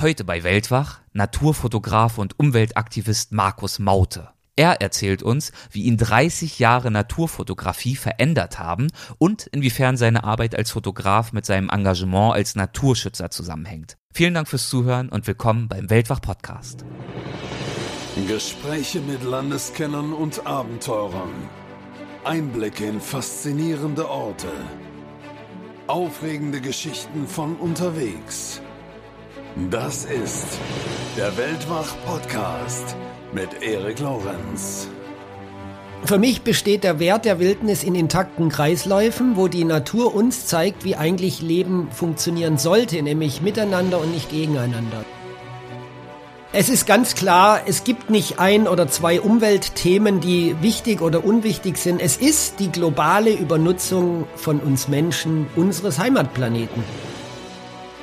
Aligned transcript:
Heute 0.00 0.22
bei 0.22 0.44
Weltwach 0.44 1.00
Naturfotograf 1.12 2.18
und 2.18 2.38
Umweltaktivist 2.38 3.32
Markus 3.32 3.80
Maute. 3.80 4.28
Er 4.54 4.80
erzählt 4.80 5.24
uns, 5.24 5.50
wie 5.72 5.82
ihn 5.82 5.96
30 5.96 6.60
Jahre 6.60 6.92
Naturfotografie 6.92 7.96
verändert 7.96 8.60
haben 8.60 8.92
und 9.18 9.48
inwiefern 9.48 9.96
seine 9.96 10.22
Arbeit 10.22 10.54
als 10.54 10.70
Fotograf 10.70 11.32
mit 11.32 11.46
seinem 11.46 11.68
Engagement 11.68 12.34
als 12.34 12.54
Naturschützer 12.54 13.32
zusammenhängt. 13.32 13.96
Vielen 14.14 14.34
Dank 14.34 14.46
fürs 14.46 14.68
Zuhören 14.68 15.08
und 15.08 15.26
willkommen 15.26 15.66
beim 15.66 15.90
Weltwach 15.90 16.20
Podcast. 16.20 16.84
Gespräche 18.28 19.00
mit 19.00 19.24
Landeskennern 19.24 20.12
und 20.12 20.46
Abenteurern. 20.46 21.32
Einblicke 22.22 22.84
in 22.84 23.00
faszinierende 23.00 24.08
Orte. 24.08 24.52
Aufregende 25.88 26.60
Geschichten 26.60 27.26
von 27.26 27.56
unterwegs. 27.56 28.62
Das 29.66 30.04
ist 30.04 30.46
der 31.16 31.36
Weltwach-Podcast 31.36 32.94
mit 33.32 33.60
Erik 33.60 33.98
Lorenz. 33.98 34.88
Für 36.04 36.16
mich 36.16 36.42
besteht 36.42 36.84
der 36.84 37.00
Wert 37.00 37.24
der 37.24 37.40
Wildnis 37.40 37.82
in 37.82 37.96
intakten 37.96 38.50
Kreisläufen, 38.50 39.36
wo 39.36 39.48
die 39.48 39.64
Natur 39.64 40.14
uns 40.14 40.46
zeigt, 40.46 40.84
wie 40.84 40.94
eigentlich 40.94 41.42
Leben 41.42 41.90
funktionieren 41.90 42.56
sollte, 42.56 43.02
nämlich 43.02 43.42
miteinander 43.42 44.00
und 44.00 44.12
nicht 44.12 44.30
gegeneinander. 44.30 45.04
Es 46.52 46.68
ist 46.68 46.86
ganz 46.86 47.16
klar, 47.16 47.62
es 47.66 47.82
gibt 47.82 48.10
nicht 48.10 48.38
ein 48.38 48.68
oder 48.68 48.86
zwei 48.86 49.20
Umweltthemen, 49.20 50.20
die 50.20 50.54
wichtig 50.62 51.02
oder 51.02 51.24
unwichtig 51.24 51.78
sind. 51.78 52.00
Es 52.00 52.16
ist 52.16 52.60
die 52.60 52.70
globale 52.70 53.32
Übernutzung 53.32 54.28
von 54.36 54.60
uns 54.60 54.86
Menschen 54.86 55.48
unseres 55.56 55.98
Heimatplaneten. 55.98 56.84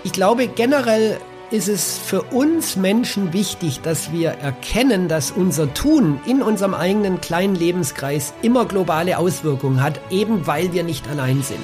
Ich 0.03 0.11
glaube 0.11 0.47
generell 0.47 1.17
ist 1.51 1.67
es 1.67 1.97
für 1.97 2.23
uns 2.23 2.75
Menschen 2.75 3.33
wichtig, 3.33 3.81
dass 3.81 4.11
wir 4.11 4.31
erkennen, 4.31 5.07
dass 5.07 5.31
unser 5.31 5.73
Tun 5.73 6.19
in 6.25 6.41
unserem 6.41 6.73
eigenen 6.73 7.21
kleinen 7.21 7.55
Lebenskreis 7.55 8.33
immer 8.41 8.65
globale 8.65 9.17
Auswirkungen 9.17 9.81
hat, 9.81 9.99
eben 10.09 10.47
weil 10.47 10.73
wir 10.73 10.83
nicht 10.83 11.07
allein 11.07 11.43
sind. 11.43 11.59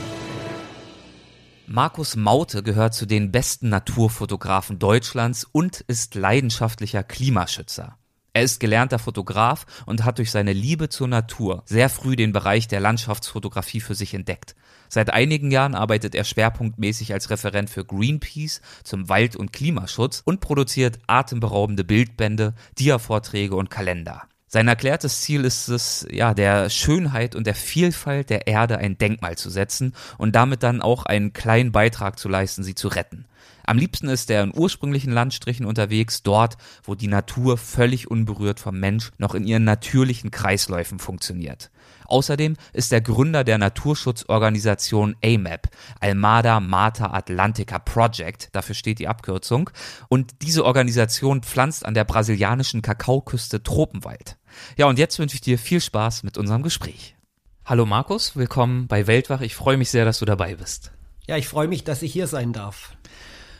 Markus 1.66 2.16
Maute 2.16 2.64
gehört 2.64 2.94
zu 2.94 3.06
den 3.06 3.32
besten 3.32 3.70
Naturfotografen 3.70 4.78
Deutschlands 4.78 5.48
und 5.50 5.80
ist 5.88 6.16
leidenschaftlicher 6.16 7.04
Klimaschützer. 7.04 7.98
Er 8.34 8.44
ist 8.44 8.60
gelernter 8.60 9.00
Fotograf 9.00 9.66
und 9.86 10.04
hat 10.04 10.18
durch 10.18 10.32
seine 10.32 10.54
Liebe 10.54 10.90
zur 10.90 11.08
Natur 11.08 11.64
sehr 11.66 11.90
früh 11.90 12.16
den 12.16 12.32
Bereich 12.32 12.68
der 12.68 12.80
Landschaftsfotografie 12.80 13.82
für 13.82 13.96
sich 13.96 14.14
entdeckt. 14.14 14.56
Seit 14.94 15.14
einigen 15.14 15.52
Jahren 15.52 15.74
arbeitet 15.74 16.16
er 16.16 16.26
schwerpunktmäßig 16.26 17.14
als 17.14 17.30
Referent 17.30 17.70
für 17.70 17.86
Greenpeace 17.86 18.60
zum 18.84 19.08
Wald- 19.08 19.38
und 19.38 19.54
Klimaschutz 19.54 20.22
und 20.26 20.42
produziert 20.42 21.00
atemberaubende 21.08 21.86
Bildbände, 21.86 22.54
Dia-Vorträge 22.78 23.56
und 23.56 23.70
Kalender. 23.70 24.24
Sein 24.48 24.68
erklärtes 24.68 25.22
Ziel 25.22 25.46
ist 25.46 25.70
es, 25.70 26.06
ja, 26.12 26.34
der 26.34 26.70
Schönheit 26.70 27.36
und 27.36 27.48
der 27.48 27.56
Vielfalt 27.56 28.30
der 28.30 28.48
Erde 28.48 28.80
ein 28.80 28.98
Denkmal 28.98 29.38
zu 29.38 29.50
setzen 29.50 29.94
und 30.18 30.36
damit 30.36 30.62
dann 30.62 30.82
auch 30.82 31.06
einen 31.06 31.32
kleinen 31.32 31.72
Beitrag 31.72 32.20
zu 32.20 32.28
leisten, 32.28 32.62
sie 32.62 32.76
zu 32.76 32.90
retten. 32.90 33.24
Am 33.64 33.78
liebsten 33.78 34.10
ist 34.10 34.30
er 34.30 34.44
in 34.44 34.52
ursprünglichen 34.54 35.14
Landstrichen 35.14 35.66
unterwegs, 35.66 36.22
dort, 36.22 36.58
wo 36.84 36.96
die 36.96 37.08
Natur 37.08 37.58
völlig 37.58 38.12
unberührt 38.12 38.60
vom 38.60 38.78
Mensch 38.78 39.12
noch 39.18 39.36
in 39.36 39.48
ihren 39.48 39.64
natürlichen 39.64 40.32
Kreisläufen 40.32 41.00
funktioniert. 41.00 41.72
Außerdem 42.12 42.58
ist 42.74 42.92
er 42.92 43.00
Gründer 43.00 43.46
der 43.46 43.58
Naturschutzorganisation 43.58 45.16
AMAP, 45.24 45.70
Almada 46.02 46.60
Mata 46.60 47.14
Atlantica 47.14 47.80
Project, 47.80 48.50
dafür 48.52 48.76
steht 48.76 49.00
die 49.00 49.08
Abkürzung, 49.08 49.70
und 50.10 50.42
diese 50.42 50.66
Organisation 50.66 51.42
pflanzt 51.42 51.86
an 51.86 51.94
der 51.94 52.04
brasilianischen 52.04 52.82
Kakaoküste 52.82 53.64
Tropenwald. 53.64 54.38
Ja, 54.76 54.88
und 54.88 55.00
jetzt 55.00 55.20
wünsche 55.20 55.36
ich 55.36 55.42
dir 55.42 55.58
viel 55.58 55.80
Spaß 55.80 56.24
mit 56.24 56.38
unserem 56.38 56.64
Gespräch. 56.64 57.16
Hallo 57.64 57.86
Markus, 57.86 58.36
willkommen 58.36 58.88
bei 58.88 59.08
Weltwach. 59.08 59.40
Ich 59.40 59.56
freue 59.56 59.78
mich 59.78 59.90
sehr, 59.90 60.04
dass 60.04 60.20
du 60.20 60.26
dabei 60.26 60.56
bist. 60.56 60.92
Ja, 61.28 61.38
ich 61.38 61.48
freue 61.48 61.70
mich, 61.70 61.86
dass 61.86 62.02
ich 62.02 62.12
hier 62.12 62.28
sein 62.28 62.52
darf. 62.52 62.98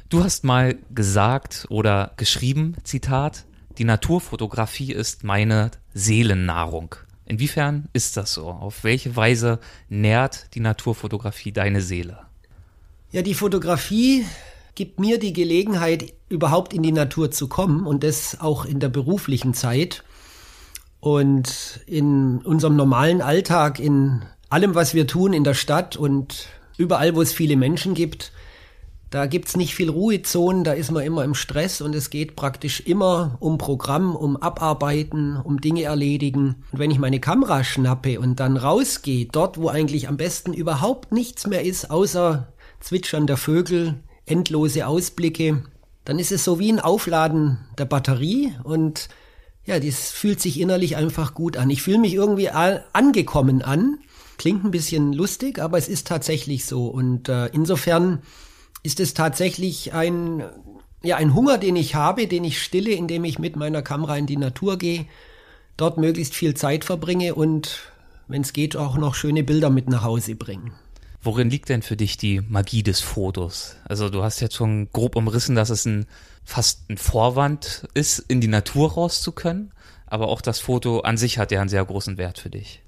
Du 0.10 0.26
hast 0.26 0.44
mal 0.44 0.78
gesagt 0.90 1.68
oder 1.70 2.12
geschrieben, 2.18 2.76
Zitat, 2.84 3.46
die 3.78 3.86
Naturfotografie 3.86 4.92
ist 4.92 5.24
meine 5.24 5.72
Seelennahrung. 5.94 6.98
Inwiefern 7.32 7.88
ist 7.94 8.18
das 8.18 8.34
so? 8.34 8.50
Auf 8.50 8.84
welche 8.84 9.16
Weise 9.16 9.60
nährt 9.88 10.54
die 10.54 10.60
Naturfotografie 10.60 11.54
deine 11.54 11.80
Seele? 11.80 12.26
Ja, 13.14 13.22
die 13.22 13.36
Fotografie 13.36 14.26
gibt 14.76 15.00
mir 15.00 15.18
die 15.18 15.32
Gelegenheit, 15.32 16.14
überhaupt 16.28 16.74
in 16.74 16.84
die 16.84 16.92
Natur 16.92 17.32
zu 17.32 17.48
kommen 17.48 17.88
und 17.88 18.04
das 18.04 18.42
auch 18.42 18.66
in 18.66 18.82
der 18.82 18.90
beruflichen 18.90 19.54
Zeit. 19.54 20.04
Und 21.00 21.80
in 21.86 22.40
unserem 22.40 22.76
normalen 22.76 23.22
Alltag, 23.22 23.80
in 23.80 24.24
allem, 24.50 24.76
was 24.76 24.94
wir 24.94 25.08
tun 25.08 25.32
in 25.32 25.46
der 25.46 25.54
Stadt 25.54 25.96
und 25.96 26.50
überall, 26.78 27.16
wo 27.16 27.22
es 27.22 27.32
viele 27.32 27.56
Menschen 27.56 27.94
gibt, 27.94 28.34
da 29.12 29.26
gibt's 29.26 29.58
nicht 29.58 29.76
viel 29.76 29.90
Ruhezonen, 29.90 30.64
da 30.64 30.72
ist 30.72 30.90
man 30.90 31.04
immer 31.04 31.26
im 31.26 31.36
Stress 31.36 31.82
und 31.82 31.94
es 31.94 32.10
geht 32.10 32.38
praktisch 32.38 32.80
immer 32.80 33.36
um 33.42 33.58
Programm, 33.58 34.16
um 34.16 34.38
Abarbeiten, 34.38 35.36
um 35.36 35.60
Dinge 35.60 35.84
erledigen. 35.84 36.64
Und 36.72 36.80
wenn 36.80 36.92
ich 36.92 36.98
meine 36.98 37.20
Kamera 37.20 37.66
schnappe 37.66 38.22
und 38.22 38.40
dann 38.40 38.56
rausgehe, 38.56 39.28
dort 39.30 39.58
wo 39.58 39.68
eigentlich 39.68 40.08
am 40.08 40.16
besten 40.16 40.54
überhaupt 40.54 41.12
nichts 41.12 41.46
mehr 41.46 41.64
ist, 41.64 41.92
außer 41.92 42.54
Zwitschern 42.80 43.28
der 43.28 43.36
Vögel, 43.36 43.96
endlose 44.26 44.88
Ausblicke, 44.88 45.62
dann 46.06 46.18
ist 46.18 46.32
es 46.32 46.46
so 46.46 46.58
wie 46.58 46.72
ein 46.72 46.80
Aufladen 46.80 47.58
der 47.78 47.86
Batterie 47.86 48.54
und 48.64 49.10
ja, 49.66 49.78
das 49.78 50.10
fühlt 50.10 50.40
sich 50.40 50.58
innerlich 50.58 50.96
einfach 50.96 51.34
gut 51.34 51.58
an. 51.58 51.70
Ich 51.70 51.82
fühle 51.82 52.00
mich 52.00 52.14
irgendwie 52.14 52.50
angekommen 52.50 53.62
an. 53.62 54.00
Klingt 54.38 54.64
ein 54.64 54.72
bisschen 54.72 55.14
lustig, 55.14 55.60
aber 55.60 55.78
es 55.78 55.88
ist 55.88 56.08
tatsächlich 56.08 56.66
so. 56.66 56.88
Und 56.88 57.30
äh, 57.30 57.48
insofern 57.48 58.24
ist 58.84 59.00
es 59.00 59.14
tatsächlich 59.14 59.94
ein, 59.94 60.44
ja, 61.04 61.18
ein 61.18 61.34
Hunger, 61.34 61.58
den 61.58 61.76
ich 61.76 61.96
habe, 61.96 62.28
den 62.28 62.44
ich 62.44 62.62
stille, 62.62 62.92
indem 62.92 63.24
ich 63.24 63.40
mit 63.40 63.56
meiner 63.56 63.82
Kamera 63.82 64.18
in 64.18 64.26
die 64.26 64.38
Natur 64.38 64.78
gehe, 64.78 65.06
dort 65.78 65.98
möglichst 65.98 66.36
viel 66.36 66.54
Zeit 66.54 66.86
verbringe 66.86 67.36
und, 67.36 67.92
wenn 68.28 68.42
es 68.42 68.54
geht, 68.54 68.76
auch 68.76 68.98
noch 68.98 69.16
schöne 69.16 69.44
Bilder 69.44 69.70
mit 69.70 69.90
nach 69.90 70.04
Hause 70.04 70.36
bringen. 70.36 70.74
Worin 71.24 71.52
liegt 71.52 71.70
denn 71.70 71.84
für 71.84 71.96
dich 71.96 72.18
die 72.18 72.42
Magie 72.42 72.82
des 72.82 73.00
Fotos? 73.00 73.76
Also 73.86 74.10
du 74.10 74.24
hast 74.24 74.40
jetzt 74.40 74.56
schon 74.56 74.90
grob 74.92 75.16
umrissen, 75.16 75.56
dass 75.56 75.70
es 75.70 75.86
ein 75.86 76.08
fast 76.44 76.90
ein 76.90 76.98
Vorwand 76.98 77.88
ist, 77.94 78.20
in 78.20 78.42
die 78.42 78.48
Natur 78.48 78.94
raus 78.94 79.22
zu 79.22 79.32
können, 79.32 79.72
aber 80.08 80.28
auch 80.28 80.42
das 80.42 80.60
Foto 80.60 81.02
an 81.02 81.18
sich 81.18 81.38
hat 81.38 81.52
ja 81.52 81.62
einen 81.62 81.70
sehr 81.70 81.86
großen 81.86 82.18
Wert 82.18 82.40
für 82.40 82.50
dich. 82.50 82.82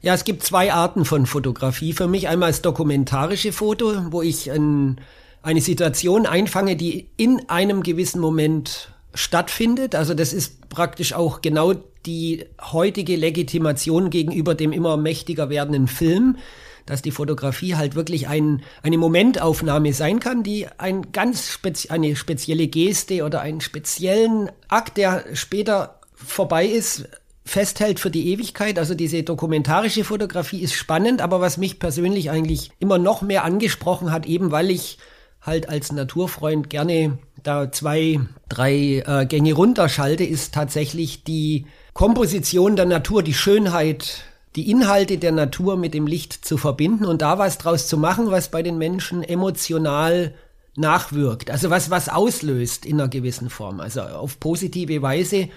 Ja, 0.00 0.14
es 0.14 0.24
gibt 0.24 0.42
zwei 0.42 0.72
Arten 0.72 1.04
von 1.04 1.26
Fotografie. 1.26 1.92
Für 1.92 2.08
mich 2.08 2.28
einmal 2.28 2.50
das 2.50 2.62
dokumentarische 2.62 3.52
Foto, 3.52 4.12
wo 4.12 4.22
ich 4.22 4.50
ein 4.50 5.00
eine 5.44 5.60
Situation 5.60 6.26
einfange, 6.26 6.74
die 6.74 7.08
in 7.16 7.48
einem 7.48 7.82
gewissen 7.82 8.20
Moment 8.20 8.88
stattfindet. 9.12 9.94
Also 9.94 10.14
das 10.14 10.32
ist 10.32 10.68
praktisch 10.70 11.12
auch 11.12 11.42
genau 11.42 11.74
die 12.06 12.46
heutige 12.72 13.16
Legitimation 13.16 14.10
gegenüber 14.10 14.54
dem 14.54 14.72
immer 14.72 14.96
mächtiger 14.96 15.50
werdenden 15.50 15.86
Film, 15.86 16.38
dass 16.86 17.02
die 17.02 17.10
Fotografie 17.10 17.76
halt 17.76 17.94
wirklich 17.94 18.26
ein, 18.26 18.62
eine 18.82 18.98
Momentaufnahme 18.98 19.92
sein 19.92 20.18
kann, 20.18 20.42
die 20.42 20.66
ein 20.78 21.12
ganz 21.12 21.48
spezi 21.48 21.90
eine 21.90 22.16
spezielle 22.16 22.66
Geste 22.66 23.24
oder 23.24 23.40
einen 23.40 23.60
speziellen 23.60 24.50
Akt, 24.68 24.96
der 24.96 25.24
später 25.34 26.00
vorbei 26.14 26.66
ist, 26.66 27.06
festhält 27.44 28.00
für 28.00 28.10
die 28.10 28.32
Ewigkeit. 28.32 28.78
Also 28.78 28.94
diese 28.94 29.22
dokumentarische 29.22 30.04
Fotografie 30.04 30.60
ist 30.60 30.74
spannend, 30.74 31.20
aber 31.20 31.40
was 31.42 31.58
mich 31.58 31.78
persönlich 31.78 32.30
eigentlich 32.30 32.70
immer 32.78 32.98
noch 32.98 33.20
mehr 33.20 33.44
angesprochen 33.44 34.10
hat, 34.10 34.24
eben 34.24 34.50
weil 34.50 34.70
ich 34.70 34.98
halt 35.44 35.68
als 35.68 35.92
Naturfreund 35.92 36.70
gerne 36.70 37.18
da 37.42 37.70
zwei, 37.70 38.20
drei 38.48 39.04
äh, 39.06 39.26
Gänge 39.26 39.52
runterschalte, 39.52 40.24
ist 40.24 40.54
tatsächlich 40.54 41.22
die 41.24 41.66
Komposition 41.92 42.76
der 42.76 42.86
Natur, 42.86 43.22
die 43.22 43.34
Schönheit, 43.34 44.24
die 44.56 44.70
Inhalte 44.70 45.18
der 45.18 45.32
Natur 45.32 45.76
mit 45.76 45.94
dem 45.94 46.06
Licht 46.06 46.44
zu 46.44 46.56
verbinden 46.56 47.04
und 47.04 47.22
da 47.22 47.38
was 47.38 47.58
draus 47.58 47.86
zu 47.86 47.98
machen, 47.98 48.30
was 48.30 48.50
bei 48.50 48.62
den 48.62 48.78
Menschen 48.78 49.22
emotional 49.22 50.34
nachwirkt. 50.76 51.50
Also 51.50 51.70
was, 51.70 51.90
was 51.90 52.08
auslöst 52.08 52.86
in 52.86 53.00
einer 53.00 53.08
gewissen 53.08 53.50
Form. 53.50 53.80
Also 53.80 54.00
auf 54.00 54.40
positive 54.40 55.02
Weise 55.02 55.48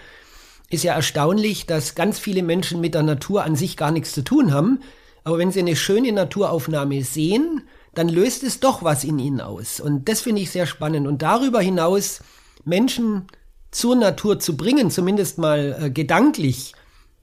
ist 0.69 0.84
ja 0.84 0.94
erstaunlich, 0.94 1.66
dass 1.66 1.95
ganz 1.95 2.19
viele 2.19 2.44
Menschen 2.44 2.81
mit 2.81 2.94
der 2.94 3.04
Natur 3.04 3.44
an 3.44 3.56
sich 3.56 3.78
gar 3.78 3.92
nichts 3.92 4.12
zu 4.12 4.24
tun 4.24 4.54
haben. 4.54 4.81
Aber 5.24 5.38
wenn 5.38 5.51
sie 5.51 5.60
eine 5.60 5.75
schöne 5.75 6.12
Naturaufnahme 6.12 7.04
sehen, 7.04 7.63
dann 7.98 8.10
löst 8.10 8.44
es 8.44 8.60
doch 8.60 8.84
was 8.84 9.04
in 9.04 9.18
ihnen 9.18 9.42
aus. 9.42 9.80
Und 9.80 10.08
das 10.08 10.22
finde 10.22 10.42
ich 10.42 10.52
sehr 10.52 10.68
spannend. 10.68 11.08
Und 11.08 11.22
darüber 11.22 11.62
hinaus 11.62 12.22
Menschen 12.64 13.28
zur 13.72 13.96
Natur 13.96 14.40
zu 14.40 14.56
bringen, 14.56 14.92
zumindest 14.92 15.38
mal 15.38 15.76
äh, 15.80 15.90
gedanklich, 15.90 16.74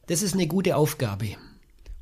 das 0.07 0.23
ist 0.23 0.35
eine 0.35 0.47
gute 0.47 0.77
Aufgabe. 0.77 1.37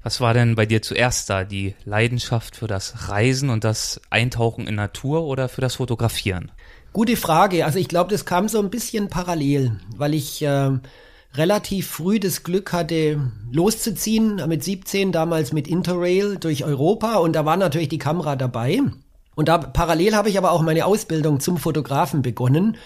Was 0.03 0.21
war 0.21 0.35
denn 0.35 0.57
bei 0.57 0.67
dir 0.67 0.83
zuerst 0.83 1.31
da? 1.31 1.45
Die 1.45 1.75
Leidenschaft 1.85 2.57
für 2.57 2.67
das 2.67 3.09
Reisen 3.09 3.51
und 3.51 3.63
das 3.63 4.01
Eintauchen 4.11 4.67
in 4.67 4.75
Natur 4.75 5.25
oder 5.25 5.49
für 5.49 5.61
das 5.61 5.77
Fotografieren? 5.77 6.51
Gute 6.93 7.17
Frage. 7.17 7.65
Also 7.65 7.79
ich 7.79 7.89
glaube, 7.89 8.11
das 8.11 8.25
kam 8.25 8.49
so 8.49 8.59
ein 8.59 8.71
bisschen 8.71 9.09
parallel, 9.09 9.79
weil 9.97 10.15
ich 10.15 10.43
äh, 10.43 10.71
relativ 11.35 11.89
früh 11.89 12.21
das 12.21 12.43
Glück 12.43 12.73
hatte, 12.73 13.33
loszuziehen, 13.51 14.43
mit 14.49 14.63
17 14.63 15.13
damals 15.13 15.53
mit 15.53 15.67
Interrail 15.67 16.37
durch 16.37 16.65
Europa 16.65 17.17
und 17.17 17.35
da 17.35 17.45
war 17.45 17.57
natürlich 17.57 17.89
die 17.89 17.99
Kamera 17.99 18.37
dabei. 18.37 18.81
Und 19.35 19.49
da 19.49 19.59
parallel 19.59 20.15
habe 20.15 20.29
ich 20.29 20.37
aber 20.37 20.53
auch 20.53 20.63
meine 20.63 20.85
Ausbildung 20.85 21.41
zum 21.41 21.57
Fotografen 21.57 22.23
begonnen. 22.23 22.77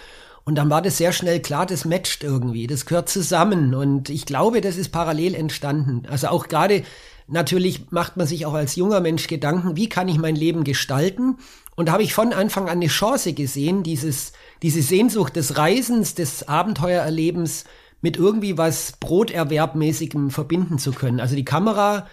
Und 0.44 0.54
dann 0.54 0.70
war 0.70 0.80
das 0.80 0.96
sehr 0.96 1.12
schnell 1.12 1.40
klar, 1.40 1.66
das 1.66 1.84
matcht 1.84 2.22
irgendwie, 2.22 2.68
das 2.68 2.86
gehört 2.86 3.08
zusammen. 3.08 3.74
Und 3.74 4.10
ich 4.10 4.26
glaube, 4.26 4.60
das 4.60 4.76
ist 4.76 4.92
parallel 4.92 5.34
entstanden. 5.34 6.04
Also 6.08 6.28
auch 6.28 6.46
gerade, 6.46 6.84
natürlich 7.26 7.90
macht 7.90 8.16
man 8.16 8.28
sich 8.28 8.46
auch 8.46 8.54
als 8.54 8.76
junger 8.76 9.00
Mensch 9.00 9.26
Gedanken, 9.26 9.76
wie 9.76 9.88
kann 9.88 10.06
ich 10.06 10.18
mein 10.18 10.36
Leben 10.36 10.62
gestalten? 10.62 11.38
Und 11.74 11.86
da 11.88 11.92
habe 11.92 12.04
ich 12.04 12.14
von 12.14 12.32
Anfang 12.32 12.68
an 12.68 12.78
eine 12.78 12.86
Chance 12.86 13.32
gesehen, 13.32 13.82
dieses, 13.82 14.32
diese 14.62 14.82
Sehnsucht 14.82 15.34
des 15.34 15.58
Reisens, 15.58 16.14
des 16.14 16.46
Abenteuererlebens 16.46 17.64
mit 18.00 18.16
irgendwie 18.16 18.58
was 18.58 18.92
Broterwerbmäßigem 19.00 20.30
verbinden 20.30 20.78
zu 20.78 20.92
können. 20.92 21.20
Also 21.20 21.36
die 21.36 21.44
Kamera 21.44 22.06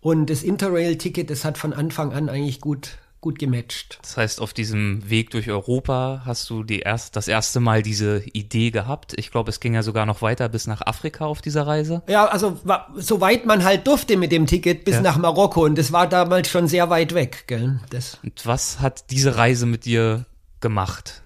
und 0.00 0.30
das 0.30 0.42
Interrail-Ticket, 0.42 1.30
das 1.30 1.44
hat 1.44 1.58
von 1.58 1.72
Anfang 1.72 2.12
an 2.12 2.28
eigentlich 2.28 2.60
gut 2.60 2.98
gut 3.20 3.38
gematcht. 3.38 3.98
Das 4.00 4.16
heißt, 4.16 4.40
auf 4.40 4.52
diesem 4.54 5.08
Weg 5.08 5.30
durch 5.30 5.50
Europa 5.50 6.22
hast 6.24 6.48
du 6.48 6.62
die 6.62 6.80
erst, 6.80 7.16
das 7.16 7.28
erste 7.28 7.60
Mal 7.60 7.82
diese 7.82 8.22
Idee 8.32 8.70
gehabt. 8.70 9.12
Ich 9.16 9.30
glaube, 9.30 9.50
es 9.50 9.60
ging 9.60 9.74
ja 9.74 9.82
sogar 9.82 10.06
noch 10.06 10.22
weiter 10.22 10.48
bis 10.48 10.66
nach 10.66 10.80
Afrika 10.86 11.26
auf 11.26 11.42
dieser 11.42 11.66
Reise. 11.66 12.02
Ja, 12.08 12.26
also 12.26 12.58
soweit 12.96 13.44
man 13.44 13.64
halt 13.64 13.86
durfte 13.86 14.16
mit 14.16 14.32
dem 14.32 14.46
Ticket 14.46 14.84
bis 14.84 14.96
ja. 14.96 15.00
nach 15.02 15.18
Marokko 15.18 15.64
und 15.64 15.76
das 15.76 15.92
war 15.92 16.08
damals 16.08 16.48
schon 16.48 16.66
sehr 16.66 16.88
weit 16.88 17.14
weg. 17.14 17.44
Gell? 17.46 17.80
Das. 17.90 18.18
Und 18.22 18.46
was 18.46 18.80
hat 18.80 19.10
diese 19.10 19.36
Reise 19.36 19.66
mit 19.66 19.84
dir 19.84 20.24
gemacht? 20.60 21.22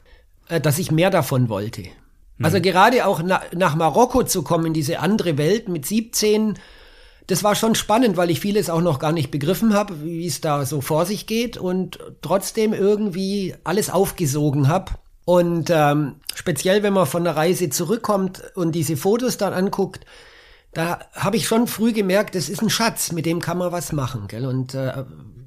Äh, 0.48 0.60
dass 0.60 0.78
ich 0.78 0.90
mehr 0.90 1.10
davon 1.10 1.48
wollte. 1.48 1.84
Also 2.42 2.60
gerade 2.60 3.06
auch 3.06 3.22
na, 3.24 3.42
nach 3.54 3.76
Marokko 3.76 4.24
zu 4.24 4.42
kommen, 4.42 4.66
in 4.66 4.74
diese 4.74 4.98
andere 4.98 5.38
Welt 5.38 5.68
mit 5.68 5.86
17 5.86 6.58
das 7.26 7.42
war 7.42 7.54
schon 7.54 7.74
spannend, 7.74 8.16
weil 8.16 8.30
ich 8.30 8.40
vieles 8.40 8.68
auch 8.68 8.82
noch 8.82 8.98
gar 8.98 9.12
nicht 9.12 9.30
begriffen 9.30 9.72
habe, 9.72 10.02
wie 10.02 10.26
es 10.26 10.40
da 10.40 10.66
so 10.66 10.80
vor 10.80 11.06
sich 11.06 11.26
geht 11.26 11.56
und 11.56 11.98
trotzdem 12.20 12.74
irgendwie 12.74 13.54
alles 13.64 13.88
aufgesogen 13.88 14.68
habe. 14.68 14.92
Und 15.24 15.70
ähm, 15.70 16.16
speziell, 16.34 16.82
wenn 16.82 16.92
man 16.92 17.06
von 17.06 17.24
der 17.24 17.34
Reise 17.34 17.70
zurückkommt 17.70 18.42
und 18.54 18.72
diese 18.72 18.98
Fotos 18.98 19.38
dann 19.38 19.54
anguckt, 19.54 20.04
da 20.74 21.00
habe 21.14 21.36
ich 21.36 21.46
schon 21.46 21.66
früh 21.66 21.92
gemerkt, 21.92 22.34
das 22.34 22.50
ist 22.50 22.60
ein 22.60 22.68
Schatz, 22.68 23.12
mit 23.12 23.24
dem 23.24 23.40
kann 23.40 23.56
man 23.56 23.72
was 23.72 23.92
machen. 23.92 24.26
Gell? 24.28 24.44
Und 24.44 24.74
äh, 24.74 25.04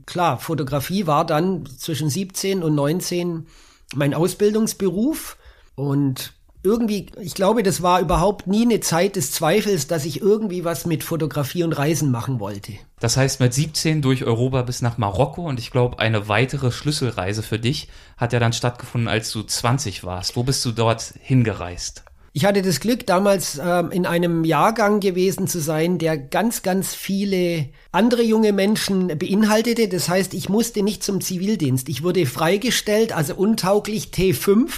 klar, 0.07 0.39
Fotografie 0.39 1.05
war 1.05 1.25
dann 1.25 1.67
zwischen 1.77 2.09
17 2.09 2.63
und 2.63 2.73
19 2.73 3.45
mein 3.93 4.15
Ausbildungsberuf. 4.15 5.37
Und 5.75 6.33
irgendwie, 6.67 7.07
ich 7.21 7.33
glaube, 7.33 7.63
das 7.63 7.81
war 7.81 8.01
überhaupt 8.01 8.45
nie 8.45 8.63
eine 8.63 8.81
Zeit 8.81 9.15
des 9.15 9.31
Zweifels, 9.31 9.87
dass 9.87 10.05
ich 10.05 10.21
irgendwie 10.21 10.65
was 10.65 10.85
mit 10.85 11.03
Fotografie 11.03 11.63
und 11.63 11.73
Reisen 11.73 12.11
machen 12.11 12.39
wollte. 12.39 12.73
Das 12.99 13.15
heißt, 13.15 13.39
mit 13.39 13.53
17 13.53 14.01
durch 14.01 14.25
Europa 14.25 14.63
bis 14.63 14.81
nach 14.81 14.97
Marokko 14.97 15.47
und 15.47 15.59
ich 15.59 15.71
glaube, 15.71 15.99
eine 15.99 16.27
weitere 16.27 16.71
Schlüsselreise 16.71 17.41
für 17.41 17.57
dich 17.57 17.87
hat 18.17 18.33
ja 18.33 18.39
dann 18.39 18.53
stattgefunden, 18.53 19.07
als 19.07 19.31
du 19.31 19.43
20 19.43 20.03
warst. 20.03 20.35
Wo 20.35 20.43
bist 20.43 20.65
du 20.65 20.71
dort 20.71 21.13
hingereist? 21.21 22.03
Ich 22.33 22.45
hatte 22.45 22.61
das 22.61 22.81
Glück, 22.81 23.07
damals 23.07 23.57
äh, 23.57 23.83
in 23.91 24.05
einem 24.05 24.43
Jahrgang 24.43 24.99
gewesen 24.99 25.47
zu 25.47 25.59
sein, 25.59 25.97
der 25.97 26.17
ganz, 26.17 26.61
ganz 26.61 26.93
viele 26.93 27.69
andere 27.91 28.21
junge 28.21 28.53
Menschen 28.53 29.07
beinhaltete. 29.17 29.87
Das 29.87 30.09
heißt, 30.09 30.35
ich 30.35 30.49
musste 30.49 30.83
nicht 30.83 31.01
zum 31.01 31.21
Zivildienst. 31.21 31.89
Ich 31.89 32.03
wurde 32.03 32.27
freigestellt, 32.27 33.11
also 33.11 33.33
untauglich 33.35 34.09
T5 34.13 34.69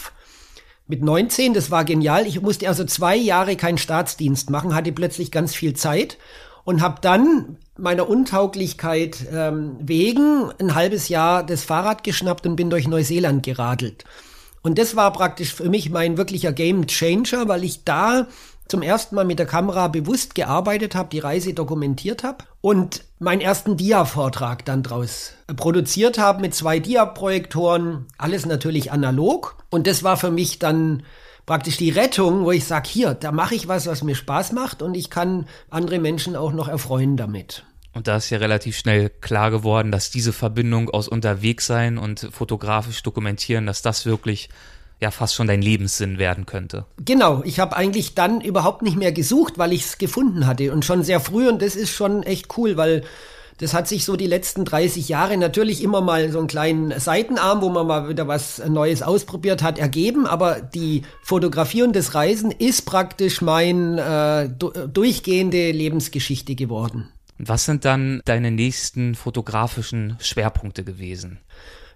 mit 0.90 1.04
19, 1.04 1.54
das 1.54 1.70
war 1.70 1.86
genial. 1.86 2.26
Ich 2.26 2.42
musste 2.42 2.68
also 2.68 2.84
zwei 2.84 3.16
Jahre 3.16 3.56
keinen 3.56 3.78
Staatsdienst 3.78 4.50
machen, 4.50 4.74
hatte 4.74 4.92
plötzlich 4.92 5.32
ganz 5.32 5.54
viel 5.54 5.76
Zeit 5.76 6.18
und 6.64 6.82
habe 6.82 7.00
dann 7.00 7.58
meiner 7.78 8.10
Untauglichkeit 8.10 9.28
ähm, 9.32 9.78
wegen 9.80 10.52
ein 10.60 10.74
halbes 10.74 11.08
Jahr 11.08 11.46
das 11.46 11.64
Fahrrad 11.64 12.04
geschnappt 12.04 12.48
und 12.48 12.56
bin 12.56 12.72
durch 12.72 12.88
Neuseeland 12.88 13.44
geradelt. 13.44 14.04
Und 14.64 14.80
das 14.80 14.96
war 14.96 15.14
praktisch 15.14 15.54
für 15.54 15.70
mich 15.70 15.92
mein 15.92 16.18
wirklicher 16.18 16.52
Game 16.54 16.88
Changer, 16.88 17.48
weil 17.48 17.64
ich 17.64 17.84
da 17.84 18.26
zum 18.70 18.82
ersten 18.82 19.16
Mal 19.16 19.26
mit 19.26 19.40
der 19.40 19.46
Kamera 19.46 19.88
bewusst 19.88 20.36
gearbeitet 20.36 20.96
habe, 20.96 21.10
die 21.10 21.20
Reise 21.20 21.54
dokumentiert 21.54 22.24
habe 22.24 22.46
und 22.62 23.04
meinen 23.18 23.42
ersten 23.42 23.76
Dia-Vortrag 23.76 24.64
dann 24.64 24.84
draus 24.84 25.34
produziert 25.58 26.18
habe 26.18 26.42
mit 26.42 26.54
zwei 26.54 26.80
Dia-Projektoren, 26.80 28.06
alles 28.18 28.46
natürlich 28.46 28.92
analog. 28.92 29.58
Und 29.70 29.88
das 29.88 30.04
war 30.04 30.18
für 30.18 30.32
mich 30.32 30.60
dann 30.60 31.04
praktisch 31.46 31.78
die 31.78 31.90
Rettung, 31.90 32.46
wo 32.46 32.52
ich 32.52 32.66
sage, 32.66 32.88
hier, 32.88 33.16
da 33.16 33.32
mache 33.32 33.56
ich 33.56 33.68
was, 33.68 33.88
was 33.88 34.04
mir 34.04 34.16
Spaß 34.16 34.52
macht 34.52 34.84
und 34.84 34.96
ich 34.96 35.10
kann 35.10 35.48
andere 35.72 35.98
Menschen 35.98 36.36
auch 36.36 36.54
noch 36.54 36.68
erfreuen 36.68 37.18
damit. 37.18 37.66
Und 37.92 38.08
da 38.08 38.18
ist 38.18 38.30
ja 38.30 38.38
relativ 38.38 38.78
schnell 38.78 39.10
klar 39.10 39.50
geworden, 39.50 39.92
dass 39.92 40.12
diese 40.12 40.32
Verbindung 40.32 40.92
aus 40.92 41.08
Unterwegssein 41.08 41.98
und 41.98 42.30
fotografisch 42.32 43.02
dokumentieren, 43.02 43.66
dass 43.66 43.82
das 43.82 44.06
wirklich 44.06 44.50
ja 45.00 45.12
fast 45.12 45.36
schon 45.36 45.48
dein 45.48 45.62
Lebenssinn 45.62 46.18
werden 46.18 46.46
könnte. 46.46 46.86
Genau, 47.04 47.42
ich 47.46 47.60
habe 47.60 47.76
eigentlich 47.76 48.16
dann 48.16 48.42
überhaupt 48.42 48.82
nicht 48.82 48.98
mehr 48.98 49.12
gesucht, 49.12 49.58
weil 49.58 49.74
ich 49.74 49.86
es 49.86 49.98
gefunden 49.98 50.46
hatte 50.46 50.72
und 50.74 50.86
schon 50.86 51.04
sehr 51.04 51.20
früh 51.20 51.48
und 51.48 51.62
das 51.62 51.76
ist 51.76 51.92
schon 51.92 52.24
echt 52.24 52.58
cool, 52.58 52.78
weil 52.78 53.04
das 53.60 53.74
hat 53.74 53.90
sich 53.90 54.06
so 54.06 54.16
die 54.16 54.28
letzten 54.28 54.64
30 54.64 55.10
Jahre 55.10 55.36
natürlich 55.36 55.84
immer 55.84 56.00
mal 56.00 56.32
so 56.32 56.40
einen 56.40 56.48
kleinen 56.48 56.98
Seitenarm, 56.98 57.62
wo 57.62 57.70
man 57.70 57.86
mal 57.86 58.08
wieder 58.08 58.26
was 58.28 58.66
Neues 58.66 59.02
ausprobiert 59.02 59.62
hat, 59.62 59.78
ergeben. 59.78 60.26
Aber 60.26 60.62
die 60.62 61.02
Fotografie 61.24 61.84
und 61.84 61.94
das 61.94 62.16
Reisen 62.16 62.52
ist 62.52 62.86
praktisch 62.86 63.42
mein 63.42 63.98
äh, 63.98 64.48
durchgehende 64.48 65.72
Lebensgeschichte 65.72 66.56
geworden. 66.56 67.10
Was 67.38 67.66
sind 67.66 67.84
dann 67.84 68.22
deine 68.24 68.50
nächsten 68.50 69.16
fotografischen 69.16 70.16
Schwerpunkte 70.22 70.86
gewesen? 70.86 71.40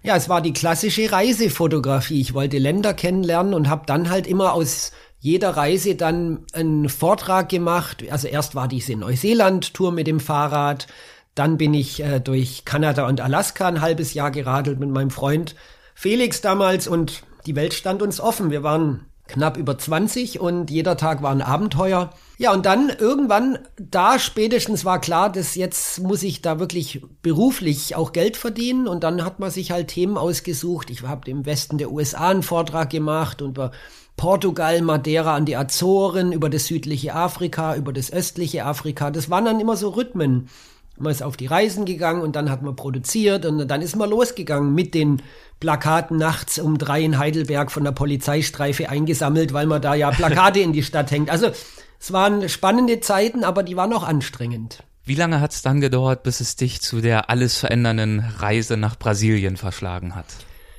Ja, 0.06 0.16
es 0.16 0.28
war 0.28 0.42
die 0.42 0.52
klassische 0.52 1.10
Reisefotografie. 1.10 2.20
Ich 2.20 2.34
wollte 2.34 2.58
Länder 2.58 2.92
kennenlernen 2.92 3.54
und 3.54 3.70
habe 3.70 3.86
dann 3.86 4.10
halt 4.10 4.26
immer 4.26 4.52
aus 4.52 4.92
jeder 5.18 5.56
Reise 5.56 5.94
dann 5.94 6.44
einen 6.52 6.90
Vortrag 6.90 7.48
gemacht. 7.48 8.04
Also 8.10 8.28
erst 8.28 8.54
war 8.54 8.68
diese 8.68 8.96
Neuseeland-Tour 8.96 9.92
mit 9.92 10.06
dem 10.06 10.20
Fahrrad, 10.20 10.88
dann 11.34 11.56
bin 11.56 11.72
ich 11.72 12.02
äh, 12.02 12.20
durch 12.20 12.66
Kanada 12.66 13.08
und 13.08 13.22
Alaska 13.22 13.66
ein 13.66 13.80
halbes 13.80 14.12
Jahr 14.12 14.30
geradelt 14.30 14.78
mit 14.78 14.90
meinem 14.90 15.10
Freund 15.10 15.56
Felix 15.94 16.42
damals 16.42 16.86
und 16.86 17.22
die 17.46 17.56
Welt 17.56 17.72
stand 17.72 18.02
uns 18.02 18.20
offen. 18.20 18.50
Wir 18.50 18.62
waren 18.62 19.06
knapp 19.26 19.56
über 19.56 19.78
20 19.78 20.40
und 20.40 20.70
jeder 20.70 20.96
Tag 20.96 21.22
war 21.22 21.30
ein 21.30 21.40
Abenteuer. 21.40 22.10
Ja, 22.36 22.52
und 22.52 22.66
dann 22.66 22.90
irgendwann, 22.90 23.58
da 23.76 24.18
spätestens 24.18 24.84
war 24.84 25.00
klar, 25.00 25.30
dass 25.32 25.54
jetzt 25.54 26.00
muss 26.00 26.22
ich 26.22 26.42
da 26.42 26.58
wirklich 26.58 27.02
beruflich 27.22 27.96
auch 27.96 28.12
Geld 28.12 28.36
verdienen 28.36 28.86
und 28.86 29.02
dann 29.02 29.24
hat 29.24 29.40
man 29.40 29.50
sich 29.50 29.70
halt 29.70 29.88
Themen 29.88 30.18
ausgesucht. 30.18 30.90
Ich 30.90 31.02
habe 31.02 31.30
im 31.30 31.46
Westen 31.46 31.78
der 31.78 31.90
USA 31.90 32.28
einen 32.30 32.42
Vortrag 32.42 32.90
gemacht 32.90 33.40
und 33.40 33.50
über 33.50 33.70
Portugal, 34.16 34.80
Madeira 34.82 35.34
an 35.34 35.46
die 35.46 35.56
Azoren, 35.56 36.32
über 36.32 36.50
das 36.50 36.66
südliche 36.66 37.14
Afrika, 37.14 37.74
über 37.74 37.92
das 37.92 38.12
östliche 38.12 38.64
Afrika. 38.64 39.10
Das 39.10 39.30
waren 39.30 39.44
dann 39.44 39.60
immer 39.60 39.76
so 39.76 39.90
Rhythmen. 39.90 40.48
Man 40.96 41.10
ist 41.10 41.22
auf 41.22 41.36
die 41.36 41.46
Reisen 41.46 41.86
gegangen 41.86 42.22
und 42.22 42.36
dann 42.36 42.50
hat 42.50 42.62
man 42.62 42.76
produziert 42.76 43.44
und 43.46 43.66
dann 43.66 43.82
ist 43.82 43.96
man 43.96 44.10
losgegangen 44.10 44.74
mit 44.74 44.94
den 44.94 45.22
Plakaten 45.64 46.18
nachts 46.18 46.58
um 46.58 46.76
drei 46.76 47.00
in 47.00 47.16
Heidelberg 47.16 47.72
von 47.72 47.84
der 47.84 47.92
Polizeistreife 47.92 48.90
eingesammelt, 48.90 49.54
weil 49.54 49.64
man 49.64 49.80
da 49.80 49.94
ja 49.94 50.10
Plakate 50.10 50.60
in 50.60 50.74
die 50.74 50.82
Stadt 50.82 51.10
hängt. 51.10 51.30
Also 51.30 51.52
es 51.98 52.12
waren 52.12 52.46
spannende 52.50 53.00
Zeiten, 53.00 53.44
aber 53.44 53.62
die 53.62 53.74
waren 53.74 53.94
auch 53.94 54.02
anstrengend. 54.02 54.82
Wie 55.06 55.14
lange 55.14 55.40
hat 55.40 55.52
es 55.52 55.62
dann 55.62 55.80
gedauert, 55.80 56.22
bis 56.22 56.40
es 56.40 56.56
dich 56.56 56.82
zu 56.82 57.00
der 57.00 57.30
alles 57.30 57.56
verändernden 57.56 58.20
Reise 58.40 58.76
nach 58.76 58.98
Brasilien 58.98 59.56
verschlagen 59.56 60.14
hat? 60.14 60.26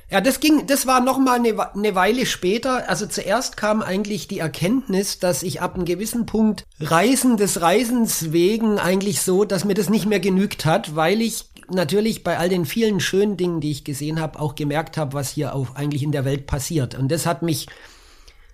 Ja, 0.08 0.20
das 0.20 0.38
ging, 0.38 0.68
das 0.68 0.86
war 0.86 1.00
noch 1.00 1.18
mal 1.18 1.40
eine, 1.40 1.74
eine 1.74 1.96
Weile 1.96 2.24
später. 2.24 2.88
Also 2.88 3.06
zuerst 3.06 3.56
kam 3.56 3.82
eigentlich 3.82 4.28
die 4.28 4.38
Erkenntnis, 4.38 5.18
dass 5.18 5.42
ich 5.42 5.60
ab 5.60 5.74
einem 5.74 5.84
gewissen 5.84 6.26
Punkt 6.26 6.64
Reisen 6.78 7.36
des 7.36 7.60
Reisens 7.60 8.30
wegen 8.30 8.78
eigentlich 8.78 9.20
so, 9.20 9.44
dass 9.44 9.64
mir 9.64 9.74
das 9.74 9.90
nicht 9.90 10.06
mehr 10.06 10.20
genügt 10.20 10.64
hat, 10.64 10.94
weil 10.94 11.20
ich 11.20 11.46
natürlich 11.70 12.24
bei 12.24 12.38
all 12.38 12.48
den 12.48 12.64
vielen 12.64 13.00
schönen 13.00 13.36
Dingen, 13.36 13.60
die 13.60 13.70
ich 13.70 13.84
gesehen 13.84 14.20
habe, 14.20 14.38
auch 14.38 14.54
gemerkt 14.54 14.96
habe, 14.96 15.14
was 15.14 15.30
hier 15.30 15.54
auch 15.54 15.74
eigentlich 15.74 16.02
in 16.02 16.12
der 16.12 16.24
Welt 16.24 16.46
passiert. 16.46 16.94
Und 16.94 17.10
das 17.10 17.26
hat 17.26 17.42
mich 17.42 17.66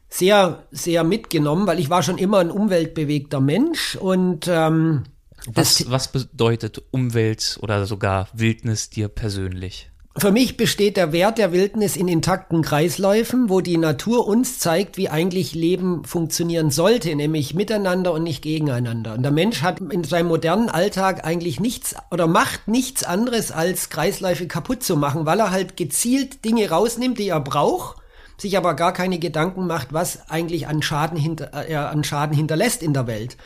sehr, 0.09 0.67
sehr 0.71 1.05
mitgenommen, 1.05 1.67
weil 1.67 1.79
ich 1.79 1.91
war 1.91 2.03
schon 2.03 2.19
immer 2.19 2.39
ein 2.39 2.51
umweltbewegter 2.51 3.41
Mensch 3.41 3.97
und 3.97 4.47
ähm, 4.49 5.05
was, 5.47 5.91
was 5.91 6.13
bedeutet 6.13 6.83
Umwelt 6.91 7.59
oder 7.63 7.87
sogar 7.87 8.29
Wildnis 8.33 8.91
dir 8.91 9.09
persönlich? 9.09 9.92
Für 10.15 10.31
mich 10.31 10.59
besteht 10.59 10.99
der 10.99 11.13
Wert 11.13 11.39
der 11.39 11.53
Wildnis 11.53 11.97
in 11.97 12.07
intakten 12.07 12.61
Kreisläufen, 12.61 13.49
wo 13.49 13.63
die 13.63 13.79
Natur 13.79 14.27
uns 14.27 14.59
zeigt, 14.59 14.99
wie 14.99 15.09
eigentlich 15.09 15.55
Leben 15.55 16.05
funktionieren 16.05 16.71
sollte, 16.71 17.15
nämlich 17.17 17.55
miteinander 17.55 18.13
und 18.13 18.23
nicht 18.23 18.43
gegeneinander. 18.43 19.15
Und 19.15 19.23
der 19.23 19.33
Mensch 19.33 19.63
hat 19.63 19.81
in 19.81 20.05
seinem 20.05 20.29
modernen 20.29 20.69
Alltag 20.69 21.25
eigentlich 21.25 21.61
nichts 21.61 21.95
oder 22.11 22.27
macht 22.27 22.69
nichts 22.69 23.05
anderes 23.05 23.53
als 23.53 23.89
Kreisläufe 23.89 24.47
kaputt 24.47 24.83
zu 24.83 24.97
machen, 24.97 25.25
weil 25.25 25.41
er 25.41 25.51
halt 25.51 25.79
gezielt 25.79 26.45
Dinge 26.45 26.69
rausnimmt, 26.69 27.19
die 27.19 27.29
er 27.29 27.41
braucht 27.41 28.03
sich 28.43 28.59
aber 28.59 28.75
gar 28.75 28.93
keine 28.93 29.19
Gedanken 29.19 29.67
macht, 29.67 29.93
was 29.93 30.29
eigentlich 30.29 30.67
an 30.67 30.83
Schaden, 30.83 31.17
hinter, 31.17 31.51
äh, 31.69 31.75
an 31.75 32.05
Schaden 32.05 32.37
hinterlässt 32.37 32.83
in 32.83 32.93
der 32.93 33.07
Welt. 33.07 33.37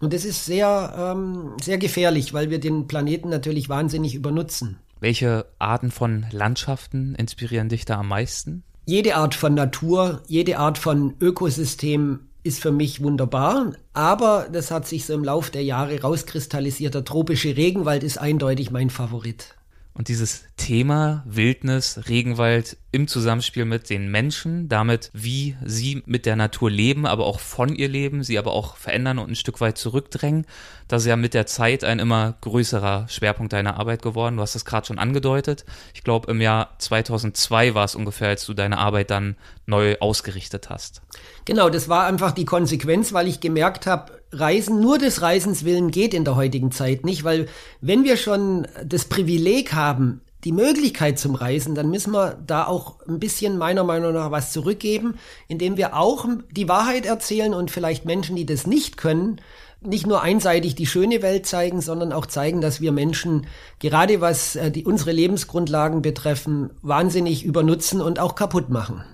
Und 0.00 0.12
das 0.12 0.24
ist 0.24 0.44
sehr, 0.44 1.14
ähm, 1.16 1.56
sehr 1.60 1.78
gefährlich, 1.78 2.34
weil 2.34 2.50
wir 2.50 2.60
den 2.60 2.86
Planeten 2.86 3.30
natürlich 3.30 3.68
wahnsinnig 3.68 4.14
übernutzen. 4.14 4.78
Welche 5.02 5.46
Arten 5.58 5.90
von 5.90 6.26
Landschaften 6.30 7.16
inspirieren 7.16 7.68
dich 7.68 7.84
da 7.84 7.98
am 7.98 8.06
meisten? 8.06 8.62
Jede 8.86 9.16
Art 9.16 9.34
von 9.34 9.52
Natur, 9.52 10.22
jede 10.28 10.58
Art 10.58 10.78
von 10.78 11.16
Ökosystem 11.20 12.20
ist 12.44 12.62
für 12.62 12.70
mich 12.70 13.02
wunderbar, 13.02 13.72
aber 13.94 14.46
das 14.52 14.70
hat 14.70 14.86
sich 14.86 15.04
so 15.04 15.14
im 15.14 15.24
Lauf 15.24 15.50
der 15.50 15.64
Jahre 15.64 16.00
rauskristallisiert. 16.00 16.94
Der 16.94 17.02
tropische 17.02 17.56
Regenwald 17.56 18.04
ist 18.04 18.18
eindeutig 18.18 18.70
mein 18.70 18.90
Favorit. 18.90 19.56
Und 19.94 20.08
dieses 20.08 20.44
Thema 20.56 21.22
Wildnis, 21.26 22.08
Regenwald 22.08 22.78
im 22.92 23.08
Zusammenspiel 23.08 23.66
mit 23.66 23.90
den 23.90 24.10
Menschen, 24.10 24.68
damit 24.68 25.10
wie 25.12 25.56
sie 25.64 26.02
mit 26.06 26.24
der 26.24 26.36
Natur 26.36 26.70
leben, 26.70 27.04
aber 27.04 27.26
auch 27.26 27.40
von 27.40 27.74
ihr 27.74 27.88
leben, 27.88 28.22
sie 28.22 28.38
aber 28.38 28.52
auch 28.52 28.76
verändern 28.76 29.18
und 29.18 29.30
ein 29.30 29.36
Stück 29.36 29.60
weit 29.60 29.76
zurückdrängen, 29.76 30.46
das 30.88 31.02
ist 31.02 31.08
ja 31.08 31.16
mit 31.16 31.34
der 31.34 31.46
Zeit 31.46 31.84
ein 31.84 31.98
immer 31.98 32.34
größerer 32.40 33.06
Schwerpunkt 33.08 33.52
deiner 33.52 33.78
Arbeit 33.78 34.02
geworden. 34.02 34.36
Du 34.36 34.42
hast 34.42 34.54
es 34.54 34.64
gerade 34.64 34.86
schon 34.86 34.98
angedeutet. 34.98 35.64
Ich 35.94 36.04
glaube, 36.04 36.30
im 36.30 36.40
Jahr 36.40 36.74
2002 36.78 37.74
war 37.74 37.84
es 37.84 37.94
ungefähr, 37.94 38.28
als 38.28 38.46
du 38.46 38.54
deine 38.54 38.78
Arbeit 38.78 39.10
dann 39.10 39.36
neu 39.66 39.96
ausgerichtet 40.00 40.70
hast. 40.70 41.02
Genau, 41.44 41.70
das 41.70 41.88
war 41.88 42.06
einfach 42.06 42.32
die 42.32 42.44
Konsequenz, 42.44 43.12
weil 43.12 43.26
ich 43.26 43.40
gemerkt 43.40 43.86
habe, 43.86 44.21
Reisen 44.32 44.80
nur 44.80 44.98
des 44.98 45.20
Reisens 45.20 45.64
willen 45.64 45.90
geht 45.90 46.14
in 46.14 46.24
der 46.24 46.36
heutigen 46.36 46.72
Zeit 46.72 47.04
nicht, 47.04 47.22
weil 47.22 47.48
wenn 47.80 48.04
wir 48.04 48.16
schon 48.16 48.66
das 48.84 49.04
Privileg 49.04 49.74
haben, 49.74 50.22
die 50.44 50.52
Möglichkeit 50.52 51.18
zum 51.18 51.34
Reisen, 51.34 51.74
dann 51.74 51.90
müssen 51.90 52.12
wir 52.12 52.36
da 52.46 52.66
auch 52.66 52.98
ein 53.06 53.20
bisschen 53.20 53.58
meiner 53.58 53.84
Meinung 53.84 54.12
nach 54.12 54.30
was 54.30 54.52
zurückgeben, 54.52 55.14
indem 55.46 55.76
wir 55.76 55.96
auch 55.96 56.26
die 56.50 56.68
Wahrheit 56.68 57.06
erzählen 57.06 57.54
und 57.54 57.70
vielleicht 57.70 58.06
Menschen, 58.06 58.34
die 58.34 58.46
das 58.46 58.66
nicht 58.66 58.96
können, 58.96 59.40
nicht 59.80 60.06
nur 60.06 60.22
einseitig 60.22 60.74
die 60.74 60.86
schöne 60.86 61.22
Welt 61.22 61.46
zeigen, 61.46 61.80
sondern 61.80 62.12
auch 62.12 62.26
zeigen, 62.26 62.60
dass 62.60 62.80
wir 62.80 62.92
Menschen, 62.92 63.46
gerade 63.80 64.20
was 64.20 64.56
äh, 64.56 64.70
die, 64.70 64.84
unsere 64.84 65.12
Lebensgrundlagen 65.12 66.02
betreffen, 66.02 66.70
wahnsinnig 66.82 67.44
übernutzen 67.44 68.00
und 68.00 68.18
auch 68.18 68.34
kaputt 68.34 68.68
machen 68.68 69.04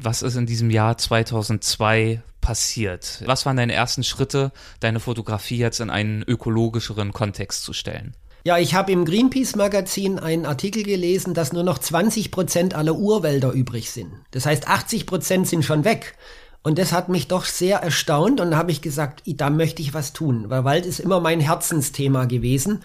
was 0.00 0.22
ist 0.22 0.36
in 0.36 0.46
diesem 0.46 0.70
Jahr 0.70 0.96
2002 0.96 2.22
passiert? 2.40 3.22
Was 3.26 3.46
waren 3.46 3.56
deine 3.56 3.74
ersten 3.74 4.04
Schritte, 4.04 4.52
deine 4.80 5.00
Fotografie 5.00 5.58
jetzt 5.58 5.80
in 5.80 5.90
einen 5.90 6.22
ökologischeren 6.22 7.12
Kontext 7.12 7.62
zu 7.64 7.72
stellen? 7.72 8.14
Ja, 8.44 8.56
ich 8.56 8.74
habe 8.74 8.92
im 8.92 9.04
Greenpeace-Magazin 9.04 10.18
einen 10.18 10.46
Artikel 10.46 10.82
gelesen, 10.82 11.34
dass 11.34 11.52
nur 11.52 11.64
noch 11.64 11.78
20 11.78 12.30
Prozent 12.30 12.74
aller 12.74 12.94
Urwälder 12.94 13.52
übrig 13.52 13.90
sind. 13.90 14.10
Das 14.30 14.46
heißt, 14.46 14.68
80 14.68 15.06
Prozent 15.06 15.48
sind 15.48 15.64
schon 15.64 15.84
weg. 15.84 16.16
Und 16.62 16.78
das 16.78 16.92
hat 16.92 17.08
mich 17.08 17.28
doch 17.28 17.44
sehr 17.44 17.78
erstaunt 17.78 18.40
und 18.40 18.56
habe 18.56 18.72
ich 18.72 18.82
gesagt, 18.82 19.22
da 19.26 19.48
möchte 19.50 19.80
ich 19.82 19.94
was 19.94 20.12
tun, 20.12 20.46
weil 20.48 20.64
Wald 20.64 20.86
ist 20.86 20.98
immer 20.98 21.20
mein 21.20 21.40
Herzensthema 21.40 22.24
gewesen. 22.24 22.82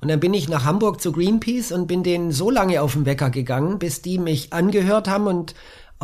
Und 0.00 0.08
dann 0.08 0.20
bin 0.20 0.34
ich 0.34 0.48
nach 0.48 0.64
Hamburg 0.64 1.00
zu 1.00 1.12
Greenpeace 1.12 1.72
und 1.72 1.86
bin 1.86 2.02
denen 2.02 2.32
so 2.32 2.50
lange 2.50 2.82
auf 2.82 2.92
den 2.92 3.06
Wecker 3.06 3.30
gegangen, 3.30 3.78
bis 3.78 4.02
die 4.02 4.18
mich 4.18 4.52
angehört 4.52 5.08
haben 5.08 5.26
und 5.26 5.54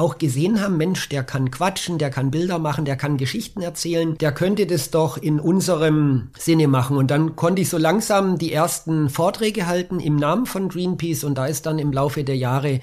auch 0.00 0.18
gesehen 0.18 0.60
haben, 0.60 0.76
Mensch, 0.78 1.08
der 1.10 1.22
kann 1.22 1.50
quatschen, 1.50 1.98
der 1.98 2.10
kann 2.10 2.30
Bilder 2.30 2.58
machen, 2.58 2.84
der 2.84 2.96
kann 2.96 3.18
Geschichten 3.18 3.60
erzählen, 3.60 4.16
der 4.18 4.32
könnte 4.32 4.66
das 4.66 4.90
doch 4.90 5.18
in 5.18 5.38
unserem 5.38 6.30
Sinne 6.38 6.66
machen. 6.68 6.96
Und 6.96 7.10
dann 7.10 7.36
konnte 7.36 7.62
ich 7.62 7.68
so 7.68 7.78
langsam 7.78 8.38
die 8.38 8.52
ersten 8.52 9.10
Vorträge 9.10 9.66
halten 9.66 10.00
im 10.00 10.16
Namen 10.16 10.46
von 10.46 10.68
Greenpeace 10.68 11.24
und 11.24 11.36
da 11.36 11.46
ist 11.46 11.66
dann 11.66 11.78
im 11.78 11.92
Laufe 11.92 12.24
der 12.24 12.36
Jahre 12.36 12.80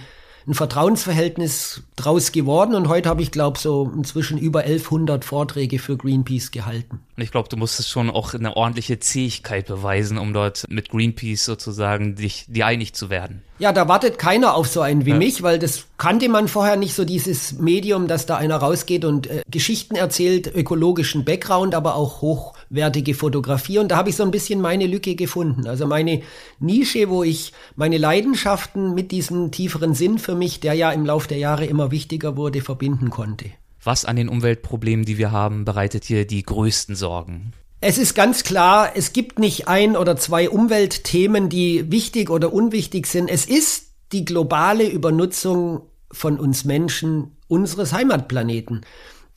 ein 0.48 0.54
Vertrauensverhältnis 0.54 1.84
draus 1.98 2.32
geworden 2.32 2.74
und 2.74 2.88
heute 2.88 3.10
habe 3.10 3.22
ich 3.22 3.32
glaube 3.32 3.60
so 3.60 3.92
inzwischen 3.96 4.38
über 4.38 4.62
1100 4.62 5.25
Vorträge 5.25 5.77
für 5.77 5.98
Greenpeace 5.98 6.51
gehalten. 6.51 7.01
Und 7.18 7.24
ich 7.24 7.32
glaube, 7.32 7.50
du 7.50 7.58
musstest 7.58 7.89
schon 7.89 8.10
auch 8.10 8.34
eine 8.34 8.56
ordentliche 8.56 9.00
Zähigkeit 9.00 9.68
beweisen, 9.68 10.18
um 10.18 10.34
dort 10.34 10.63
mit 10.70 10.89
Greenpeace 10.89 11.44
sozusagen 11.44 12.16
dich 12.16 12.46
dir 12.48 12.66
einig 12.66 12.94
zu 12.94 13.10
werden. 13.10 13.44
Ja, 13.60 13.74
da 13.74 13.88
wartet 13.89 14.20
keiner 14.20 14.56
auf 14.56 14.68
so 14.68 14.82
einen 14.82 15.06
wie 15.06 15.12
ja. 15.12 15.18
mich, 15.18 15.44
weil 15.44 15.60
das 15.60 15.88
kannte 15.98 16.30
man 16.30 16.48
vorher 16.48 16.77
nicht 16.77 16.94
so 16.94 17.04
dieses 17.04 17.54
Medium, 17.54 18.08
dass 18.08 18.25
da 18.25 18.38
einer 18.38 18.58
rausgeht 18.58 19.04
und 19.04 19.27
äh, 19.27 19.42
Geschichten 19.50 19.96
erzählt, 19.96 20.54
ökologischen 20.56 21.25
Background, 21.25 21.75
aber 21.75 21.96
auch 21.96 22.22
hochwertige 22.69 23.13
Fotografie. 23.13 23.79
Und 23.79 23.89
da 23.89 23.97
habe 23.97 24.09
ich 24.09 24.15
so 24.15 24.24
ein 24.24 24.31
bisschen 24.31 24.62
meine 24.62 24.88
Lücke 24.88 25.15
gefunden. 25.15 25.67
Also 25.67 25.88
meine 25.88 26.21
Nische, 26.59 27.09
wo 27.09 27.24
ich 27.24 27.53
meine 27.75 27.97
Leidenschaften 27.97 28.93
mit 28.93 29.12
diesem 29.12 29.51
tieferen 29.51 29.93
Sinn 29.93 30.19
für 30.19 30.36
mich, 30.36 30.59
der 30.59 30.74
ja 30.74 30.91
im 30.91 31.05
Laufe 31.05 31.27
der 31.27 31.38
Jahre 31.38 31.65
immer 31.65 31.91
wichtiger 31.91 32.38
wurde, 32.38 32.62
verbinden 32.62 33.09
konnte. 33.09 33.45
Was 33.83 34.05
an 34.05 34.15
den 34.15 34.29
Umweltproblemen, 34.29 35.05
die 35.05 35.17
wir 35.17 35.31
haben, 35.31 35.65
bereitet 35.65 36.09
dir 36.09 36.25
die 36.25 36.43
größten 36.43 36.95
Sorgen? 36.95 37.53
Es 37.79 37.97
ist 37.97 38.15
ganz 38.15 38.43
klar, 38.43 38.91
es 38.95 39.13
gibt 39.13 39.38
nicht 39.38 39.67
ein 39.67 39.95
oder 39.95 40.17
zwei 40.17 40.50
Umweltthemen, 40.50 41.47
die 41.47 41.91
wichtig 41.91 42.29
oder 42.29 42.51
unwichtig 42.51 43.05
sind. 43.05 43.29
Es 43.29 43.45
ist 43.45 43.91
die 44.12 44.25
globale 44.25 44.89
Übernutzung 44.89 45.81
von 46.12 46.39
uns 46.39 46.65
Menschen 46.65 47.38
unseres 47.47 47.93
Heimatplaneten. 47.93 48.81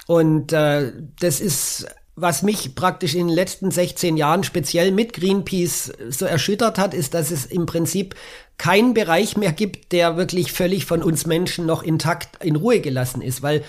Und 0.07 0.53
äh, 0.53 0.93
das 1.21 1.41
ist, 1.41 1.87
was 2.21 2.43
mich 2.43 2.75
praktisch 2.75 3.15
in 3.15 3.29
den 3.29 3.35
letzten 3.35 3.71
16 3.71 4.17
Jahren 4.17 4.45
speziell 4.45 4.93
mit 4.93 5.13
Greenpeace 5.13 5.93
so 6.09 6.27
erschüttert 6.27 6.79
hat, 6.79 6.95
ist, 6.95 7.15
dass 7.15 7.31
es 7.31 7.47
im 7.47 7.67
Prinzip 7.67 8.15
keinen 8.59 8.93
Bereich 8.93 9.37
mehr 9.37 9.53
gibt, 9.53 9.93
der 9.93 10.17
wirklich 10.17 10.53
völlig 10.53 10.85
von 10.85 11.03
uns 11.03 11.27
Menschen 11.27 11.67
noch 11.67 11.83
intakt 11.83 12.45
in 12.45 12.57
Ruhe 12.57 12.81
gelassen 12.81 13.23
ist, 13.23 13.43
weil 13.43 13.65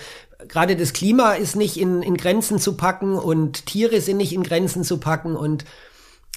gerade 0.48 0.76
das 0.76 0.92
Klima 0.92 1.32
ist 1.32 1.56
nicht 1.56 1.76
in, 1.78 2.02
in 2.02 2.16
Grenzen 2.16 2.58
zu 2.58 2.76
packen 2.76 3.14
und 3.14 3.66
Tiere 3.66 4.00
sind 4.00 4.18
nicht 4.18 4.32
in 4.32 4.42
Grenzen 4.42 4.84
zu 4.84 4.98
packen 4.98 5.36
und 5.36 5.64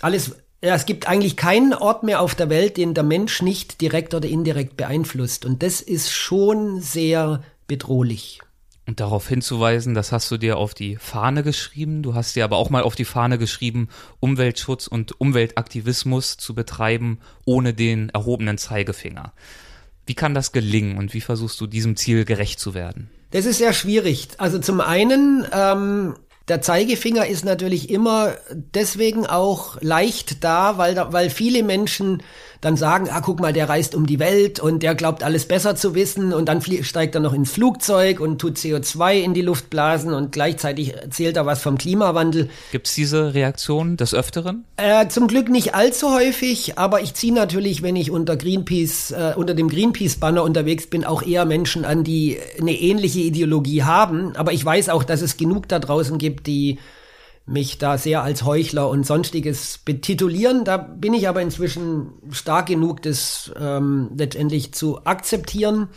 alles, 0.01 0.35
ja, 0.63 0.75
es 0.75 0.85
gibt 0.85 1.07
eigentlich 1.07 1.35
keinen 1.35 1.73
Ort 1.73 2.03
mehr 2.03 2.21
auf 2.21 2.35
der 2.35 2.49
Welt, 2.49 2.77
den 2.77 2.93
der 2.93 3.03
Mensch 3.03 3.41
nicht 3.41 3.81
direkt 3.81 4.13
oder 4.13 4.27
indirekt 4.27 4.77
beeinflusst. 4.77 5.45
Und 5.45 5.63
das 5.63 5.81
ist 5.81 6.11
schon 6.11 6.81
sehr 6.81 7.43
bedrohlich. 7.67 8.41
Und 8.87 8.99
darauf 8.99 9.27
hinzuweisen, 9.27 9.95
das 9.95 10.11
hast 10.11 10.29
du 10.29 10.37
dir 10.37 10.57
auf 10.57 10.75
die 10.75 10.95
Fahne 10.97 11.41
geschrieben. 11.41 12.03
Du 12.03 12.13
hast 12.13 12.35
dir 12.35 12.43
aber 12.43 12.57
auch 12.57 12.69
mal 12.69 12.83
auf 12.83 12.95
die 12.95 13.05
Fahne 13.05 13.39
geschrieben, 13.39 13.89
Umweltschutz 14.19 14.85
und 14.85 15.19
Umweltaktivismus 15.19 16.37
zu 16.37 16.53
betreiben, 16.53 17.19
ohne 17.45 17.73
den 17.73 18.09
erhobenen 18.09 18.59
Zeigefinger. 18.59 19.33
Wie 20.05 20.13
kann 20.13 20.35
das 20.35 20.51
gelingen 20.51 20.97
und 20.97 21.15
wie 21.15 21.21
versuchst 21.21 21.59
du 21.59 21.65
diesem 21.65 21.95
Ziel 21.95 22.25
gerecht 22.25 22.59
zu 22.59 22.75
werden? 22.75 23.09
Das 23.31 23.45
ist 23.45 23.57
sehr 23.57 23.73
schwierig. 23.73 24.29
Also 24.37 24.59
zum 24.59 24.79
einen, 24.81 25.47
ähm, 25.51 26.15
der 26.47 26.61
Zeigefinger 26.61 27.25
ist 27.25 27.43
natürlich 27.43 27.89
immer 27.89 28.35
deswegen 28.51 29.25
auch 29.25 29.81
leicht 29.81 30.43
da, 30.43 30.77
weil, 30.77 30.93
da, 30.93 31.11
weil 31.11 31.31
viele 31.31 31.63
Menschen 31.63 32.21
dann 32.65 32.77
sagen, 32.77 33.09
ah, 33.11 33.21
guck 33.21 33.39
mal, 33.39 33.53
der 33.53 33.69
reist 33.69 33.93
um 33.93 34.07
die 34.07 34.17
Welt 34.17 34.59
und 34.59 34.81
der 34.81 34.95
glaubt 34.95 35.21
alles 35.21 35.47
besser 35.47 35.75
zu 35.75 35.93
wissen 35.93 36.33
und 36.33 36.49
dann 36.49 36.61
steigt 36.61 37.13
er 37.13 37.21
noch 37.21 37.33
ins 37.33 37.51
Flugzeug 37.51 38.19
und 38.19 38.39
tut 38.39 38.57
CO2 38.57 39.21
in 39.21 39.35
die 39.35 39.43
Luft 39.43 39.69
blasen 39.69 40.13
und 40.13 40.31
gleichzeitig 40.31 40.95
erzählt 40.95 41.37
er 41.37 41.45
was 41.45 41.61
vom 41.61 41.77
Klimawandel. 41.77 42.49
Gibt 42.71 42.87
es 42.87 42.95
diese 42.95 43.35
Reaktion 43.35 43.97
des 43.97 44.15
Öfteren? 44.15 44.65
Äh, 44.77 45.07
zum 45.09 45.27
Glück 45.27 45.49
nicht 45.49 45.75
allzu 45.75 46.11
häufig, 46.11 46.79
aber 46.79 47.01
ich 47.01 47.13
ziehe 47.13 47.33
natürlich, 47.33 47.83
wenn 47.83 47.95
ich 47.95 48.09
unter 48.09 48.35
Greenpeace, 48.35 49.11
äh, 49.11 49.33
unter 49.35 49.53
dem 49.53 49.69
Greenpeace-Banner 49.69 50.41
unterwegs 50.41 50.87
bin, 50.87 51.05
auch 51.05 51.21
eher 51.21 51.45
Menschen 51.45 51.85
an, 51.85 52.03
die 52.03 52.39
eine 52.59 52.73
ähnliche 52.73 53.19
Ideologie 53.19 53.83
haben. 53.83 54.35
Aber 54.35 54.53
ich 54.53 54.65
weiß 54.65 54.89
auch, 54.89 55.03
dass 55.03 55.21
es 55.21 55.37
genug 55.37 55.67
da 55.67 55.77
draußen 55.77 56.17
gibt, 56.17 56.47
die 56.47 56.79
mich 57.45 57.77
da 57.77 57.97
sehr 57.97 58.23
als 58.23 58.43
Heuchler 58.43 58.89
und 58.89 59.05
sonstiges 59.05 59.77
betitulieren. 59.77 60.63
Da 60.65 60.77
bin 60.77 61.13
ich 61.13 61.27
aber 61.27 61.41
inzwischen 61.41 62.13
stark 62.31 62.67
genug, 62.67 63.01
das 63.03 63.51
ähm, 63.59 64.09
letztendlich 64.17 64.73
zu 64.73 65.05
akzeptieren. 65.05 65.89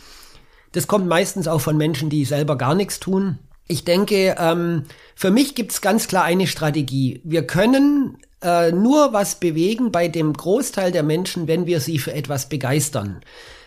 Das 0.71 0.87
kommt 0.87 1.07
meistens 1.07 1.47
auch 1.47 1.61
von 1.61 1.77
Menschen, 1.77 2.09
die 2.09 2.25
selber 2.25 2.57
gar 2.57 2.75
nichts 2.75 2.99
tun. 2.99 3.39
Ich 3.67 3.83
denke, 3.83 4.35
ähm, 4.37 4.83
für 5.15 5.31
mich 5.31 5.55
gibt's 5.55 5.81
ganz 5.81 6.07
klar 6.07 6.23
eine 6.23 6.47
Strategie. 6.47 7.21
Wir 7.23 7.45
können 7.45 8.17
äh, 8.41 8.71
nur 8.71 9.13
was 9.13 9.39
bewegen 9.39 9.91
bei 9.91 10.07
dem 10.07 10.33
Großteil 10.33 10.91
der 10.91 11.03
Menschen, 11.03 11.47
wenn 11.47 11.65
wir 11.65 11.79
sie 11.79 11.99
für 11.99 12.13
etwas 12.13 12.49
begeistern. 12.49 13.21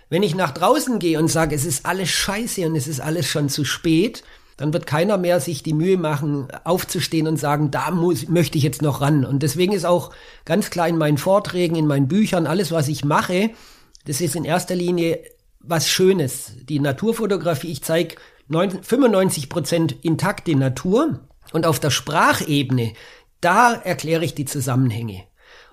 Wenn 0.08 0.22
ich 0.22 0.34
nach 0.34 0.52
draußen 0.52 0.98
gehe 0.98 1.18
und 1.18 1.28
sage, 1.28 1.54
es 1.54 1.64
ist 1.64 1.86
alles 1.86 2.10
scheiße 2.10 2.66
und 2.66 2.76
es 2.76 2.86
ist 2.86 3.00
alles 3.00 3.26
schon 3.26 3.48
zu 3.48 3.64
spät, 3.64 4.22
dann 4.56 4.72
wird 4.72 4.86
keiner 4.86 5.18
mehr 5.18 5.40
sich 5.40 5.62
die 5.62 5.72
Mühe 5.72 5.96
machen, 5.96 6.48
aufzustehen 6.64 7.26
und 7.26 7.38
sagen, 7.38 7.70
da 7.70 7.90
muss, 7.90 8.28
möchte 8.28 8.58
ich 8.58 8.64
jetzt 8.64 8.82
noch 8.82 9.00
ran. 9.00 9.24
Und 9.24 9.42
deswegen 9.42 9.72
ist 9.72 9.84
auch 9.84 10.12
ganz 10.44 10.70
klar 10.70 10.88
in 10.88 10.98
meinen 10.98 11.18
Vorträgen, 11.18 11.76
in 11.76 11.86
meinen 11.86 12.08
Büchern, 12.08 12.46
alles, 12.46 12.72
was 12.72 12.88
ich 12.88 13.04
mache, 13.04 13.50
das 14.04 14.20
ist 14.20 14.36
in 14.36 14.44
erster 14.44 14.74
Linie 14.74 15.20
was 15.60 15.88
Schönes. 15.88 16.52
Die 16.62 16.80
Naturfotografie, 16.80 17.70
ich 17.70 17.82
zeige 17.82 18.16
95 18.48 19.48
Prozent 19.48 19.92
intakte 20.04 20.56
Natur 20.56 21.20
und 21.52 21.66
auf 21.66 21.78
der 21.78 21.90
Sprachebene, 21.90 22.92
da 23.40 23.72
erkläre 23.74 24.24
ich 24.24 24.34
die 24.34 24.44
Zusammenhänge. 24.44 25.24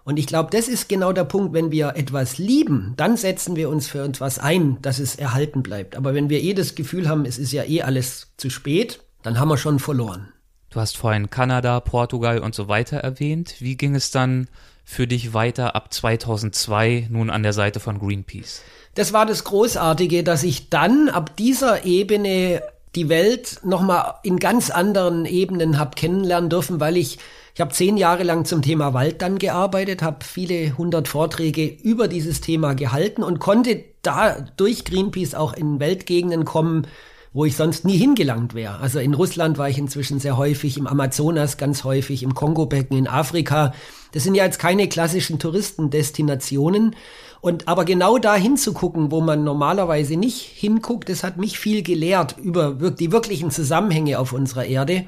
Und 0.10 0.18
ich 0.18 0.26
glaube, 0.26 0.50
das 0.50 0.68
ist 0.68 0.90
genau 0.90 1.14
der 1.14 1.24
Punkt, 1.24 1.54
wenn 1.54 1.70
wir 1.70 1.96
etwas 1.96 2.40
lieben, 2.40 2.96
dann 2.98 3.16
setzen 3.16 3.56
wir 3.56 3.70
uns 3.70 3.88
für 3.88 4.04
etwas 4.04 4.40
ein, 4.40 4.80
dass 4.82 4.98
es 4.98 5.16
erhalten 5.16 5.62
bleibt. 5.62 5.96
Aber 5.96 6.16
wenn 6.16 6.32
wir 6.32 6.42
eh 6.42 6.56
das 6.56 6.74
Gefühl 6.74 7.08
haben, 7.08 7.26
es 7.26 7.38
ist 7.38 7.52
ja 7.52 7.64
eh 7.64 7.84
alles 7.84 8.32
zu 8.36 8.50
spät, 8.50 9.02
dann 9.22 9.40
haben 9.40 9.50
wir 9.50 9.58
schon 9.58 9.78
verloren. 9.78 10.30
Du 10.72 10.80
hast 10.80 10.98
vorhin 10.98 11.30
Kanada, 11.30 11.80
Portugal 11.80 12.40
und 12.40 12.56
so 12.56 12.68
weiter 12.68 12.98
erwähnt. 12.98 13.58
Wie 13.60 13.78
ging 13.78 13.94
es 13.94 14.10
dann 14.10 14.48
für 14.84 15.06
dich 15.06 15.36
weiter 15.36 15.76
ab 15.76 15.94
2002 15.94 17.06
nun 17.12 17.30
an 17.30 17.44
der 17.44 17.54
Seite 17.54 17.80
von 17.80 18.00
Greenpeace? 18.00 18.64
Das 18.96 19.14
war 19.14 19.28
das 19.28 19.44
Großartige, 19.44 20.24
dass 20.24 20.42
ich 20.42 20.72
dann 20.72 21.10
ab 21.10 21.38
dieser 21.38 21.86
Ebene 21.86 22.64
die 22.96 23.10
Welt 23.10 23.60
nochmal 23.64 24.16
in 24.24 24.38
ganz 24.38 24.70
anderen 24.70 25.26
Ebenen 25.26 25.78
habe 25.78 25.92
kennenlernen 25.96 26.50
dürfen, 26.50 26.80
weil 26.80 26.98
ich 26.98 27.20
ich 27.60 27.62
habe 27.62 27.74
zehn 27.74 27.98
Jahre 27.98 28.24
lang 28.24 28.46
zum 28.46 28.62
Thema 28.62 28.94
Wald 28.94 29.22
dann 29.22 29.38
gearbeitet, 29.38 30.02
habe 30.02 30.24
viele 30.24 30.78
hundert 30.78 31.10
Vorträge 31.10 31.66
über 31.66 32.08
dieses 32.08 32.40
Thema 32.40 32.74
gehalten 32.74 33.22
und 33.22 33.40
konnte 33.40 33.84
da 34.02 34.38
durch 34.56 34.86
Greenpeace 34.86 35.36
auch 35.36 35.52
in 35.52 35.78
Weltgegenden 35.82 36.46
kommen, 36.46 36.88
wo 37.34 37.44
ich 37.44 37.58
sonst 37.58 37.84
nie 37.84 37.98
hingelangt 37.98 38.54
wäre. 38.54 38.80
Also 38.80 39.00
in 39.00 39.14
Russland 39.14 39.58
war 39.58 39.68
ich 39.68 39.78
inzwischen 39.78 40.22
sehr 40.22 40.38
häufig, 40.38 40.78
im 40.78 40.88
Amazonas 40.88 41.58
ganz 41.58 41.84
häufig, 41.84 42.24
im 42.24 42.34
Kongo-Becken, 42.34 42.98
in 42.98 43.10
Afrika. 43.10 43.74
Das 44.14 44.24
sind 44.24 44.36
ja 44.36 44.46
jetzt 44.46 44.60
keine 44.60 44.88
klassischen 44.88 45.38
Touristendestinationen. 45.38 46.96
Und 47.42 47.68
aber 47.68 47.86
genau 47.86 48.18
da 48.18 48.36
hinzugucken, 48.36 49.12
wo 49.12 49.22
man 49.22 49.44
normalerweise 49.44 50.18
nicht 50.18 50.42
hinguckt, 50.42 51.10
das 51.10 51.24
hat 51.24 51.38
mich 51.38 51.58
viel 51.58 51.84
gelehrt 51.84 52.36
über 52.38 52.74
die 52.74 53.12
wirklichen 53.12 53.52
Zusammenhänge 53.52 54.20
auf 54.20 54.34
unserer 54.34 54.66
Erde. 54.66 55.06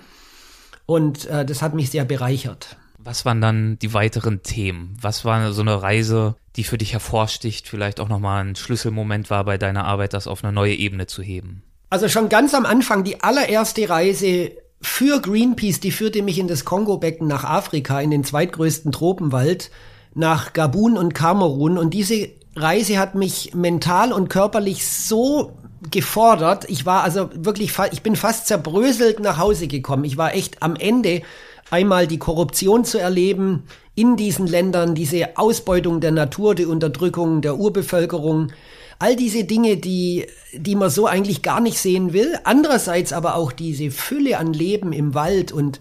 Und 0.86 1.26
äh, 1.26 1.46
das 1.46 1.62
hat 1.62 1.74
mich 1.74 1.90
sehr 1.90 2.06
bereichert. 2.06 2.78
Was 2.98 3.26
waren 3.26 3.42
dann 3.42 3.80
die 3.80 3.94
weiteren 3.94 4.44
Themen? 4.44 4.96
Was 5.02 5.26
war 5.26 5.52
so 5.54 5.62
eine 5.62 5.82
Reise, 5.82 6.36
die 6.56 6.64
für 6.64 6.78
dich 6.78 6.94
hervorsticht, 6.94 7.68
vielleicht 7.68 8.00
auch 8.00 8.10
nochmal 8.10 8.44
ein 8.46 8.56
Schlüsselmoment 8.56 9.30
war 9.30 9.44
bei 9.44 9.58
deiner 9.58 9.86
Arbeit, 9.86 10.14
das 10.14 10.28
auf 10.28 10.44
eine 10.44 10.54
neue 10.54 10.76
Ebene 10.76 11.08
zu 11.08 11.22
heben? 11.24 11.64
Also 11.90 12.08
schon 12.08 12.30
ganz 12.30 12.54
am 12.54 12.66
Anfang, 12.66 13.04
die 13.04 13.22
allererste 13.22 13.90
Reise 13.90 14.52
für 14.82 15.20
Greenpeace, 15.20 15.80
die 15.80 15.92
führte 15.92 16.22
mich 16.22 16.40
in 16.40 16.48
das 16.48 16.66
Kongo-Becken 16.66 17.28
nach 17.28 17.44
Afrika, 17.44 18.00
in 18.00 18.12
den 18.12 18.24
zweitgrößten 18.24 18.92
Tropenwald, 18.92 19.72
nach 20.14 20.54
Gabun 20.54 20.98
und 20.98 21.14
Kamerun. 21.14 21.78
Und 21.78 21.94
diese 21.94 22.30
Reise 22.56 23.00
hat 23.00 23.16
mich 23.16 23.54
mental 23.54 24.12
und 24.12 24.30
körperlich 24.30 24.88
so 24.88 25.54
gefordert. 25.90 26.70
Ich 26.70 26.86
war 26.86 27.04
also 27.04 27.30
wirklich, 27.34 27.74
ich 27.92 28.04
bin 28.04 28.16
fast 28.16 28.48
zerbröselt 28.48 29.20
nach 29.20 29.38
Hause 29.38 29.68
gekommen. 29.68 30.04
Ich 30.04 30.18
war 30.18 30.36
echt 30.36 30.62
am 30.62 30.76
Ende 30.76 31.22
einmal 31.70 32.08
die 32.08 32.20
Korruption 32.20 32.84
zu 32.86 33.00
erleben 33.00 33.64
in 33.96 34.16
diesen 34.16 34.48
Ländern, 34.48 34.96
diese 34.96 35.38
Ausbeutung 35.38 36.02
der 36.02 36.12
Natur, 36.12 36.56
die 36.56 36.66
Unterdrückung 36.66 37.42
der 37.42 37.58
Urbevölkerung, 37.58 38.52
all 39.00 39.16
diese 39.16 39.46
Dinge, 39.46 39.78
die, 39.78 40.28
die 40.54 40.76
man 40.76 40.90
so 40.90 41.08
eigentlich 41.08 41.42
gar 41.42 41.60
nicht 41.60 41.80
sehen 41.80 42.14
will. 42.14 42.38
Andererseits 42.44 43.14
aber 43.14 43.36
auch 43.36 43.52
diese 43.52 43.90
Fülle 43.90 44.38
an 44.38 44.54
Leben 44.54 44.94
im 44.94 45.14
Wald 45.16 45.52
und 45.52 45.80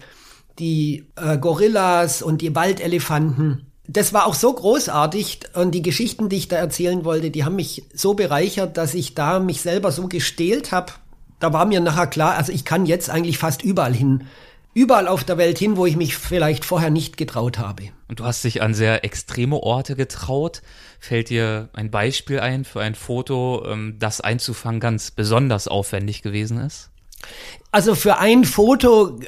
die 0.59 1.05
äh, 1.15 1.37
Gorillas 1.37 2.21
und 2.21 2.41
die 2.41 2.55
Waldelefanten 2.55 3.70
das 3.93 4.13
war 4.13 4.25
auch 4.25 4.35
so 4.35 4.53
großartig 4.53 5.39
und 5.53 5.71
die 5.71 5.81
Geschichten, 5.81 6.29
die 6.29 6.37
ich 6.37 6.47
da 6.47 6.55
erzählen 6.55 7.03
wollte, 7.03 7.29
die 7.29 7.43
haben 7.43 7.55
mich 7.55 7.83
so 7.93 8.13
bereichert, 8.13 8.77
dass 8.77 8.93
ich 8.93 9.15
da 9.15 9.39
mich 9.39 9.61
selber 9.61 9.91
so 9.91 10.07
gestählt 10.07 10.71
habe. 10.71 10.93
Da 11.39 11.51
war 11.51 11.65
mir 11.65 11.81
nachher 11.81 12.07
klar, 12.07 12.35
also 12.35 12.51
ich 12.51 12.63
kann 12.63 12.85
jetzt 12.85 13.09
eigentlich 13.09 13.37
fast 13.37 13.63
überall 13.63 13.93
hin. 13.93 14.25
Überall 14.73 15.09
auf 15.09 15.25
der 15.25 15.37
Welt 15.37 15.59
hin, 15.59 15.75
wo 15.75 15.85
ich 15.85 15.97
mich 15.97 16.15
vielleicht 16.15 16.63
vorher 16.63 16.89
nicht 16.89 17.17
getraut 17.17 17.57
habe. 17.57 17.89
Und 18.07 18.21
du 18.21 18.23
hast 18.23 18.45
dich 18.45 18.61
an 18.61 18.73
sehr 18.73 19.03
extreme 19.03 19.57
Orte 19.57 19.97
getraut. 19.97 20.61
Fällt 20.99 21.29
dir 21.29 21.67
ein 21.73 21.91
Beispiel 21.91 22.39
ein 22.39 22.63
für 22.63 22.79
ein 22.79 22.95
Foto, 22.95 23.65
ähm, 23.67 23.97
das 23.99 24.21
einzufangen 24.21 24.79
ganz 24.79 25.11
besonders 25.11 25.67
aufwendig 25.67 26.21
gewesen 26.21 26.57
ist? 26.59 26.89
Also 27.71 27.95
für 27.95 28.19
ein 28.19 28.45
Foto 28.45 29.19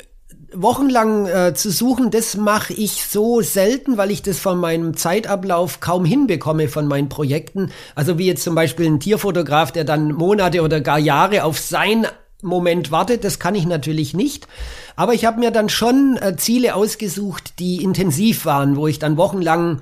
wochenlang 0.55 1.25
äh, 1.27 1.53
zu 1.53 1.71
suchen, 1.71 2.11
das 2.11 2.37
mache 2.37 2.73
ich 2.73 3.05
so 3.05 3.41
selten, 3.41 3.97
weil 3.97 4.11
ich 4.11 4.21
das 4.21 4.39
von 4.39 4.59
meinem 4.59 4.95
Zeitablauf 4.95 5.79
kaum 5.79 6.05
hinbekomme 6.05 6.67
von 6.67 6.87
meinen 6.87 7.09
Projekten. 7.09 7.71
Also 7.95 8.17
wie 8.17 8.27
jetzt 8.27 8.43
zum 8.43 8.55
Beispiel 8.55 8.85
ein 8.85 8.99
Tierfotograf, 8.99 9.71
der 9.71 9.83
dann 9.83 10.11
Monate 10.11 10.61
oder 10.61 10.81
gar 10.81 10.99
Jahre 10.99 11.43
auf 11.43 11.59
sein 11.59 12.07
Moment 12.41 12.91
wartet, 12.91 13.23
das 13.23 13.39
kann 13.39 13.55
ich 13.55 13.65
natürlich 13.65 14.13
nicht. 14.13 14.47
Aber 14.95 15.13
ich 15.13 15.25
habe 15.25 15.39
mir 15.39 15.51
dann 15.51 15.69
schon 15.69 16.17
äh, 16.21 16.35
Ziele 16.35 16.75
ausgesucht, 16.75 17.59
die 17.59 17.83
intensiv 17.83 18.45
waren, 18.45 18.75
wo 18.75 18.87
ich 18.87 18.99
dann 18.99 19.17
wochenlang 19.17 19.81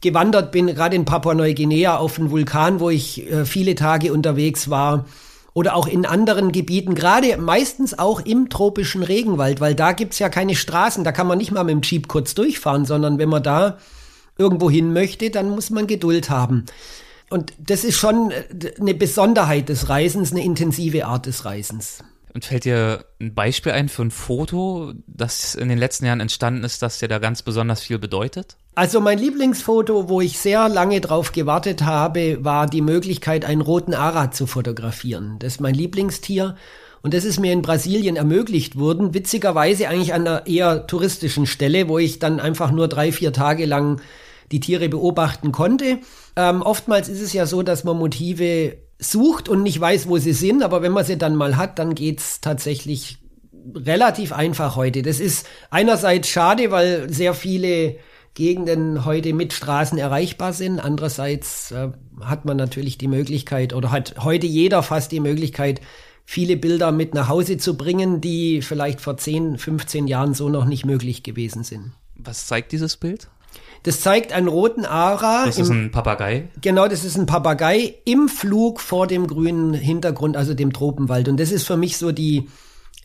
gewandert 0.00 0.52
bin, 0.52 0.66
gerade 0.66 0.96
in 0.96 1.06
Papua-Neuguinea 1.06 1.96
auf 1.96 2.16
dem 2.16 2.30
Vulkan, 2.30 2.78
wo 2.78 2.90
ich 2.90 3.30
äh, 3.30 3.44
viele 3.46 3.74
Tage 3.74 4.12
unterwegs 4.12 4.68
war 4.68 5.06
oder 5.54 5.76
auch 5.76 5.86
in 5.86 6.04
anderen 6.04 6.52
Gebieten, 6.52 6.94
gerade 6.94 7.36
meistens 7.38 7.98
auch 7.98 8.20
im 8.20 8.50
tropischen 8.50 9.02
Regenwald, 9.02 9.60
weil 9.60 9.74
da 9.74 9.92
gibt's 9.92 10.18
ja 10.18 10.28
keine 10.28 10.56
Straßen, 10.56 11.04
da 11.04 11.12
kann 11.12 11.28
man 11.28 11.38
nicht 11.38 11.52
mal 11.52 11.64
mit 11.64 11.72
dem 11.72 11.82
Jeep 11.82 12.08
kurz 12.08 12.34
durchfahren, 12.34 12.84
sondern 12.84 13.18
wenn 13.18 13.28
man 13.28 13.42
da 13.42 13.78
irgendwo 14.36 14.68
hin 14.68 14.92
möchte, 14.92 15.30
dann 15.30 15.48
muss 15.50 15.70
man 15.70 15.86
Geduld 15.86 16.28
haben. 16.28 16.64
Und 17.30 17.52
das 17.58 17.84
ist 17.84 17.96
schon 17.96 18.32
äh, 18.32 18.74
eine 18.78 18.94
Besonderheit 18.94 19.68
des 19.68 19.88
Reisens, 19.88 20.32
eine 20.32 20.44
intensive 20.44 21.06
Art 21.06 21.26
des 21.26 21.44
Reisens. 21.44 22.04
Und 22.34 22.44
fällt 22.44 22.64
dir 22.64 23.04
ein 23.20 23.32
Beispiel 23.32 23.70
ein 23.70 23.88
für 23.88 24.02
ein 24.02 24.10
Foto, 24.10 24.92
das 25.06 25.54
in 25.54 25.68
den 25.68 25.78
letzten 25.78 26.04
Jahren 26.04 26.18
entstanden 26.18 26.64
ist, 26.64 26.82
das 26.82 26.98
dir 26.98 27.06
da 27.06 27.20
ganz 27.20 27.42
besonders 27.42 27.82
viel 27.82 28.00
bedeutet? 28.00 28.56
Also 28.74 29.00
mein 29.00 29.20
Lieblingsfoto, 29.20 30.08
wo 30.08 30.20
ich 30.20 30.40
sehr 30.40 30.68
lange 30.68 31.00
drauf 31.00 31.30
gewartet 31.30 31.82
habe, 31.82 32.44
war 32.44 32.66
die 32.66 32.80
Möglichkeit, 32.80 33.44
einen 33.44 33.60
roten 33.60 33.94
Ara 33.94 34.32
zu 34.32 34.48
fotografieren. 34.48 35.36
Das 35.38 35.54
ist 35.54 35.60
mein 35.60 35.74
Lieblingstier. 35.74 36.56
Und 37.02 37.14
das 37.14 37.24
ist 37.24 37.38
mir 37.38 37.52
in 37.52 37.62
Brasilien 37.62 38.16
ermöglicht 38.16 38.76
worden. 38.76 39.14
Witzigerweise 39.14 39.88
eigentlich 39.88 40.12
an 40.12 40.26
einer 40.26 40.46
eher 40.48 40.88
touristischen 40.88 41.46
Stelle, 41.46 41.86
wo 41.86 41.98
ich 41.98 42.18
dann 42.18 42.40
einfach 42.40 42.72
nur 42.72 42.88
drei, 42.88 43.12
vier 43.12 43.32
Tage 43.32 43.66
lang 43.66 44.00
die 44.50 44.58
Tiere 44.58 44.88
beobachten 44.88 45.52
konnte. 45.52 45.98
Ähm, 46.34 46.62
oftmals 46.62 47.08
ist 47.08 47.20
es 47.20 47.32
ja 47.32 47.46
so, 47.46 47.62
dass 47.62 47.84
man 47.84 47.96
Motive 47.96 48.78
sucht 48.98 49.48
und 49.48 49.62
nicht 49.62 49.80
weiß, 49.80 50.08
wo 50.08 50.18
sie 50.18 50.32
sind, 50.32 50.62
aber 50.62 50.82
wenn 50.82 50.92
man 50.92 51.04
sie 51.04 51.18
dann 51.18 51.36
mal 51.36 51.56
hat, 51.56 51.78
dann 51.78 51.94
geht's 51.94 52.40
tatsächlich 52.40 53.18
relativ 53.74 54.32
einfach 54.32 54.76
heute. 54.76 55.02
Das 55.02 55.20
ist 55.20 55.46
einerseits 55.70 56.28
schade, 56.28 56.70
weil 56.70 57.12
sehr 57.12 57.34
viele 57.34 57.96
Gegenden 58.34 59.04
heute 59.04 59.32
mit 59.32 59.52
Straßen 59.52 59.96
erreichbar 59.96 60.52
sind. 60.52 60.80
Andererseits 60.80 61.70
äh, 61.70 61.90
hat 62.20 62.44
man 62.44 62.56
natürlich 62.56 62.98
die 62.98 63.08
Möglichkeit 63.08 63.72
oder 63.72 63.90
hat 63.90 64.16
heute 64.18 64.46
jeder 64.46 64.82
fast 64.82 65.12
die 65.12 65.20
Möglichkeit, 65.20 65.80
viele 66.24 66.56
Bilder 66.56 66.90
mit 66.90 67.14
nach 67.14 67.28
Hause 67.28 67.58
zu 67.58 67.76
bringen, 67.76 68.20
die 68.20 68.60
vielleicht 68.62 69.00
vor 69.00 69.16
10, 69.16 69.58
15 69.58 70.08
Jahren 70.08 70.34
so 70.34 70.48
noch 70.48 70.64
nicht 70.64 70.84
möglich 70.84 71.22
gewesen 71.22 71.62
sind. 71.64 71.92
Was 72.16 72.46
zeigt 72.46 72.72
dieses 72.72 72.96
Bild? 72.96 73.28
Das 73.84 74.00
zeigt 74.00 74.32
einen 74.32 74.48
roten 74.48 74.86
Ara. 74.86 75.44
Das 75.44 75.58
ist 75.58 75.68
im, 75.68 75.84
ein 75.84 75.90
Papagei. 75.90 76.48
Genau, 76.60 76.88
das 76.88 77.04
ist 77.04 77.16
ein 77.16 77.26
Papagei 77.26 77.94
im 78.06 78.28
Flug 78.28 78.80
vor 78.80 79.06
dem 79.06 79.26
grünen 79.26 79.74
Hintergrund, 79.74 80.36
also 80.36 80.54
dem 80.54 80.72
Tropenwald. 80.72 81.28
Und 81.28 81.38
das 81.38 81.52
ist 81.52 81.66
für 81.66 81.76
mich 81.76 81.98
so 81.98 82.10
die, 82.10 82.48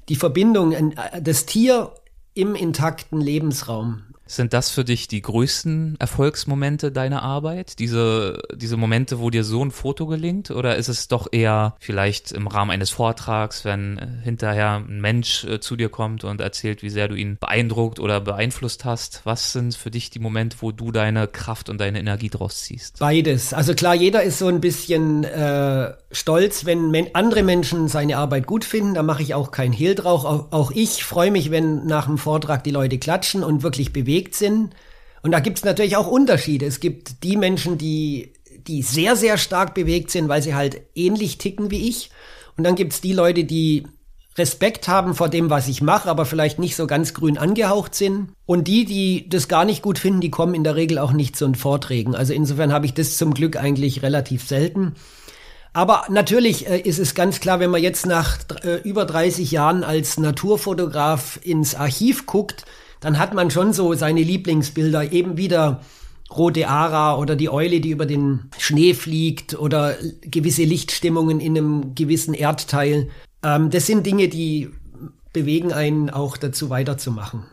die 0.08 0.16
Verbindung, 0.16 0.94
das 1.22 1.46
Tier 1.46 1.92
im 2.34 2.56
intakten 2.56 3.20
Lebensraum. 3.20 4.04
Sind 4.30 4.54
das 4.54 4.70
für 4.70 4.86
dich 4.86 5.08
die 5.08 5.24
größten 5.24 5.96
Erfolgsmomente 5.98 6.92
deiner 6.92 7.24
Arbeit? 7.24 7.80
Diese, 7.80 8.40
diese 8.54 8.78
Momente, 8.78 9.20
wo 9.20 9.32
dir 9.32 9.44
so 9.44 9.66
ein 9.66 9.72
Foto 9.72 10.06
gelingt? 10.06 10.52
Oder 10.52 10.76
ist 10.76 10.88
es 10.88 11.08
doch 11.08 11.28
eher 11.32 11.76
vielleicht 11.80 12.32
im 12.32 12.46
Rahmen 12.46 12.70
eines 12.70 12.92
Vortrags, 12.92 13.66
wenn 13.66 13.98
äh, 13.98 14.08
hinterher 14.24 14.84
ein 14.88 15.02
Mensch 15.02 15.46
äh, 15.46 15.60
zu 15.60 15.76
dir 15.76 15.90
kommt 15.90 16.24
und 16.24 16.42
erzählt, 16.42 16.84
wie 16.84 16.92
sehr 16.92 17.08
du 17.08 17.16
ihn 17.16 17.38
beeindruckt 17.40 18.00
oder 18.00 18.22
beeinflusst 18.22 18.86
hast? 18.86 19.22
Was 19.24 19.52
sind 19.52 19.76
für 19.76 19.90
dich 19.90 20.12
die 20.12 20.20
Momente, 20.20 20.58
wo 20.60 20.72
du 20.72 20.92
deine 20.92 21.28
Kraft 21.28 21.68
und 21.68 21.82
deine 21.82 22.00
Energie 22.00 22.30
draus 22.30 22.62
ziehst? 22.62 23.00
Beides. 23.00 23.52
Also 23.52 23.74
klar, 23.74 23.96
jeder 23.96 24.22
ist 24.22 24.38
so 24.38 24.48
ein 24.48 24.62
bisschen 24.62 25.24
äh, 25.24 25.94
stolz, 26.12 26.66
wenn 26.66 26.92
men 26.92 27.08
andere 27.14 27.42
Menschen 27.42 27.88
seine 27.88 28.18
Arbeit 28.18 28.46
gut 28.46 28.64
finden. 28.64 28.94
Da 28.94 29.02
mache 29.02 29.24
ich 29.24 29.34
auch 29.34 29.50
kein 29.50 29.72
Hehl 29.72 29.96
drauf. 29.96 30.24
Auch, 30.24 30.52
auch 30.52 30.70
ich 30.70 31.04
freue 31.04 31.32
mich, 31.32 31.50
wenn 31.50 31.88
nach 31.88 32.06
dem 32.06 32.20
Vortrag 32.20 32.64
die 32.64 32.70
Leute 32.72 33.00
klatschen 33.00 33.44
und 33.44 33.64
wirklich 33.64 33.92
bewegen 33.92 34.19
bewegt 34.20 34.36
sind. 34.36 34.76
Und 35.22 35.32
da 35.32 35.40
gibt 35.40 35.58
es 35.58 35.66
natürlich 35.66 35.98
auch 35.98 36.08
Unterschiede. 36.08 36.66
Es 36.66 36.80
gibt 36.80 37.24
die 37.24 37.38
Menschen, 37.38 37.78
die, 37.78 38.34
die 38.68 38.82
sehr, 38.82 39.16
sehr 39.16 39.38
stark 39.38 39.74
bewegt 39.74 40.12
sind, 40.12 40.30
weil 40.30 40.42
sie 40.42 40.56
halt 40.56 40.82
ähnlich 40.96 41.38
ticken 41.38 41.72
wie 41.72 41.90
ich. 41.90 42.10
Und 42.58 42.64
dann 42.64 42.76
gibt 42.76 42.94
es 42.94 43.02
die 43.02 43.14
Leute, 43.14 43.44
die 43.44 43.86
Respekt 44.38 44.88
haben 44.88 45.16
vor 45.16 45.28
dem, 45.28 45.50
was 45.50 45.68
ich 45.68 45.82
mache, 45.82 46.10
aber 46.10 46.26
vielleicht 46.26 46.60
nicht 46.60 46.76
so 46.76 46.88
ganz 46.88 47.14
grün 47.14 47.38
angehaucht 47.38 47.96
sind. 47.96 48.30
Und 48.46 48.68
die, 48.68 48.86
die 48.86 49.28
das 49.28 49.50
gar 49.50 49.66
nicht 49.66 49.82
gut 49.82 50.00
finden, 50.00 50.22
die 50.22 50.32
kommen 50.32 50.54
in 50.54 50.64
der 50.64 50.76
Regel 50.76 50.98
auch 50.98 51.12
nicht 51.12 51.36
zu 51.36 51.46
den 51.46 51.56
Vorträgen. 51.56 52.16
Also 52.16 52.34
insofern 52.34 52.72
habe 52.72 52.86
ich 52.86 52.94
das 52.94 53.18
zum 53.18 53.34
Glück 53.34 53.58
eigentlich 53.58 54.02
relativ 54.02 54.48
selten. 54.48 54.96
Aber 55.74 56.06
natürlich 56.10 56.68
äh, 56.68 56.80
ist 56.80 57.00
es 57.00 57.14
ganz 57.14 57.42
klar, 57.42 57.60
wenn 57.60 57.70
man 57.70 57.84
jetzt 57.84 58.06
nach 58.06 58.38
äh, 58.64 58.78
über 58.78 59.06
30 59.06 59.52
Jahren 59.52 59.84
als 59.84 60.18
Naturfotograf 60.18 61.40
ins 61.44 61.76
Archiv 61.76 62.26
guckt, 62.26 62.66
dann 63.00 63.20
hat 63.20 63.34
man 63.34 63.52
schon 63.52 63.74
so 63.74 63.94
seine 63.94 64.22
Lieblingsbilder 64.22 65.12
eben 65.12 65.38
wieder 65.38 65.82
rote 66.36 66.68
Ara 66.68 67.18
oder 67.18 67.36
die 67.36 67.50
Eule, 67.50 67.82
die 67.82 67.90
über 67.90 68.06
den 68.06 68.52
Schnee 68.58 68.94
fliegt 68.94 69.58
oder 69.58 69.96
gewisse 70.22 70.64
Lichtstimmungen 70.64 71.40
in 71.40 71.58
einem 71.58 71.96
gewissen 71.96 72.34
Erdteil. 72.34 73.10
Ähm, 73.44 73.70
das 73.70 73.88
sind 73.88 74.06
Dinge, 74.06 74.28
die 74.28 74.70
bewegen 75.34 75.74
einen 75.74 76.10
auch 76.10 76.38
dazu 76.38 76.70
weiterzumachen. 76.70 77.46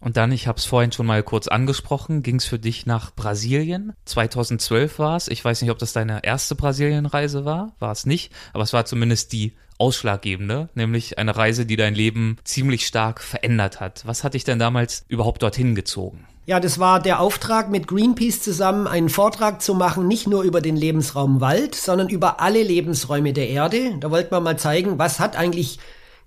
Und 0.00 0.18
dann, 0.18 0.32
ich 0.32 0.46
habe 0.46 0.58
es 0.58 0.66
vorhin 0.66 0.92
schon 0.92 1.06
mal 1.06 1.22
kurz 1.22 1.48
angesprochen, 1.48 2.22
ging 2.22 2.36
es 2.36 2.44
für 2.44 2.58
dich 2.58 2.84
nach 2.84 3.14
Brasilien. 3.14 3.94
2012 4.04 4.98
war 4.98 5.16
es. 5.16 5.28
Ich 5.28 5.42
weiß 5.42 5.62
nicht, 5.62 5.70
ob 5.70 5.78
das 5.78 5.94
deine 5.94 6.22
erste 6.22 6.54
Brasilienreise 6.54 7.46
war. 7.46 7.74
War 7.78 7.92
es 7.92 8.04
nicht. 8.04 8.30
Aber 8.52 8.64
es 8.64 8.74
war 8.74 8.84
zumindest 8.84 9.32
die 9.32 9.54
ausschlaggebende, 9.78 10.68
nämlich 10.74 11.18
eine 11.18 11.36
Reise, 11.36 11.66
die 11.66 11.76
dein 11.76 11.94
Leben 11.94 12.36
ziemlich 12.44 12.86
stark 12.86 13.20
verändert 13.20 13.80
hat. 13.80 14.02
Was 14.06 14.24
hat 14.24 14.34
dich 14.34 14.44
denn 14.44 14.58
damals 14.58 15.04
überhaupt 15.08 15.42
dorthin 15.42 15.74
gezogen? 15.74 16.26
Ja, 16.46 16.60
das 16.60 16.78
war 16.78 17.00
der 17.00 17.20
Auftrag 17.20 17.70
mit 17.70 17.88
Greenpeace 17.88 18.42
zusammen, 18.42 18.86
einen 18.86 19.08
Vortrag 19.08 19.62
zu 19.62 19.74
machen, 19.74 20.06
nicht 20.06 20.26
nur 20.26 20.42
über 20.42 20.60
den 20.60 20.76
Lebensraum 20.76 21.40
Wald, 21.40 21.74
sondern 21.74 22.10
über 22.10 22.40
alle 22.40 22.62
Lebensräume 22.62 23.32
der 23.32 23.48
Erde. 23.48 23.96
Da 24.00 24.10
wollten 24.10 24.30
wir 24.30 24.40
mal 24.40 24.58
zeigen, 24.58 24.98
was 24.98 25.20
hat 25.20 25.36
eigentlich 25.36 25.78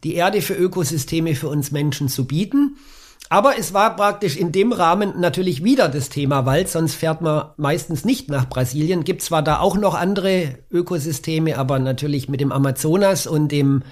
die 0.04 0.16
Erde 0.16 0.42
für 0.42 0.56
Ökosysteme 0.56 1.36
für 1.36 1.50
uns 1.50 1.72
Menschen 1.72 2.10
zu 2.10 2.26
bieten. 2.26 2.78
Aber 3.30 3.58
es 3.60 3.74
war 3.74 3.96
praktisch 3.96 4.38
in 4.38 4.52
dem 4.52 4.72
Rahmen 4.72 5.20
natürlich 5.20 5.63
wieder 5.63 5.90
das 5.90 6.10
Thema 6.10 6.46
Wald, 6.46 6.70
sonst 6.70 6.96
fährt 6.96 7.22
man 7.22 7.50
meistens 7.58 8.06
nicht 8.06 8.30
nach 8.30 8.48
Brasilien. 8.48 9.04
Gibt 9.04 9.22
zwar 9.22 9.42
da 9.42 9.60
auch 9.60 9.76
noch 9.76 9.96
andere 9.96 10.60
Ökosysteme, 10.72 11.58
aber 11.58 11.80
natürlich 11.80 12.30
mit 12.30 12.40
dem 12.40 12.54
Amazonas 12.54 13.28
und 13.28 13.52
dem 13.52 13.84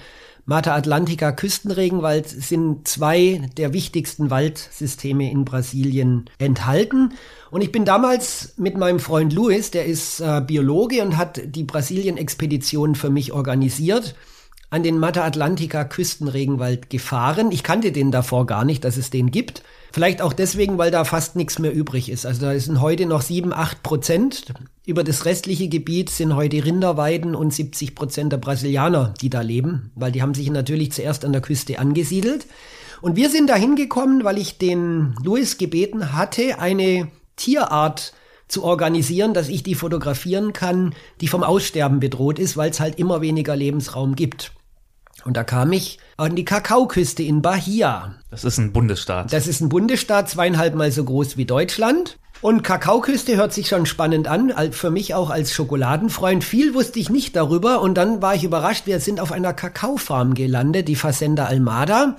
Mata 0.48 0.76
Atlantica 0.76 1.32
Küstenregenwald 1.32 2.28
sind 2.28 2.86
zwei 2.86 3.50
der 3.56 3.72
wichtigsten 3.72 4.30
Waldsysteme 4.30 5.30
in 5.30 5.44
Brasilien 5.44 6.30
enthalten. 6.38 7.14
Und 7.50 7.62
ich 7.62 7.72
bin 7.72 7.84
damals 7.84 8.54
mit 8.56 8.76
meinem 8.78 9.00
Freund 9.00 9.32
Luis, 9.32 9.72
der 9.72 9.86
ist 9.86 10.20
äh, 10.20 10.40
Biologe 10.40 11.02
und 11.02 11.16
hat 11.16 11.40
die 11.44 11.64
Brasilien-Expedition 11.64 12.94
für 12.94 13.10
mich 13.10 13.32
organisiert 13.32 14.14
an 14.68 14.82
den 14.82 14.98
Mata 14.98 15.24
Atlantica 15.24 15.84
Küstenregenwald 15.84 16.90
gefahren. 16.90 17.52
Ich 17.52 17.62
kannte 17.62 17.92
den 17.92 18.10
davor 18.10 18.46
gar 18.46 18.64
nicht, 18.64 18.84
dass 18.84 18.96
es 18.96 19.10
den 19.10 19.30
gibt. 19.30 19.62
Vielleicht 19.92 20.20
auch 20.20 20.32
deswegen, 20.32 20.76
weil 20.76 20.90
da 20.90 21.04
fast 21.04 21.36
nichts 21.36 21.58
mehr 21.58 21.72
übrig 21.72 22.10
ist. 22.10 22.26
Also 22.26 22.42
da 22.42 22.58
sind 22.58 22.80
heute 22.80 23.06
noch 23.06 23.22
sieben, 23.22 23.52
acht 23.52 23.82
Prozent. 23.82 24.52
Über 24.84 25.04
das 25.04 25.24
restliche 25.24 25.68
Gebiet 25.68 26.10
sind 26.10 26.34
heute 26.34 26.64
Rinderweiden 26.64 27.34
und 27.34 27.54
70 27.54 27.94
Prozent 27.94 28.32
der 28.32 28.38
Brasilianer, 28.38 29.14
die 29.20 29.30
da 29.30 29.40
leben, 29.40 29.92
weil 29.94 30.12
die 30.12 30.22
haben 30.22 30.34
sich 30.34 30.50
natürlich 30.50 30.92
zuerst 30.92 31.24
an 31.24 31.32
der 31.32 31.42
Küste 31.42 31.78
angesiedelt. 31.78 32.46
Und 33.00 33.16
wir 33.16 33.30
sind 33.30 33.48
da 33.48 33.54
hingekommen, 33.54 34.24
weil 34.24 34.38
ich 34.38 34.58
den 34.58 35.14
Louis 35.22 35.58
gebeten 35.58 36.12
hatte, 36.12 36.58
eine 36.58 37.08
Tierart 37.36 38.14
zu 38.48 38.64
organisieren, 38.64 39.34
dass 39.34 39.48
ich 39.48 39.62
die 39.62 39.74
fotografieren 39.74 40.52
kann, 40.52 40.94
die 41.20 41.28
vom 41.28 41.42
Aussterben 41.42 42.00
bedroht 42.00 42.38
ist, 42.38 42.56
weil 42.56 42.70
es 42.70 42.80
halt 42.80 42.98
immer 42.98 43.20
weniger 43.20 43.56
Lebensraum 43.56 44.14
gibt. 44.14 44.52
Und 45.24 45.36
da 45.36 45.44
kam 45.44 45.72
ich 45.72 45.98
an 46.16 46.36
die 46.36 46.44
Kakaoküste 46.44 47.22
in 47.22 47.42
Bahia. 47.42 48.14
Das 48.30 48.44
ist 48.44 48.58
ein 48.58 48.72
Bundesstaat. 48.72 49.32
Das 49.32 49.46
ist 49.46 49.60
ein 49.60 49.68
Bundesstaat, 49.68 50.28
zweieinhalb 50.28 50.74
Mal 50.74 50.92
so 50.92 51.04
groß 51.04 51.36
wie 51.36 51.44
Deutschland. 51.44 52.18
Und 52.42 52.62
Kakaoküste 52.62 53.36
hört 53.36 53.54
sich 53.54 53.68
schon 53.68 53.86
spannend 53.86 54.28
an, 54.28 54.52
für 54.72 54.90
mich 54.90 55.14
auch 55.14 55.30
als 55.30 55.52
Schokoladenfreund. 55.52 56.44
Viel 56.44 56.74
wusste 56.74 56.98
ich 56.98 57.08
nicht 57.08 57.34
darüber 57.34 57.80
und 57.80 57.94
dann 57.94 58.20
war 58.20 58.34
ich 58.34 58.44
überrascht, 58.44 58.86
wir 58.86 59.00
sind 59.00 59.20
auf 59.20 59.32
einer 59.32 59.54
Kakaofarm 59.54 60.34
gelandet, 60.34 60.86
die 60.88 60.96
Fazenda 60.96 61.46
Almada. 61.46 62.16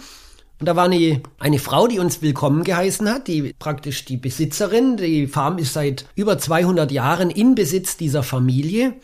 Und 0.60 0.67
da 0.67 0.75
war 0.75 0.86
eine, 0.86 1.21
eine 1.38 1.60
Frau, 1.60 1.88
die 1.88 1.99
uns 1.99 2.23
willkommen 2.23 2.63
geheißen 2.63 3.07
hat, 3.10 3.27
die 3.27 3.53
praktisch 3.60 4.05
die 4.05 4.17
Besitzerin. 4.17 4.97
Die 4.97 5.27
Farm 5.27 5.60
ist 5.60 5.73
seit 5.73 6.05
über 6.15 6.39
200 6.39 6.91
Jahren 6.91 7.29
in 7.29 7.53
Besitz 7.53 7.95
dieser 7.95 8.23
Familie. 8.23 8.95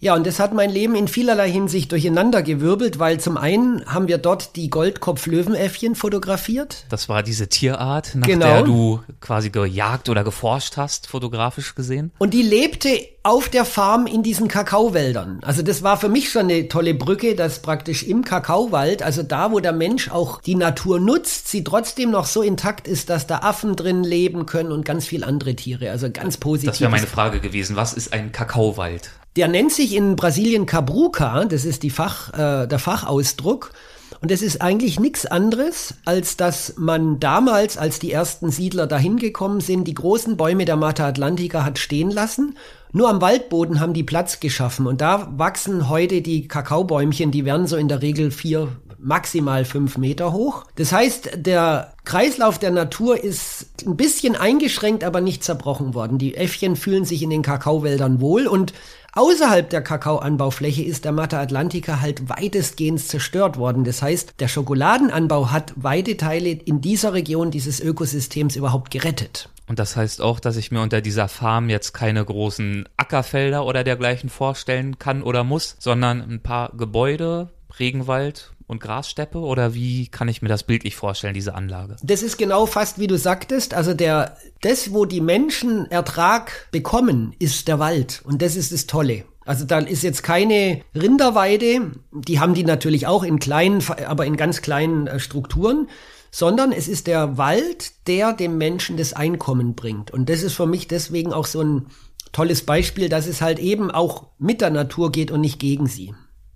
Ja, 0.00 0.14
und 0.14 0.24
das 0.28 0.38
hat 0.38 0.54
mein 0.54 0.70
Leben 0.70 0.94
in 0.94 1.08
vielerlei 1.08 1.50
Hinsicht 1.50 1.90
durcheinandergewirbelt, 1.90 3.00
weil 3.00 3.18
zum 3.18 3.36
einen 3.36 3.84
haben 3.86 4.06
wir 4.06 4.18
dort 4.18 4.54
die 4.54 4.70
Goldkopf-Löwenäffchen 4.70 5.96
fotografiert. 5.96 6.84
Das 6.88 7.08
war 7.08 7.24
diese 7.24 7.48
Tierart, 7.48 8.14
nach 8.14 8.28
genau. 8.28 8.46
der 8.46 8.62
du 8.62 9.00
quasi 9.20 9.50
gejagt 9.50 10.08
oder 10.08 10.22
geforscht 10.22 10.76
hast, 10.76 11.08
fotografisch 11.08 11.74
gesehen. 11.74 12.12
Und 12.18 12.32
die 12.32 12.42
lebte 12.42 12.90
auf 13.28 13.50
der 13.50 13.66
Farm 13.66 14.06
in 14.06 14.22
diesen 14.22 14.48
Kakaowäldern. 14.48 15.40
Also 15.42 15.60
das 15.60 15.82
war 15.82 15.98
für 15.98 16.08
mich 16.08 16.30
schon 16.30 16.44
eine 16.44 16.66
tolle 16.68 16.94
Brücke, 16.94 17.34
dass 17.34 17.60
praktisch 17.60 18.02
im 18.02 18.24
Kakaowald, 18.24 19.02
also 19.02 19.22
da, 19.22 19.52
wo 19.52 19.60
der 19.60 19.74
Mensch 19.74 20.10
auch 20.10 20.40
die 20.40 20.54
Natur 20.54 20.98
nutzt, 20.98 21.48
sie 21.48 21.62
trotzdem 21.62 22.10
noch 22.10 22.24
so 22.24 22.40
intakt 22.40 22.88
ist, 22.88 23.10
dass 23.10 23.26
da 23.26 23.40
Affen 23.40 23.76
drin 23.76 24.02
leben 24.02 24.46
können 24.46 24.72
und 24.72 24.86
ganz 24.86 25.06
viel 25.06 25.24
andere 25.24 25.54
Tiere. 25.54 25.90
Also 25.90 26.10
ganz 26.10 26.38
positiv. 26.38 26.70
Das 26.70 26.80
wäre 26.80 26.90
meine 26.90 27.06
Frage 27.06 27.40
gewesen. 27.40 27.76
Was 27.76 27.92
ist 27.92 28.14
ein 28.14 28.32
Kakaowald? 28.32 29.10
Der 29.36 29.46
nennt 29.46 29.72
sich 29.72 29.94
in 29.94 30.16
Brasilien 30.16 30.64
Cabruca, 30.64 31.44
das 31.44 31.66
ist 31.66 31.82
die 31.82 31.90
Fach, 31.90 32.32
äh, 32.32 32.66
der 32.66 32.78
Fachausdruck. 32.78 33.72
Und 34.20 34.30
das 34.30 34.42
ist 34.42 34.62
eigentlich 34.62 34.98
nichts 34.98 35.26
anderes, 35.26 35.94
als 36.04 36.36
dass 36.36 36.74
man 36.76 37.20
damals, 37.20 37.76
als 37.76 37.98
die 37.98 38.10
ersten 38.10 38.50
Siedler 38.50 38.86
dahin 38.86 39.18
gekommen 39.18 39.60
sind, 39.60 39.84
die 39.84 39.94
großen 39.94 40.36
Bäume 40.36 40.64
der 40.64 40.76
Mata 40.76 41.06
Atlantica 41.06 41.64
hat 41.64 41.78
stehen 41.78 42.10
lassen. 42.10 42.56
Nur 42.92 43.08
am 43.08 43.20
Waldboden 43.20 43.80
haben 43.80 43.92
die 43.92 44.02
Platz 44.02 44.40
geschaffen. 44.40 44.86
Und 44.86 45.00
da 45.00 45.28
wachsen 45.36 45.88
heute 45.88 46.22
die 46.22 46.48
Kakaobäumchen, 46.48 47.30
die 47.30 47.44
werden 47.44 47.66
so 47.66 47.76
in 47.76 47.88
der 47.88 48.02
Regel 48.02 48.30
vier, 48.30 48.68
maximal 48.98 49.64
fünf 49.64 49.98
Meter 49.98 50.32
hoch. 50.32 50.64
Das 50.76 50.92
heißt, 50.92 51.30
der 51.36 51.94
Kreislauf 52.04 52.58
der 52.58 52.70
Natur 52.70 53.22
ist 53.22 53.66
ein 53.86 53.96
bisschen 53.96 54.36
eingeschränkt, 54.36 55.04
aber 55.04 55.20
nicht 55.20 55.44
zerbrochen 55.44 55.94
worden. 55.94 56.18
Die 56.18 56.34
Äffchen 56.36 56.76
fühlen 56.76 57.04
sich 57.04 57.22
in 57.22 57.30
den 57.30 57.42
Kakaowäldern 57.42 58.20
wohl 58.20 58.46
und 58.46 58.72
Außerhalb 59.14 59.68
der 59.68 59.82
Kakaoanbaufläche 59.82 60.84
ist 60.84 61.04
der 61.04 61.12
Mata 61.12 61.40
Atlantica 61.40 62.00
halt 62.00 62.28
weitestgehend 62.28 63.00
zerstört 63.00 63.56
worden. 63.56 63.82
Das 63.82 64.00
heißt, 64.00 64.34
der 64.38 64.46
Schokoladenanbau 64.46 65.50
hat 65.50 65.72
weite 65.76 66.16
Teile 66.16 66.50
in 66.50 66.80
dieser 66.80 67.14
Region 67.14 67.50
dieses 67.50 67.80
Ökosystems 67.80 68.54
überhaupt 68.54 68.92
gerettet. 68.92 69.48
Und 69.66 69.78
das 69.78 69.96
heißt 69.96 70.22
auch, 70.22 70.40
dass 70.40 70.56
ich 70.56 70.70
mir 70.70 70.82
unter 70.82 71.00
dieser 71.00 71.26
Farm 71.26 71.68
jetzt 71.68 71.94
keine 71.94 72.24
großen 72.24 72.88
Ackerfelder 72.96 73.64
oder 73.66 73.82
dergleichen 73.82 74.30
vorstellen 74.30 74.98
kann 74.98 75.22
oder 75.22 75.42
muss, 75.42 75.76
sondern 75.78 76.20
ein 76.20 76.40
paar 76.40 76.72
Gebäude, 76.76 77.50
Regenwald, 77.78 78.52
und 78.68 78.80
Grassteppe 78.80 79.38
oder 79.38 79.74
wie 79.74 80.06
kann 80.06 80.28
ich 80.28 80.42
mir 80.42 80.48
das 80.48 80.62
bildlich 80.62 80.94
vorstellen, 80.94 81.34
diese 81.34 81.54
Anlage? 81.54 81.96
Das 82.02 82.22
ist 82.22 82.38
genau 82.38 82.66
fast 82.66 83.00
wie 83.00 83.08
du 83.08 83.18
sagtest, 83.18 83.74
also 83.74 83.94
der, 83.94 84.36
das, 84.60 84.92
wo 84.92 85.04
die 85.04 85.20
Menschen 85.20 85.90
Ertrag 85.90 86.68
bekommen, 86.70 87.34
ist 87.40 87.66
der 87.66 87.80
Wald 87.80 88.22
und 88.24 88.40
das 88.42 88.54
ist 88.54 88.70
das 88.72 88.86
Tolle. 88.86 89.24
Also 89.44 89.64
da 89.64 89.78
ist 89.78 90.02
jetzt 90.02 90.22
keine 90.22 90.82
Rinderweide, 90.94 91.92
die 92.12 92.38
haben 92.38 92.52
die 92.52 92.64
natürlich 92.64 93.06
auch 93.06 93.24
in 93.24 93.38
kleinen, 93.38 93.82
aber 94.06 94.26
in 94.26 94.36
ganz 94.36 94.60
kleinen 94.60 95.06
äh, 95.06 95.18
Strukturen, 95.18 95.88
sondern 96.30 96.70
es 96.70 96.86
ist 96.86 97.06
der 97.06 97.38
Wald, 97.38 98.06
der 98.06 98.34
dem 98.34 98.58
Menschen 98.58 98.98
das 98.98 99.14
Einkommen 99.14 99.74
bringt. 99.74 100.10
Und 100.10 100.28
das 100.28 100.42
ist 100.42 100.52
für 100.52 100.66
mich 100.66 100.86
deswegen 100.86 101.32
auch 101.32 101.46
so 101.46 101.62
ein 101.62 101.86
tolles 102.32 102.66
Beispiel, 102.66 103.08
dass 103.08 103.26
es 103.26 103.40
halt 103.40 103.58
eben 103.58 103.90
auch 103.90 104.26
mit 104.38 104.60
der 104.60 104.68
Natur 104.68 105.10
geht 105.10 105.30
und 105.30 105.40
nicht 105.40 105.58
gegen 105.58 105.86
sie. 105.86 106.12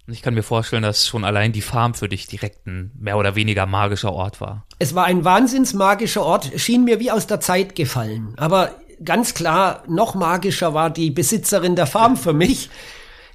Ich 0.09 0.23
kann 0.23 0.35
mir 0.35 0.43
vorstellen, 0.43 0.83
dass 0.83 1.07
schon 1.07 1.25
allein 1.25 1.53
die 1.53 1.62
Farm 1.62 1.95
für 1.95 2.09
dich 2.09 2.27
direkt 2.27 2.67
ein 2.67 2.91
mehr 2.99 3.17
oder 3.17 3.37
weniger 3.37 3.67
magischer 3.67 4.12
Ort 4.12 4.41
war. 4.41 4.67
Es 4.79 4.95
war 4.95 5.05
ein 5.05 5.25
wahnsinns 5.25 5.75
magischer 5.75 6.23
Ort, 6.23 6.51
schien 6.57 6.85
mir 6.85 6.99
wie 6.99 7.12
aus 7.12 7.29
der 7.29 7.41
Zeit 7.41 7.77
gefallen. 7.77 8.35
Aber 8.37 8.73
ganz 9.05 9.35
klar, 9.35 9.85
noch 9.88 10.15
magischer 10.15 10.75
war 10.75 10.91
die 10.91 11.11
Besitzerin 11.11 11.77
der 11.77 11.87
Farm 11.87 12.17
für 12.17 12.33
mich. 12.33 12.69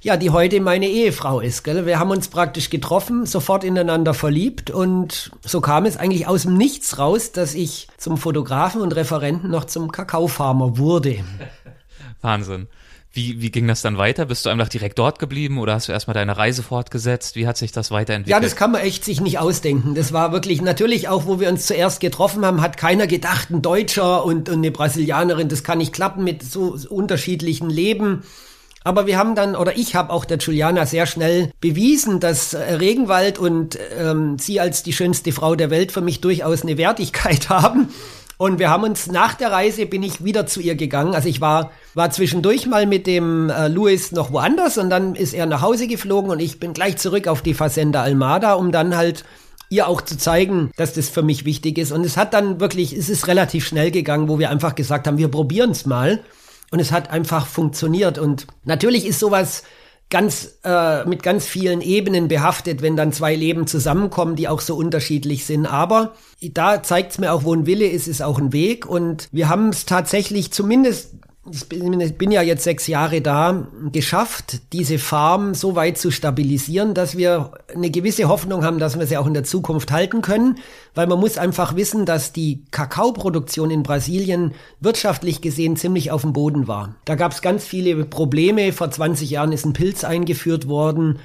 Ja, 0.00 0.16
die 0.16 0.30
heute 0.30 0.60
meine 0.60 0.86
Ehefrau 0.86 1.40
ist. 1.40 1.64
Gell? 1.64 1.84
Wir 1.84 1.98
haben 1.98 2.10
uns 2.10 2.28
praktisch 2.28 2.70
getroffen, 2.70 3.26
sofort 3.26 3.64
ineinander 3.64 4.14
verliebt 4.14 4.70
und 4.70 5.32
so 5.42 5.60
kam 5.60 5.86
es 5.86 5.96
eigentlich 5.96 6.28
aus 6.28 6.42
dem 6.42 6.54
Nichts 6.54 6.98
raus, 6.98 7.32
dass 7.32 7.54
ich 7.54 7.88
zum 7.96 8.16
Fotografen 8.16 8.80
und 8.80 8.94
Referenten 8.94 9.50
noch 9.50 9.64
zum 9.64 9.90
Kakaofarmer 9.90 10.78
wurde. 10.78 11.24
Wahnsinn. 12.20 12.68
Wie, 13.18 13.40
wie 13.40 13.50
ging 13.50 13.66
das 13.66 13.82
dann 13.82 13.98
weiter? 13.98 14.26
Bist 14.26 14.46
du 14.46 14.50
einfach 14.50 14.68
direkt 14.68 14.96
dort 14.96 15.18
geblieben 15.18 15.58
oder 15.58 15.74
hast 15.74 15.88
du 15.88 15.92
erstmal 15.92 16.14
deine 16.14 16.36
Reise 16.36 16.62
fortgesetzt? 16.62 17.34
Wie 17.34 17.48
hat 17.48 17.56
sich 17.56 17.72
das 17.72 17.90
weiterentwickelt? 17.90 18.30
Ja, 18.30 18.38
das 18.38 18.54
kann 18.54 18.70
man 18.70 18.80
echt 18.80 19.04
sich 19.04 19.20
nicht 19.20 19.40
ausdenken. 19.40 19.96
Das 19.96 20.12
war 20.12 20.30
wirklich 20.30 20.62
natürlich 20.62 21.08
auch, 21.08 21.26
wo 21.26 21.40
wir 21.40 21.48
uns 21.48 21.66
zuerst 21.66 21.98
getroffen 21.98 22.46
haben, 22.46 22.60
hat 22.60 22.76
keiner 22.76 23.08
gedacht, 23.08 23.50
ein 23.50 23.60
Deutscher 23.60 24.24
und, 24.24 24.48
und 24.48 24.58
eine 24.58 24.70
Brasilianerin, 24.70 25.48
das 25.48 25.64
kann 25.64 25.78
nicht 25.78 25.92
klappen 25.92 26.22
mit 26.22 26.44
so 26.44 26.78
unterschiedlichen 26.88 27.68
Leben. 27.68 28.22
Aber 28.84 29.08
wir 29.08 29.18
haben 29.18 29.34
dann, 29.34 29.56
oder 29.56 29.76
ich 29.76 29.96
habe 29.96 30.12
auch 30.12 30.24
der 30.24 30.38
Juliana 30.38 30.86
sehr 30.86 31.06
schnell 31.06 31.50
bewiesen, 31.60 32.20
dass 32.20 32.54
äh, 32.54 32.74
Regenwald 32.74 33.38
und 33.38 33.76
ähm, 33.98 34.38
sie 34.38 34.60
als 34.60 34.84
die 34.84 34.92
schönste 34.92 35.32
Frau 35.32 35.56
der 35.56 35.70
Welt 35.70 35.90
für 35.90 36.02
mich 36.02 36.20
durchaus 36.20 36.62
eine 36.62 36.78
Wertigkeit 36.78 37.48
haben. 37.48 37.88
Und 38.38 38.60
wir 38.60 38.70
haben 38.70 38.84
uns 38.84 39.08
nach 39.08 39.34
der 39.34 39.50
Reise 39.50 39.84
bin 39.86 40.04
ich 40.04 40.22
wieder 40.22 40.46
zu 40.46 40.60
ihr 40.60 40.76
gegangen. 40.76 41.14
Also 41.14 41.28
ich 41.28 41.40
war, 41.40 41.72
war 41.94 42.10
zwischendurch 42.10 42.66
mal 42.66 42.86
mit 42.86 43.08
dem 43.08 43.50
äh, 43.50 43.66
Louis 43.66 44.12
noch 44.12 44.32
woanders 44.32 44.78
und 44.78 44.90
dann 44.90 45.16
ist 45.16 45.34
er 45.34 45.46
nach 45.46 45.60
Hause 45.60 45.88
geflogen 45.88 46.30
und 46.30 46.38
ich 46.38 46.60
bin 46.60 46.72
gleich 46.72 46.98
zurück 46.98 47.26
auf 47.26 47.42
die 47.42 47.54
Fazenda 47.54 48.02
Almada, 48.02 48.54
um 48.54 48.70
dann 48.70 48.96
halt 48.96 49.24
ihr 49.70 49.88
auch 49.88 50.00
zu 50.00 50.16
zeigen, 50.16 50.70
dass 50.76 50.94
das 50.94 51.08
für 51.08 51.22
mich 51.22 51.44
wichtig 51.44 51.78
ist. 51.78 51.90
Und 51.90 52.06
es 52.06 52.16
hat 52.16 52.32
dann 52.32 52.60
wirklich, 52.60 52.92
es 52.92 53.08
ist 53.08 53.26
relativ 53.26 53.66
schnell 53.66 53.90
gegangen, 53.90 54.28
wo 54.28 54.38
wir 54.38 54.50
einfach 54.50 54.76
gesagt 54.76 55.08
haben, 55.08 55.18
wir 55.18 55.28
probieren 55.28 55.72
es 55.72 55.84
mal. 55.84 56.20
Und 56.70 56.78
es 56.78 56.92
hat 56.92 57.10
einfach 57.10 57.46
funktioniert. 57.46 58.18
Und 58.18 58.46
natürlich 58.64 59.04
ist 59.04 59.18
sowas 59.18 59.64
ganz 60.10 60.58
äh, 60.64 61.04
mit 61.04 61.22
ganz 61.22 61.46
vielen 61.46 61.80
Ebenen 61.80 62.28
behaftet, 62.28 62.80
wenn 62.80 62.96
dann 62.96 63.12
zwei 63.12 63.34
Leben 63.34 63.66
zusammenkommen, 63.66 64.36
die 64.36 64.48
auch 64.48 64.60
so 64.60 64.74
unterschiedlich 64.74 65.44
sind. 65.44 65.66
Aber 65.66 66.14
da 66.40 66.82
zeigt 66.82 67.12
es 67.12 67.18
mir 67.18 67.32
auch, 67.32 67.44
wo 67.44 67.54
ein 67.54 67.66
Wille 67.66 67.86
ist, 67.86 68.08
ist 68.08 68.22
auch 68.22 68.38
ein 68.38 68.52
Weg. 68.52 68.86
Und 68.86 69.28
wir 69.32 69.48
haben 69.48 69.68
es 69.68 69.84
tatsächlich 69.84 70.50
zumindest 70.50 71.14
ich 71.50 72.18
bin 72.18 72.30
ja 72.30 72.42
jetzt 72.42 72.64
sechs 72.64 72.86
Jahre 72.86 73.20
da, 73.20 73.68
geschafft, 73.92 74.60
diese 74.72 74.98
Farm 74.98 75.54
so 75.54 75.76
weit 75.76 75.98
zu 75.98 76.10
stabilisieren, 76.10 76.94
dass 76.94 77.16
wir 77.16 77.52
eine 77.74 77.90
gewisse 77.90 78.28
Hoffnung 78.28 78.64
haben, 78.64 78.78
dass 78.78 78.98
wir 78.98 79.06
sie 79.06 79.16
auch 79.16 79.26
in 79.26 79.34
der 79.34 79.44
Zukunft 79.44 79.90
halten 79.90 80.22
können, 80.22 80.58
weil 80.94 81.06
man 81.06 81.20
muss 81.20 81.38
einfach 81.38 81.76
wissen, 81.76 82.06
dass 82.06 82.32
die 82.32 82.64
Kakaoproduktion 82.70 83.70
in 83.70 83.82
Brasilien 83.82 84.54
wirtschaftlich 84.80 85.40
gesehen 85.40 85.76
ziemlich 85.76 86.10
auf 86.10 86.22
dem 86.22 86.32
Boden 86.32 86.68
war. 86.68 86.96
Da 87.04 87.14
gab 87.14 87.32
es 87.32 87.42
ganz 87.42 87.64
viele 87.64 88.04
Probleme. 88.04 88.72
Vor 88.72 88.90
20 88.90 89.30
Jahren 89.30 89.52
ist 89.52 89.64
ein 89.64 89.72
Pilz 89.72 90.04
eingeführt 90.04 90.68
worden, 90.68 91.18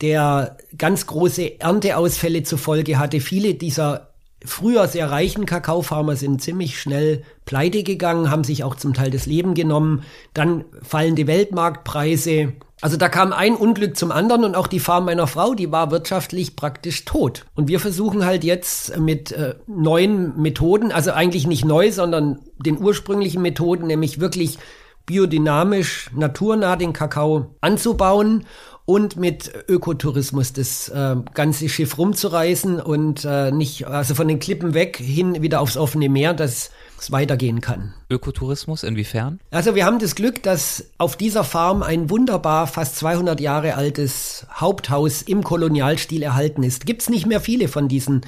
der 0.00 0.56
ganz 0.76 1.06
große 1.06 1.60
Ernteausfälle 1.60 2.42
zur 2.42 2.58
Folge 2.58 2.98
hatte. 2.98 3.20
Viele 3.20 3.54
dieser 3.54 4.09
früher 4.44 4.88
sehr 4.88 5.10
reichen 5.10 5.46
Kakaofarmer 5.46 6.16
sind 6.16 6.42
ziemlich 6.42 6.80
schnell 6.80 7.22
pleite 7.44 7.82
gegangen, 7.82 8.30
haben 8.30 8.44
sich 8.44 8.64
auch 8.64 8.74
zum 8.74 8.94
Teil 8.94 9.10
das 9.10 9.26
Leben 9.26 9.54
genommen. 9.54 10.04
Dann 10.34 10.64
fallende 10.82 11.26
Weltmarktpreise. 11.26 12.54
Also 12.80 12.96
da 12.96 13.10
kam 13.10 13.32
ein 13.32 13.56
Unglück 13.56 13.96
zum 13.96 14.10
anderen 14.10 14.44
und 14.44 14.54
auch 14.54 14.66
die 14.66 14.80
Farm 14.80 15.04
meiner 15.04 15.26
Frau, 15.26 15.54
die 15.54 15.70
war 15.70 15.90
wirtschaftlich 15.90 16.56
praktisch 16.56 17.04
tot. 17.04 17.44
Und 17.54 17.68
wir 17.68 17.78
versuchen 17.78 18.24
halt 18.24 18.42
jetzt 18.42 18.96
mit 18.98 19.32
äh, 19.32 19.56
neuen 19.66 20.40
Methoden, 20.40 20.90
also 20.90 21.12
eigentlich 21.12 21.46
nicht 21.46 21.64
neu, 21.64 21.92
sondern 21.92 22.40
den 22.58 22.82
ursprünglichen 22.82 23.42
Methoden, 23.42 23.86
nämlich 23.86 24.20
wirklich 24.20 24.58
biodynamisch, 25.04 26.10
naturnah 26.14 26.76
den 26.76 26.92
Kakao 26.92 27.56
anzubauen 27.60 28.44
und 28.90 29.14
mit 29.14 29.52
Ökotourismus 29.68 30.52
das 30.52 30.88
äh, 30.88 31.14
ganze 31.32 31.68
Schiff 31.68 31.96
rumzureißen 31.96 32.80
und 32.80 33.24
äh, 33.24 33.52
nicht, 33.52 33.86
also 33.86 34.16
von 34.16 34.26
den 34.26 34.40
Klippen 34.40 34.74
weg 34.74 34.96
hin 34.96 35.42
wieder 35.42 35.60
aufs 35.60 35.76
offene 35.76 36.08
Meer, 36.08 36.34
dass 36.34 36.72
es 36.98 37.12
weitergehen 37.12 37.60
kann. 37.60 37.94
Ökotourismus, 38.10 38.82
inwiefern? 38.82 39.38
Also 39.52 39.76
wir 39.76 39.86
haben 39.86 40.00
das 40.00 40.16
Glück, 40.16 40.42
dass 40.42 40.86
auf 40.98 41.14
dieser 41.14 41.44
Farm 41.44 41.84
ein 41.84 42.10
wunderbar 42.10 42.66
fast 42.66 42.96
200 42.96 43.40
Jahre 43.40 43.76
altes 43.76 44.44
Haupthaus 44.52 45.22
im 45.22 45.44
Kolonialstil 45.44 46.24
erhalten 46.24 46.64
ist. 46.64 46.84
Gibt's 46.84 47.08
nicht 47.08 47.26
mehr 47.26 47.40
viele 47.40 47.68
von 47.68 47.86
diesen 47.86 48.22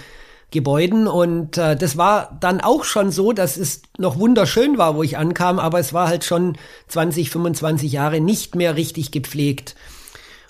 Gebäuden 0.53 1.09
und 1.09 1.59
äh, 1.59 1.75
das 1.75 1.97
war 1.97 2.39
dann 2.39 2.61
auch 2.61 2.85
schon 2.85 3.11
so, 3.11 3.33
dass 3.33 3.57
es 3.57 3.83
noch 3.99 4.17
wunderschön 4.17 4.79
war, 4.79 4.95
wo 4.95 5.03
ich 5.03 5.19
ankam, 5.19 5.59
aber 5.59 5.81
es 5.81 5.93
war 5.93 6.07
halt 6.07 6.23
schon 6.23 6.57
20, 6.87 7.31
25 7.31 7.91
Jahre 7.91 8.21
nicht 8.21 8.55
mehr 8.55 8.77
richtig 8.77 9.11
gepflegt. 9.11 9.75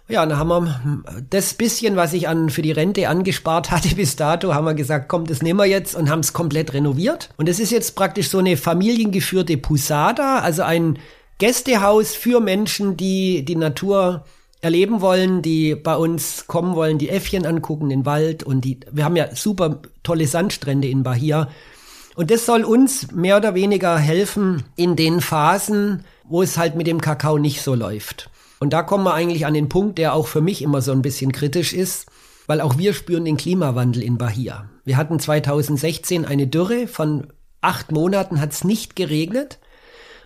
Ja, 0.09 0.27
dann 0.27 0.39
haben 0.39 0.49
wir 0.49 1.23
das 1.31 1.55
bisschen, 1.55 1.97
was 1.97 2.13
ich 2.13 2.29
an 2.29 2.51
für 2.51 2.63
die 2.63 2.73
Rente 2.73 3.09
angespart 3.09 3.71
hatte 3.71 3.95
bis 3.97 4.17
dato, 4.17 4.55
haben 4.55 4.65
wir 4.65 4.75
gesagt, 4.75 5.09
komm, 5.09 5.27
das 5.27 5.43
nehmen 5.43 5.59
wir 5.59 5.67
jetzt 5.67 5.95
und 5.95 6.11
haben 6.11 6.21
es 6.21 6.33
komplett 6.33 6.75
renoviert. 6.75 7.31
Und 7.37 7.49
es 7.49 7.61
ist 7.61 7.71
jetzt 7.71 7.95
praktisch 7.95 8.29
so 8.29 8.39
eine 8.39 8.57
familiengeführte 8.57 9.57
Pusada, 9.57 10.41
also 10.41 10.63
ein 10.63 10.99
Gästehaus 11.39 12.15
für 12.15 12.41
Menschen, 12.41 12.97
die 12.97 13.45
die 13.45 13.57
Natur 13.57 14.25
erleben 14.61 15.01
wollen, 15.01 15.43
die 15.43 15.75
bei 15.75 15.97
uns 15.97 16.47
kommen 16.47 16.77
wollen, 16.77 16.99
die 16.99 17.09
Äffchen 17.09 17.45
angucken, 17.47 17.89
den 17.89 18.07
Wald 18.07 18.45
und 18.45 18.65
die, 18.65 18.79
wir 18.93 19.05
haben 19.05 19.17
ja 19.17 19.35
super 19.35 19.81
tolle 20.05 20.27
Sandstrände 20.27 20.89
in 20.89 21.03
Bahia. 21.03 21.49
Und 22.15 22.31
das 22.31 22.47
soll 22.47 22.63
uns 22.63 23.11
mehr 23.11 23.39
oder 23.39 23.55
weniger 23.55 23.99
helfen 23.99 24.63
in 24.77 24.95
den 24.95 25.21
Phasen, 25.21 26.05
wo 26.25 26.43
es 26.43 26.59
halt 26.59 26.77
mit 26.77 26.87
dem 26.87 27.01
Kakao 27.01 27.39
nicht 27.39 27.63
so 27.63 27.75
läuft. 27.75 28.31
Und 28.63 28.73
da 28.73 28.85
kommen 28.85 29.03
wir 29.03 29.15
eigentlich 29.15 29.45
an 29.45 29.55
den 29.55 29.69
Punkt, 29.69 29.99
der 29.99 30.15
auch 30.15 30.29
für 30.29 30.41
mich 30.41 30.63
immer 30.63 30.83
so 30.83 30.93
ein 30.93 31.03
bisschen 31.03 31.33
kritisch 31.33 31.73
ist, 31.73 32.07
weil 32.47 32.61
auch 32.61 32.79
wir 32.79 32.95
spüren 32.95 33.25
den 33.25 33.37
Klimawandel 33.37 34.05
in 34.05 34.19
Bahia. 34.19 34.71
Wir 34.85 34.97
hatten 34.97 35.19
2016 35.19 36.25
eine 36.25 36.47
Dürre 36.47 36.87
von 36.87 37.27
acht 37.61 37.91
Monaten, 37.91 38.41
hat 38.41 38.53
es 38.53 38.63
nicht 38.63 38.95
geregnet. 38.95 39.59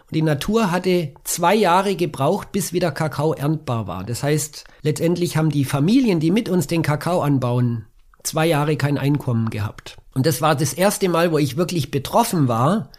Und 0.01 0.17
die 0.17 0.21
Natur 0.21 0.71
hatte 0.71 1.15
zwei 1.25 1.55
Jahre 1.55 1.97
gebraucht, 1.97 2.53
bis 2.53 2.75
wieder 2.75 2.91
Kakao 2.91 3.33
erntbar 3.33 3.87
war. 3.87 4.05
Das 4.05 4.23
heißt, 4.23 4.65
letztendlich 4.83 5.39
haben 5.39 5.49
die 5.49 5.65
Familien, 5.65 6.21
die 6.21 6.31
mit 6.31 6.51
uns 6.51 6.67
den 6.67 6.83
Kakao 6.83 7.23
anbauen, 7.23 7.87
zwei 8.23 8.45
Jahre 8.45 8.77
kein 8.77 8.99
Einkommen 8.99 9.49
gehabt. 9.49 9.97
Und 10.13 10.27
das 10.27 10.43
war 10.43 10.55
das 10.55 10.75
erste 10.75 11.09
Mal, 11.09 11.33
wo 11.33 11.39
ich 11.39 11.57
wirklich 11.57 11.91
betroffen 11.91 12.49
war, 12.49 12.91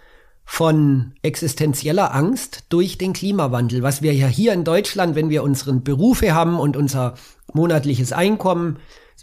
von 0.49 1.11
existenzieller 1.21 2.15
Angst 2.15 2.63
durch 2.69 2.97
den 2.97 3.11
Klimawandel, 3.11 3.83
was 3.83 4.01
wir 4.01 4.13
ja 4.13 4.27
hier 4.27 4.53
in 4.53 4.63
Deutschland, 4.63 5.13
wenn 5.13 5.29
wir 5.29 5.43
unseren 5.43 5.83
Berufe 5.83 6.33
haben 6.33 6.57
und 6.57 6.77
unser 6.77 7.15
monatliches 7.53 8.13
Einkommen, 8.13 8.77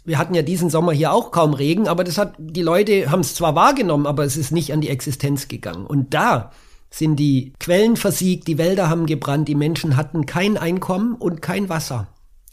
wir 0.05 0.19
hatten 0.19 0.35
ja 0.35 0.43
diesen 0.43 0.69
Sommer 0.69 0.91
hier 0.91 1.11
auch 1.11 1.31
kaum 1.31 1.55
Regen, 1.55 1.87
aber 1.87 2.03
das 2.03 2.19
hat, 2.19 2.35
die 2.37 2.61
Leute 2.61 3.09
haben 3.09 3.21
es 3.21 3.33
zwar 3.33 3.55
wahrgenommen, 3.55 4.05
aber 4.05 4.23
es 4.23 4.37
ist 4.37 4.51
nicht 4.51 4.71
an 4.71 4.81
die 4.81 4.89
Existenz 4.89 5.47
gegangen. 5.47 5.87
Und 5.87 6.13
da 6.13 6.51
sind 6.91 7.15
die 7.15 7.53
Quellen 7.59 7.97
versiegt, 7.97 8.47
die 8.47 8.59
Wälder 8.59 8.87
haben 8.87 9.07
gebrannt, 9.07 9.47
die 9.47 9.55
Menschen 9.55 9.97
hatten 9.97 10.27
kein 10.27 10.57
Einkommen 10.57 11.15
und 11.15 11.41
kein 11.41 11.69
Wasser. 11.69 12.07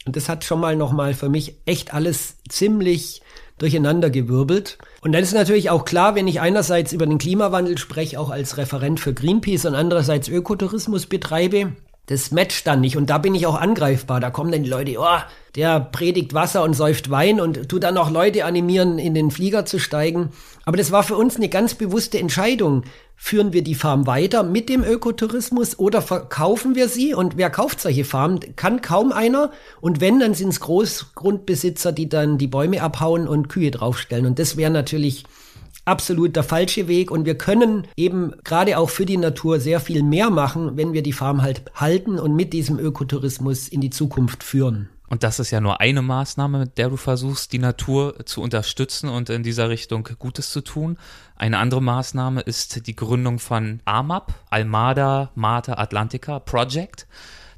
Und 0.05 0.15
das 0.15 0.29
hat 0.29 0.43
schon 0.43 0.59
mal 0.59 0.75
nochmal 0.75 1.13
für 1.13 1.29
mich 1.29 1.57
echt 1.65 1.93
alles 1.93 2.37
ziemlich 2.49 3.21
durcheinandergewirbelt. 3.57 4.77
Und 5.01 5.13
dann 5.13 5.23
ist 5.23 5.33
natürlich 5.33 5.69
auch 5.69 5.85
klar, 5.85 6.15
wenn 6.15 6.27
ich 6.27 6.41
einerseits 6.41 6.93
über 6.93 7.05
den 7.05 7.17
Klimawandel 7.17 7.77
spreche, 7.77 8.19
auch 8.19 8.29
als 8.29 8.57
Referent 8.57 8.99
für 8.99 9.13
Greenpeace 9.13 9.65
und 9.65 9.75
andererseits 9.75 10.27
Ökotourismus 10.27 11.05
betreibe, 11.05 11.73
das 12.07 12.31
matcht 12.31 12.67
dann 12.67 12.81
nicht. 12.81 12.97
Und 12.97 13.09
da 13.09 13.17
bin 13.17 13.33
ich 13.33 13.47
auch 13.47 13.59
angreifbar. 13.59 14.19
Da 14.19 14.29
kommen 14.29 14.51
dann 14.51 14.63
die 14.63 14.69
Leute, 14.69 14.97
oh, 14.99 15.19
der 15.55 15.79
predigt 15.79 16.33
Wasser 16.33 16.63
und 16.63 16.73
säuft 16.73 17.09
Wein 17.09 17.39
und 17.39 17.69
tut 17.69 17.83
dann 17.83 17.97
auch 17.97 18.11
Leute 18.11 18.43
animieren, 18.43 18.99
in 18.99 19.13
den 19.13 19.31
Flieger 19.31 19.65
zu 19.65 19.79
steigen. 19.79 20.31
Aber 20.65 20.75
das 20.75 20.91
war 20.91 21.03
für 21.03 21.15
uns 21.15 21.37
eine 21.37 21.47
ganz 21.47 21.75
bewusste 21.75 22.19
Entscheidung. 22.19 22.83
Führen 23.15 23.53
wir 23.53 23.63
die 23.63 23.75
Farm 23.75 24.05
weiter 24.05 24.43
mit 24.43 24.67
dem 24.69 24.83
Ökotourismus 24.83 25.79
oder 25.79 26.01
verkaufen 26.01 26.75
wir 26.75 26.89
sie? 26.89 27.13
Und 27.13 27.37
wer 27.37 27.49
kauft 27.49 27.79
solche 27.79 28.03
Farmen? 28.03 28.39
Kann 28.55 28.81
kaum 28.81 29.11
einer. 29.11 29.51
Und 29.79 30.01
wenn, 30.01 30.19
dann 30.19 30.33
sind 30.33 30.49
es 30.49 30.59
Großgrundbesitzer, 30.59 31.91
die 31.91 32.09
dann 32.09 32.37
die 32.37 32.47
Bäume 32.47 32.81
abhauen 32.81 33.27
und 33.27 33.47
Kühe 33.47 33.71
draufstellen. 33.71 34.25
Und 34.25 34.39
das 34.39 34.57
wäre 34.57 34.71
natürlich 34.71 35.23
absolut 35.85 36.35
der 36.35 36.43
falsche 36.43 36.87
Weg 36.87 37.11
und 37.11 37.25
wir 37.25 37.37
können 37.37 37.87
eben 37.95 38.33
gerade 38.43 38.77
auch 38.77 38.89
für 38.89 39.05
die 39.05 39.17
Natur 39.17 39.59
sehr 39.59 39.79
viel 39.79 40.03
mehr 40.03 40.29
machen, 40.29 40.77
wenn 40.77 40.93
wir 40.93 41.03
die 41.03 41.13
Farm 41.13 41.41
halt 41.41 41.63
halten 41.75 42.19
und 42.19 42.35
mit 42.35 42.53
diesem 42.53 42.79
Ökotourismus 42.79 43.67
in 43.67 43.81
die 43.81 43.89
Zukunft 43.89 44.43
führen. 44.43 44.89
Und 45.09 45.21
das 45.21 45.39
ist 45.39 45.51
ja 45.51 45.61
nur 45.61 45.79
eine 45.79 46.01
Maßnahme, 46.01 46.59
mit 46.59 46.77
der 46.77 46.89
du 46.89 46.97
versuchst, 46.97 47.51
die 47.53 47.59
Natur 47.59 48.25
zu 48.25 48.41
unterstützen 48.41 49.09
und 49.09 49.29
in 49.29 49.43
dieser 49.43 49.69
Richtung 49.69 50.09
Gutes 50.17 50.49
zu 50.51 50.61
tun. 50.61 50.97
Eine 51.35 51.57
andere 51.57 51.81
Maßnahme 51.81 52.41
ist 52.41 52.87
die 52.87 52.95
Gründung 52.95 53.39
von 53.39 53.81
AMAP, 53.85 54.33
Almada 54.49 55.31
Mata 55.35 55.73
Atlantica 55.73 56.39
Project. 56.39 57.07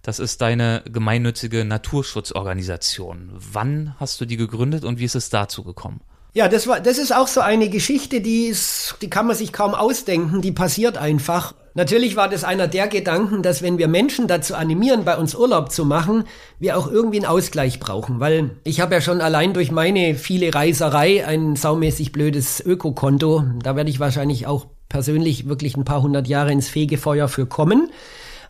Das 0.01 0.19
ist 0.19 0.41
deine 0.41 0.83
gemeinnützige 0.85 1.65
Naturschutzorganisation. 1.65 3.31
Wann 3.33 3.95
hast 3.99 4.21
du 4.21 4.25
die 4.25 4.37
gegründet 4.37 4.83
und 4.83 4.99
wie 4.99 5.05
ist 5.05 5.15
es 5.15 5.29
dazu 5.29 5.63
gekommen? 5.63 6.01
Ja, 6.33 6.47
das 6.47 6.67
war, 6.67 6.79
das 6.79 6.97
ist 6.97 7.15
auch 7.15 7.27
so 7.27 7.41
eine 7.41 7.69
Geschichte, 7.69 8.21
die 8.21 8.47
ist, 8.47 8.97
die 9.01 9.09
kann 9.09 9.25
man 9.25 9.35
sich 9.35 9.53
kaum 9.53 9.73
ausdenken, 9.73 10.41
die 10.41 10.51
passiert 10.51 10.97
einfach. 10.97 11.55
Natürlich 11.77 12.15
war 12.15 12.29
das 12.29 12.45
einer 12.45 12.69
der 12.69 12.87
Gedanken, 12.87 13.43
dass 13.43 13.61
wenn 13.61 13.77
wir 13.77 13.89
Menschen 13.89 14.29
dazu 14.29 14.55
animieren, 14.55 15.03
bei 15.03 15.17
uns 15.17 15.35
Urlaub 15.35 15.73
zu 15.73 15.83
machen, 15.83 16.23
wir 16.57 16.77
auch 16.77 16.89
irgendwie 16.89 17.17
einen 17.17 17.25
Ausgleich 17.25 17.81
brauchen, 17.81 18.21
weil 18.21 18.51
ich 18.63 18.79
habe 18.79 18.95
ja 18.95 19.01
schon 19.01 19.19
allein 19.19 19.53
durch 19.53 19.71
meine 19.71 20.15
viele 20.15 20.55
Reiserei 20.55 21.27
ein 21.27 21.57
saumäßig 21.57 22.13
blödes 22.13 22.65
Ökokonto. 22.65 23.43
Da 23.61 23.75
werde 23.75 23.89
ich 23.89 23.99
wahrscheinlich 23.99 24.47
auch 24.47 24.67
persönlich 24.87 25.49
wirklich 25.49 25.75
ein 25.75 25.83
paar 25.83 26.01
hundert 26.01 26.29
Jahre 26.29 26.53
ins 26.53 26.69
Fegefeuer 26.69 27.27
für 27.27 27.45
kommen. 27.45 27.91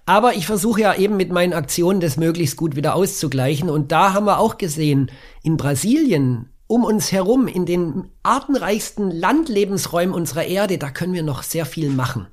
Aber 0.05 0.35
ich 0.35 0.45
versuche 0.45 0.81
ja 0.81 0.93
eben 0.93 1.17
mit 1.17 1.31
meinen 1.31 1.53
Aktionen 1.53 2.01
das 2.01 2.17
möglichst 2.17 2.57
gut 2.57 2.75
wieder 2.75 2.93
auszugleichen. 2.93 3.71
Und 3.71 3.91
da 3.91 4.13
haben 4.13 4.27
wir 4.27 4.37
auch 4.37 4.59
gesehen, 4.59 5.09
in 5.41 5.57
Brasilien 5.57 6.49
um 6.67 6.83
uns 6.83 7.11
herum, 7.11 7.47
in 7.47 7.65
den 7.65 8.09
artenreichsten 8.21 9.09
Landlebensräumen 9.09 10.13
unserer 10.13 10.45
Erde, 10.45 10.77
da 10.77 10.91
können 10.91 11.13
wir 11.13 11.23
noch 11.23 11.41
sehr 11.41 11.65
viel 11.65 11.89
machen. 11.89 12.27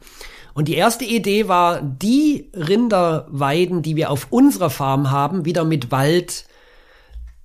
Und 0.54 0.68
die 0.68 0.74
erste 0.74 1.04
Idee 1.04 1.48
war, 1.48 1.80
die 1.80 2.50
Rinderweiden, 2.54 3.82
die 3.82 3.96
wir 3.96 4.10
auf 4.10 4.28
unserer 4.30 4.70
Farm 4.70 5.10
haben, 5.10 5.44
wieder 5.44 5.64
mit 5.64 5.90
Wald 5.90 6.46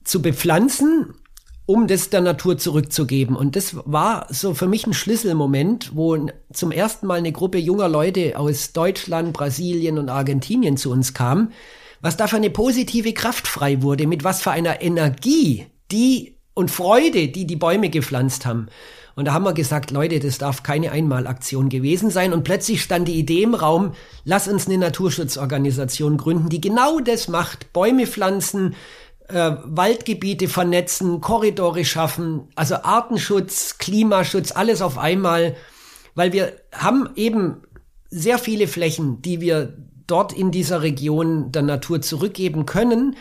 zu 0.04 0.22
bepflanzen, 0.22 1.14
um 1.66 1.88
das 1.88 2.10
der 2.10 2.22
Natur 2.22 2.58
zurückzugeben. 2.58 3.36
Und 3.36 3.56
das 3.56 3.76
war 3.86 4.28
so 4.30 4.54
für 4.54 4.68
mich 4.68 4.88
ein 4.88 4.94
Schlüsselmoment, 4.94 5.96
wo 5.96 6.28
zum 6.52 6.72
ersten 6.72 7.08
Mal 7.08 7.20
eine 7.20 7.34
Gruppe 7.34 7.58
junger 7.58 7.90
Leute 7.90 8.40
aus 8.40 8.72
Deutschland, 8.72 9.34
Brasilien 9.34 9.98
und 9.98 10.10
Argentinien 10.10 10.78
zu 10.78 10.92
uns 10.92 11.14
kam, 11.14 11.52
was 12.02 12.16
da 12.16 12.28
für 12.28 12.38
eine 12.38 12.50
positive 12.50 13.14
Kraft 13.14 13.48
frei 13.48 13.82
wurde, 13.82 14.08
mit 14.08 14.24
was 14.24 14.42
für 14.42 14.52
einer 14.52 14.82
Energie 14.82 15.68
die 15.92 16.38
und 16.54 16.72
Freude, 16.72 17.28
die 17.28 17.46
die 17.46 17.56
Bäume 17.56 17.90
gepflanzt 17.90 18.46
haben. 18.46 18.68
Und 19.18 19.26
da 19.26 19.34
haben 19.34 19.46
wir 19.46 19.54
gesagt, 19.54 19.90
Leute, 19.90 20.20
das 20.20 20.38
darf 20.38 20.62
keine 20.62 20.92
Einmalaktion 20.92 21.70
gewesen 21.70 22.12
sein. 22.12 22.34
Und 22.34 22.44
plötzlich 22.44 22.84
stand 22.84 23.08
die 23.08 23.18
Idee 23.18 23.42
im 23.42 23.56
Raum, 23.56 23.94
lass 24.26 24.48
uns 24.48 24.68
eine 24.68 24.78
Naturschutzorganisation 24.78 26.18
gründen, 26.18 26.50
die 26.50 26.62
genau 26.62 27.00
das 27.00 27.28
macht. 27.28 27.74
Bäume 27.74 28.06
pflanzen, 28.06 28.76
äh, 29.28 29.54
Waldgebiete 29.66 30.48
vernetzen, 30.48 31.20
Korridore 31.20 31.84
schaffen, 31.84 32.50
also 32.54 32.76
Artenschutz, 32.76 33.80
Klimaschutz, 33.80 34.52
alles 34.52 34.84
auf 34.84 35.00
einmal. 35.00 35.56
Weil 36.14 36.32
wir 36.32 36.54
haben 36.72 37.10
eben 37.16 37.64
sehr 38.12 38.38
viele 38.38 38.68
Flächen, 38.68 39.24
die 39.24 39.42
wir 39.42 39.74
dort 40.06 40.32
in 40.32 40.52
dieser 40.52 40.84
Region 40.84 41.52
der 41.52 41.64
Natur 41.64 42.04
zurückgeben 42.04 42.68
können. 42.68 43.16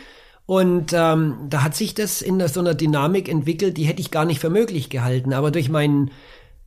Und 0.47 0.93
ähm, 0.93 1.35
da 1.49 1.61
hat 1.61 1.75
sich 1.75 1.93
das 1.93 2.21
in 2.21 2.45
so 2.47 2.61
einer 2.61 2.73
Dynamik 2.73 3.27
entwickelt, 3.27 3.75
die 3.75 3.83
hätte 3.83 3.99
ich 3.99 4.11
gar 4.11 4.23
nicht 4.23 4.39
für 4.39 4.49
möglich 4.49 4.89
gehalten. 4.89 5.33
Aber 5.33 5.51
durch 5.51 5.67
mein 5.67 6.09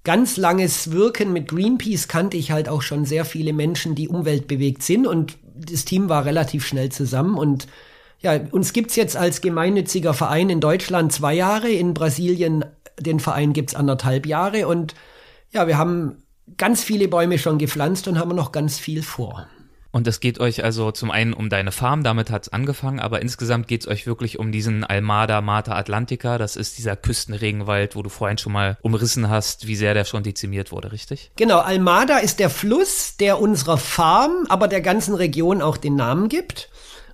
ganz 0.04 0.36
langes 0.36 0.92
Wirken 0.92 1.32
mit 1.32 1.48
Greenpeace 1.48 2.06
kannte 2.06 2.36
ich 2.36 2.52
halt 2.52 2.68
auch 2.68 2.82
schon 2.82 3.06
sehr 3.06 3.24
viele 3.24 3.54
Menschen, 3.54 3.94
die 3.94 4.06
umweltbewegt 4.06 4.82
sind. 4.82 5.06
Und 5.06 5.38
das 5.56 5.86
Team 5.86 6.10
war 6.10 6.26
relativ 6.26 6.66
schnell 6.66 6.90
zusammen. 6.92 7.38
Und 7.38 7.68
ja, 8.20 8.38
uns 8.50 8.74
gibt's 8.74 8.96
jetzt 8.96 9.16
als 9.16 9.40
gemeinnütziger 9.40 10.12
Verein 10.12 10.50
in 10.50 10.60
Deutschland 10.60 11.10
zwei 11.10 11.32
Jahre, 11.32 11.70
in 11.70 11.94
Brasilien 11.94 12.66
den 12.98 13.18
Verein 13.18 13.54
gibt's 13.54 13.74
anderthalb 13.74 14.26
Jahre. 14.26 14.68
Und 14.68 14.94
ja, 15.52 15.66
wir 15.66 15.78
haben 15.78 16.22
ganz 16.58 16.84
viele 16.84 17.08
Bäume 17.08 17.38
schon 17.38 17.56
gepflanzt 17.56 18.08
und 18.08 18.18
haben 18.18 18.36
noch 18.36 18.52
ganz 18.52 18.78
viel 18.78 19.02
vor. 19.02 19.46
Und 19.92 20.06
es 20.06 20.20
geht 20.20 20.38
euch 20.38 20.62
also 20.62 20.92
zum 20.92 21.10
einen 21.10 21.32
um 21.32 21.48
deine 21.48 21.72
Farm, 21.72 22.04
damit 22.04 22.30
hat's 22.30 22.48
angefangen, 22.48 23.00
aber 23.00 23.22
insgesamt 23.22 23.66
geht's 23.66 23.88
euch 23.88 24.06
wirklich 24.06 24.38
um 24.38 24.52
diesen 24.52 24.84
Almada 24.84 25.40
Mata 25.40 25.74
Atlantica. 25.74 26.38
Das 26.38 26.56
ist 26.56 26.78
dieser 26.78 26.94
Küstenregenwald, 26.94 27.96
wo 27.96 28.02
du 28.02 28.08
vorhin 28.08 28.38
schon 28.38 28.52
mal 28.52 28.78
umrissen 28.82 29.28
hast, 29.28 29.66
wie 29.66 29.76
sehr 29.76 29.94
der 29.94 30.04
schon 30.04 30.22
dezimiert 30.22 30.70
wurde, 30.70 30.92
richtig? 30.92 31.32
Genau, 31.36 31.58
Almada 31.58 32.18
ist 32.18 32.38
der 32.38 32.50
Fluss, 32.50 33.16
der 33.18 33.40
unserer 33.40 33.78
Farm, 33.78 34.46
aber 34.48 34.68
der 34.68 34.80
ganzen 34.80 35.14
Region 35.14 35.60
auch 35.60 35.76
den 35.76 35.96
Namen 35.96 36.28
gibt. 36.28 36.70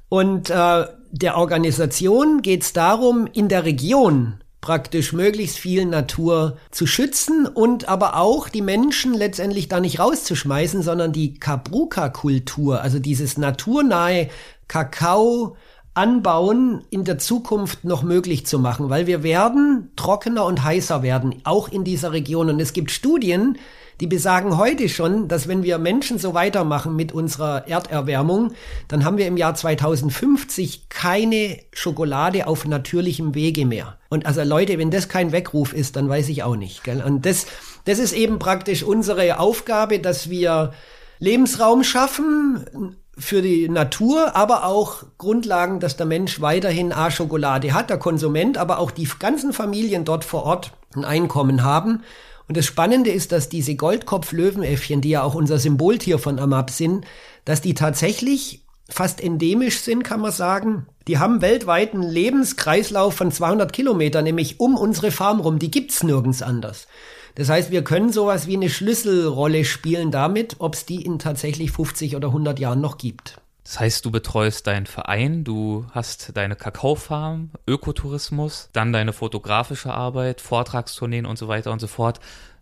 Und 0.09 0.51
äh, 0.51 0.87
der 1.11 1.37
Organisation 1.37 2.43
geht's 2.43 2.73
darum, 2.73 3.27
in 3.33 3.49
der 3.49 3.65
Region 3.65 4.41
praktisch 4.67 5.13
möglichst 5.13 5.59
viel 5.59 5.85
Natur 5.85 6.57
zu 6.73 6.89
schützen 6.89 7.47
und 7.47 7.89
aber 7.89 8.17
auch 8.17 8.49
die 8.49 8.63
Menschen 8.63 9.15
letztendlich 9.15 9.69
da 9.69 9.79
nicht 9.79 10.01
rauszuschmeißen, 10.01 10.83
sondern 10.83 11.13
die 11.13 11.35
Kabruka-Kultur, 11.35 12.81
also 12.81 12.99
dieses 12.99 13.39
naturnahe 13.39 14.29
Kakao, 14.67 15.57
Anbauen 15.95 16.83
in 16.91 17.05
der 17.05 17.19
Zukunft 17.19 17.85
noch 17.85 18.03
möglich 18.03 18.45
zu 18.45 18.59
machen, 18.59 18.91
weil 18.91 19.07
wir 19.07 19.23
werden 19.23 19.93
trockener 19.95 20.45
und 20.45 20.65
heißer 20.65 21.01
werden, 21.05 21.37
auch 21.45 21.69
in 21.69 21.85
dieser 21.85 22.11
Region. 22.11 22.51
Und 22.51 22.59
es 22.59 22.73
gibt 22.73 22.91
Studien, 22.91 23.59
die 24.01 24.07
besagen 24.07 24.59
heute 24.59 24.89
schon, 24.89 25.29
dass 25.29 25.49
wenn 25.49 25.63
wir 25.63 25.79
Menschen 25.79 26.19
so 26.19 26.35
weitermachen 26.35 26.97
mit 26.97 27.13
unserer 27.13 27.67
Erderwärmung, 27.67 28.53
dann 28.89 29.05
haben 29.05 29.17
wir 29.17 29.27
im 29.27 29.37
Jahr 29.37 29.55
2050 29.55 30.89
keine 30.89 31.59
Schokolade 31.73 32.47
auf 32.47 32.67
natürlichem 32.67 33.35
Wege 33.35 33.65
mehr. 33.65 33.99
Und 34.09 34.27
also 34.27 34.43
Leute, 34.43 34.79
wenn 34.79 34.91
das 34.91 35.09
kein 35.09 35.33
Weckruf 35.33 35.73
ist, 35.73 35.97
dann 35.97 36.09
weiß 36.09 36.29
ich 36.29 36.43
auch 36.43 36.57
nicht. 36.57 36.85
Gell? 36.85 37.03
Und 37.03 37.25
das, 37.25 37.47
das 37.85 37.99
ist 37.99 38.13
eben 38.13 38.39
praktisch 38.39 38.83
unsere 38.83 39.39
Aufgabe, 39.39 39.99
dass 39.99 40.29
wir 40.29 40.73
Lebensraum 41.19 41.83
schaffen, 41.83 42.97
für 43.19 43.41
die 43.41 43.69
Natur, 43.71 44.37
aber 44.37 44.67
auch 44.67 45.05
Grundlagen, 45.17 45.81
dass 45.81 45.97
der 45.97 46.05
Mensch 46.05 46.43
weiterhin 46.43 46.93
A 46.93 47.11
Schokolade 47.11 47.73
hat, 47.73 47.89
der 47.89 47.99
Konsument, 47.99 48.59
aber 48.59 48.79
auch 48.79 48.91
die 48.91 49.09
ganzen 49.19 49.55
Familien 49.55 50.05
dort 50.05 50.23
vor 50.23 50.45
Ort 50.45 50.73
ein 50.95 51.07
Einkommen 51.07 51.63
haben 51.63 52.03
und 52.49 52.57
das 52.57 52.67
Spannende 52.67 53.11
ist, 53.11 53.33
dass 53.33 53.49
diese 53.49 53.75
Goldkopf-Löwenäffchen, 53.75 55.01
die 55.01 55.11
ja 55.11 55.23
auch 55.23 55.35
unser 55.35 55.59
Symboltier 55.59 56.19
von 56.19 56.39
Amap 56.39 56.71
sind, 56.71 57.05
dass 57.45 57.61
die 57.61 57.75
tatsächlich 57.75 58.63
fast 58.89 59.21
endemisch 59.21 59.81
sind, 59.81 60.05
kann 60.05 60.21
man 60.21 60.31
sagen. 60.31 60.87
Die 61.09 61.19
haben 61.19 61.43
weltweit 61.43 61.95
einen 61.95 62.03
Lebenskreislauf 62.03 63.15
von 63.15 63.33
200 63.33 63.73
Kilometern, 63.73 64.25
nämlich 64.25 64.61
um 64.61 64.77
unsere 64.77 65.11
Farm 65.11 65.41
rum. 65.41 65.59
Die 65.59 65.71
gibt's 65.71 66.03
nirgends 66.03 66.43
anders. 66.43 66.87
Das 67.35 67.49
heißt, 67.49 67.71
wir 67.71 67.83
können 67.83 68.13
sowas 68.13 68.47
wie 68.47 68.57
eine 68.57 68.71
Schlüsselrolle 68.71 69.65
spielen 69.65 70.11
damit, 70.11 70.57
ob 70.59 70.75
es 70.75 70.87
die 70.87 71.05
in 71.05 71.19
tatsächlich 71.19 71.73
50 71.73 72.17
oder 72.17 72.29
100 72.29 72.59
Jahren 72.59 72.81
noch 72.81 72.97
gibt. 72.97 73.41
Das 73.67 73.81
heißt, 73.81 74.05
du 74.05 74.13
betreust 74.13 74.69
deinen 74.69 74.87
Verein, 74.87 75.43
du 75.43 75.87
hast 75.91 76.37
deine 76.37 76.55
Kakaofarm, 76.55 77.51
Ökotourismus, 77.67 78.69
dann 78.73 78.93
deine 78.93 79.13
fotografische 79.13 79.93
Arbeit, 79.93 80.41
Vortragstourneen 80.41 81.27
und 81.27 81.37
so 81.37 81.49
weiter 81.49 81.73
und 81.73 81.81
so 81.81 81.89
fort. 81.89 82.21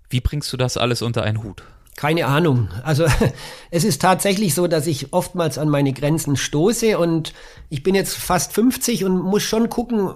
Wie 0.08 0.22
bringst 0.22 0.50
du 0.50 0.56
das 0.56 0.78
alles 0.78 1.02
unter 1.02 1.22
einen 1.22 1.42
Hut? 1.42 1.62
Keine 1.96 2.26
Ahnung. 2.26 2.70
Also 2.84 3.04
es 3.70 3.84
ist 3.84 4.00
tatsächlich 4.00 4.54
so, 4.54 4.66
dass 4.66 4.86
ich 4.86 5.12
oftmals 5.12 5.58
an 5.58 5.68
meine 5.68 5.92
Grenzen 5.92 6.36
stoße 6.36 6.98
und 6.98 7.34
ich 7.68 7.82
bin 7.82 7.94
jetzt 7.94 8.16
fast 8.16 8.54
50 8.54 9.04
und 9.04 9.20
muss 9.20 9.42
schon 9.42 9.68
gucken, 9.68 10.14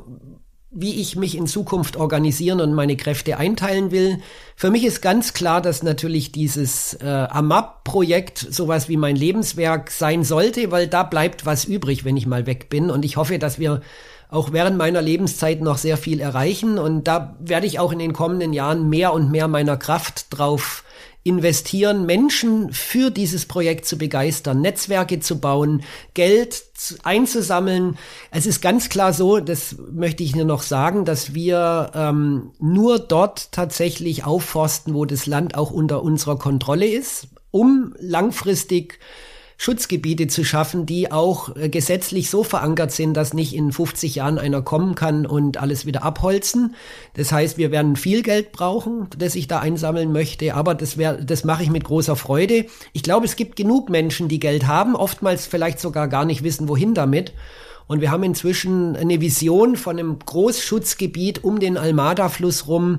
wie 0.71 1.01
ich 1.01 1.17
mich 1.17 1.37
in 1.37 1.47
Zukunft 1.47 1.97
organisieren 1.97 2.61
und 2.61 2.75
meine 2.75 2.97
Kräfte 2.97 3.39
einteilen 3.39 3.91
will. 3.91 4.19
Für 4.55 4.71
mich 4.71 4.85
ist 4.85 5.01
ganz 5.01 5.33
klar, 5.33 5.63
dass 5.63 5.83
natürlich 5.83 6.31
dieses 6.31 6.95
äh, 6.95 7.07
AMAP-Projekt 7.07 8.39
sowas 8.39 8.89
wie 8.89 8.99
mein 8.99 9.17
Lebenswerk 9.17 9.91
sein 9.91 10.25
sollte, 10.25 10.71
weil 10.71 10.87
da 10.87 11.05
bleibt 11.05 11.47
was 11.47 11.65
übrig, 11.65 12.05
wenn 12.05 12.19
ich 12.19 12.27
mal 12.27 12.47
weg 12.47 12.69
bin. 12.69 12.91
Und 12.91 13.05
ich 13.05 13.17
hoffe, 13.17 13.39
dass 13.39 13.59
wir 13.59 13.81
auch 14.31 14.53
während 14.53 14.77
meiner 14.77 15.01
Lebenszeit 15.01 15.63
noch 15.63 15.79
sehr 15.79 15.97
viel 15.97 16.21
erreichen. 16.21 16.79
Und 16.79 17.05
da 17.05 17.37
werde 17.41 17.67
ich 17.67 17.79
auch 17.79 17.93
in 17.93 17.99
den 17.99 18.13
kommenden 18.13 18.53
Jahren 18.53 18.91
mehr 18.91 19.15
und 19.15 19.31
mehr 19.31 19.49
meiner 19.49 19.79
Kraft 19.79 20.27
drauf 20.31 20.85
investieren, 21.29 22.07
Menschen 22.07 22.73
für 22.73 23.11
dieses 23.11 23.47
Projekt 23.47 23.85
zu 23.85 23.99
begeistern, 23.99 24.61
Netzwerke 24.61 25.21
zu 25.21 25.39
bauen, 25.39 25.83
Geld 26.15 26.65
einzusammeln. 27.03 27.99
Es 28.31 28.47
ist 28.47 28.61
ganz 28.61 28.89
klar 28.89 29.13
so, 29.13 29.39
das 29.39 29.77
möchte 29.93 30.23
ich 30.23 30.35
nur 30.35 30.45
noch 30.45 30.63
sagen, 30.63 31.05
dass 31.05 31.35
wir 31.35 31.93
ähm, 31.95 32.51
nur 32.59 32.99
dort 32.99 33.53
tatsächlich 33.53 34.25
aufforsten, 34.25 34.95
wo 34.95 35.05
das 35.05 35.27
Land 35.27 35.55
auch 35.55 35.71
unter 35.71 36.03
unserer 36.03 36.39
Kontrolle 36.39 36.87
ist, 36.87 37.29
um 37.51 37.95
langfristig 37.99 38.99
Schutzgebiete 39.61 40.29
zu 40.29 40.45
schaffen, 40.45 40.87
die 40.87 41.11
auch 41.11 41.55
äh, 41.57 41.69
gesetzlich 41.69 42.31
so 42.31 42.45
verankert 42.45 42.93
sind, 42.93 43.15
dass 43.15 43.35
nicht 43.35 43.55
in 43.55 43.73
50 43.73 44.15
Jahren 44.15 44.39
einer 44.39 44.63
kommen 44.63 44.95
kann 44.95 45.27
und 45.27 45.57
alles 45.57 45.85
wieder 45.85 46.05
abholzen. 46.05 46.77
Das 47.15 47.33
heißt, 47.33 47.59
wir 47.59 47.73
werden 47.73 47.97
viel 47.97 48.23
Geld 48.23 48.53
brauchen, 48.53 49.09
das 49.19 49.35
ich 49.35 49.49
da 49.49 49.59
einsammeln 49.59 50.13
möchte, 50.13 50.55
aber 50.55 50.77
das, 50.77 50.97
wär, 50.97 51.15
das 51.15 51.43
mache 51.43 51.65
ich 51.65 51.71
mit 51.71 51.83
großer 51.83 52.15
Freude. 52.15 52.67
Ich 52.93 53.03
glaube, 53.03 53.27
es 53.27 53.35
gibt 53.35 53.57
genug 53.57 53.91
Menschen, 53.91 54.29
die 54.29 54.39
Geld 54.39 54.69
haben, 54.69 54.95
oftmals 54.95 55.47
vielleicht 55.47 55.81
sogar 55.81 56.07
gar 56.07 56.25
nicht 56.25 56.45
wissen, 56.45 56.69
wohin 56.69 56.95
damit. 56.95 57.33
Und 57.89 58.01
wir 58.01 58.13
haben 58.13 58.23
inzwischen 58.23 58.95
eine 58.95 59.21
Vision 59.21 59.75
von 59.75 59.99
einem 59.99 60.21
Großschutzgebiet 60.21 61.43
um 61.43 61.59
den 61.59 61.77
Almada-Fluss 61.77 62.69
rum, 62.69 62.99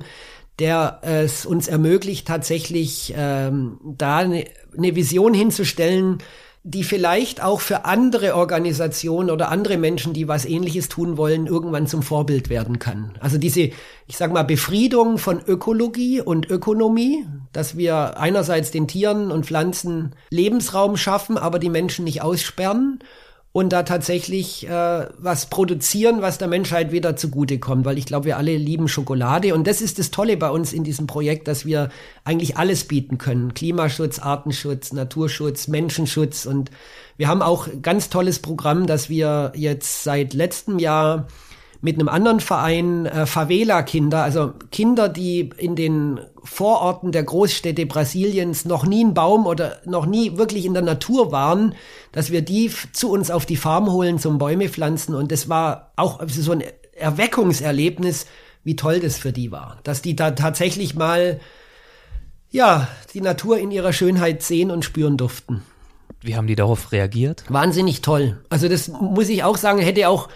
der 0.58 0.98
es 1.02 1.46
uns 1.46 1.68
ermöglicht, 1.68 2.28
tatsächlich 2.28 3.14
ähm, 3.16 3.78
da 3.82 4.18
eine, 4.18 4.44
eine 4.76 4.94
Vision 4.94 5.32
hinzustellen, 5.32 6.18
die 6.62 6.84
vielleicht 6.84 7.42
auch 7.42 7.60
für 7.60 7.86
andere 7.86 8.34
Organisationen 8.34 9.30
oder 9.30 9.48
andere 9.48 9.78
Menschen, 9.78 10.12
die 10.12 10.28
was 10.28 10.44
ähnliches 10.44 10.88
tun 10.90 11.16
wollen, 11.16 11.46
irgendwann 11.46 11.86
zum 11.86 12.02
Vorbild 12.02 12.50
werden 12.50 12.78
kann. 12.78 13.16
Also 13.20 13.38
diese, 13.38 13.70
ich 14.06 14.16
sag 14.16 14.30
mal, 14.32 14.42
Befriedung 14.42 15.16
von 15.16 15.40
Ökologie 15.46 16.20
und 16.20 16.50
Ökonomie, 16.50 17.26
dass 17.52 17.78
wir 17.78 18.18
einerseits 18.18 18.70
den 18.70 18.88
Tieren 18.88 19.30
und 19.30 19.46
Pflanzen 19.46 20.14
Lebensraum 20.28 20.98
schaffen, 20.98 21.38
aber 21.38 21.58
die 21.58 21.70
Menschen 21.70 22.04
nicht 22.04 22.20
aussperren 22.20 22.98
und 23.52 23.72
da 23.72 23.82
tatsächlich 23.82 24.68
äh, 24.68 25.06
was 25.18 25.46
produzieren, 25.46 26.22
was 26.22 26.38
der 26.38 26.46
Menschheit 26.46 26.92
wieder 26.92 27.16
zugutekommt, 27.16 27.84
weil 27.84 27.98
ich 27.98 28.06
glaube, 28.06 28.26
wir 28.26 28.36
alle 28.36 28.56
lieben 28.56 28.86
Schokolade 28.86 29.54
und 29.54 29.66
das 29.66 29.80
ist 29.80 29.98
das 29.98 30.12
Tolle 30.12 30.36
bei 30.36 30.50
uns 30.50 30.72
in 30.72 30.84
diesem 30.84 31.08
Projekt, 31.08 31.48
dass 31.48 31.64
wir 31.64 31.88
eigentlich 32.22 32.56
alles 32.56 32.84
bieten 32.84 33.18
können. 33.18 33.52
Klimaschutz, 33.52 34.20
Artenschutz, 34.20 34.92
Naturschutz, 34.92 35.66
Menschenschutz 35.66 36.46
und 36.46 36.70
wir 37.16 37.26
haben 37.26 37.42
auch 37.42 37.68
ganz 37.82 38.08
tolles 38.08 38.38
Programm, 38.38 38.86
dass 38.86 39.08
wir 39.08 39.52
jetzt 39.56 40.04
seit 40.04 40.32
letztem 40.32 40.78
Jahr 40.78 41.26
mit 41.82 41.98
einem 41.98 42.08
anderen 42.08 42.40
Verein 42.40 43.06
äh, 43.06 43.26
Favela-Kinder, 43.26 44.22
also 44.22 44.52
Kinder, 44.70 45.08
die 45.08 45.50
in 45.56 45.76
den 45.76 46.20
Vororten 46.42 47.12
der 47.12 47.22
Großstädte 47.22 47.86
Brasiliens 47.86 48.64
noch 48.64 48.86
nie 48.86 49.04
einen 49.04 49.14
Baum 49.14 49.46
oder 49.46 49.78
noch 49.84 50.06
nie 50.06 50.36
wirklich 50.36 50.64
in 50.66 50.74
der 50.74 50.82
Natur 50.82 51.32
waren, 51.32 51.74
dass 52.12 52.30
wir 52.30 52.42
die 52.42 52.70
zu 52.92 53.10
uns 53.10 53.30
auf 53.30 53.46
die 53.46 53.56
Farm 53.56 53.90
holen 53.90 54.18
zum 54.18 54.38
Bäume 54.38 54.68
pflanzen. 54.68 55.14
Und 55.14 55.32
das 55.32 55.48
war 55.48 55.92
auch 55.96 56.20
so 56.26 56.52
ein 56.52 56.64
Erweckungserlebnis, 56.94 58.26
wie 58.62 58.76
toll 58.76 59.00
das 59.00 59.16
für 59.16 59.32
die 59.32 59.50
war. 59.50 59.78
Dass 59.82 60.02
die 60.02 60.16
da 60.16 60.32
tatsächlich 60.32 60.94
mal, 60.94 61.40
ja, 62.50 62.88
die 63.14 63.20
Natur 63.20 63.58
in 63.58 63.70
ihrer 63.70 63.92
Schönheit 63.92 64.42
sehen 64.42 64.70
und 64.70 64.84
spüren 64.84 65.16
durften. 65.16 65.62
Wie 66.20 66.36
haben 66.36 66.46
die 66.46 66.56
darauf 66.56 66.92
reagiert? 66.92 67.44
Wahnsinnig 67.48 68.02
toll. 68.02 68.38
Also 68.50 68.68
das 68.68 68.88
muss 68.88 69.30
ich 69.30 69.44
auch 69.44 69.56
sagen, 69.56 69.80
hätte 69.80 70.08
auch 70.08 70.28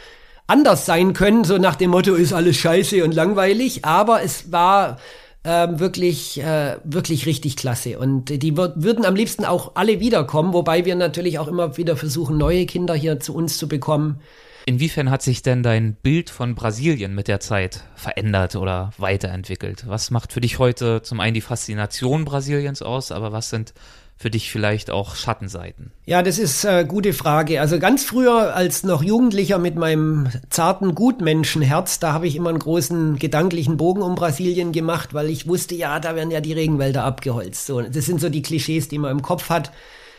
anders 0.47 0.87
sein 0.87 1.13
können, 1.13 1.45
so 1.45 1.59
nach 1.59 1.77
dem 1.77 1.91
Motto 1.91 2.15
ist 2.15 2.33
alles 2.33 2.57
scheiße 2.57 3.03
und 3.05 3.15
langweilig, 3.15 3.85
aber 3.85 4.23
es 4.23 4.53
war 4.53 4.99
ähm, 5.45 5.79
wirklich, 5.79 6.41
äh, 6.41 6.77
wirklich 6.85 7.27
richtig 7.27 7.57
klasse. 7.57 7.99
Und 7.99 8.31
die 8.43 8.57
würden 8.57 9.05
am 9.05 9.15
liebsten 9.15 9.45
auch 9.45 9.73
alle 9.75 10.01
wiederkommen, 10.01 10.53
wobei 10.53 10.85
wir 10.85 10.97
natürlich 10.97 11.39
auch 11.39 11.49
immer 11.49 11.77
wieder 11.77 11.97
versuchen, 11.97 12.39
neue 12.39 12.67
Kinder 12.67 12.95
hier 12.95 13.21
zu 13.21 13.35
uns 13.35 13.59
zu 13.59 13.69
bekommen. 13.69 14.21
Inwiefern 14.67 15.11
hat 15.11 15.21
sich 15.21 15.43
denn 15.43 15.63
dein 15.63 15.95
Bild 15.95 16.31
von 16.31 16.55
Brasilien 16.55 17.15
mit 17.15 17.29
der 17.29 17.39
Zeit 17.39 17.85
verändert 17.95 18.57
oder 18.57 18.93
weiterentwickelt? 18.97 19.85
Was 19.87 20.11
macht 20.11 20.33
für 20.33 20.41
dich 20.41 20.59
heute 20.59 21.03
zum 21.03 21.21
einen 21.21 21.35
die 21.35 21.43
Faszination 21.43 22.25
Brasiliens 22.25 22.81
aus, 22.81 23.13
aber 23.13 23.31
was 23.31 23.51
sind 23.51 23.75
für 24.17 24.31
dich 24.31 24.51
vielleicht 24.51 24.91
auch 24.91 25.17
Schattenseiten? 25.17 25.93
Ja, 26.07 26.23
das 26.23 26.39
ist 26.39 26.65
eine 26.65 26.81
äh, 26.81 26.85
gute 26.85 27.13
Frage. 27.13 27.61
Also 27.61 27.79
ganz 27.79 28.05
früher 28.05 28.55
als 28.55 28.85
noch 28.85 29.03
Jugendlicher 29.03 29.59
mit 29.59 29.77
meinem 29.77 30.29
zarten 30.51 30.95
Gutmenschenherz, 30.95 31.99
da 31.99 32.13
habe 32.13 32.27
ich 32.27 32.37
immer 32.37 32.51
einen 32.51 32.59
großen 32.59 33.19
gedanklichen 33.19 33.77
Bogen 33.77 34.03
um 34.03 34.15
Brasilien 34.15 34.73
gemacht, 34.73 35.15
weil 35.15 35.29
ich 35.29 35.49
wusste, 35.49 35.75
ja, 35.75 35.99
da 36.01 36.15
werden 36.15 36.31
ja 36.31 36.41
die 36.41 36.53
Regenwälder 36.53 37.05
abgeholzt. 37.05 37.67
So, 37.67 37.83
das 37.83 38.07
sind 38.07 38.21
so 38.21 38.29
die 38.29 38.43
Klischees, 38.43 38.89
die 38.89 38.99
man 38.99 39.11
im 39.11 39.23
Kopf 39.23 39.51
hat. 39.51 39.73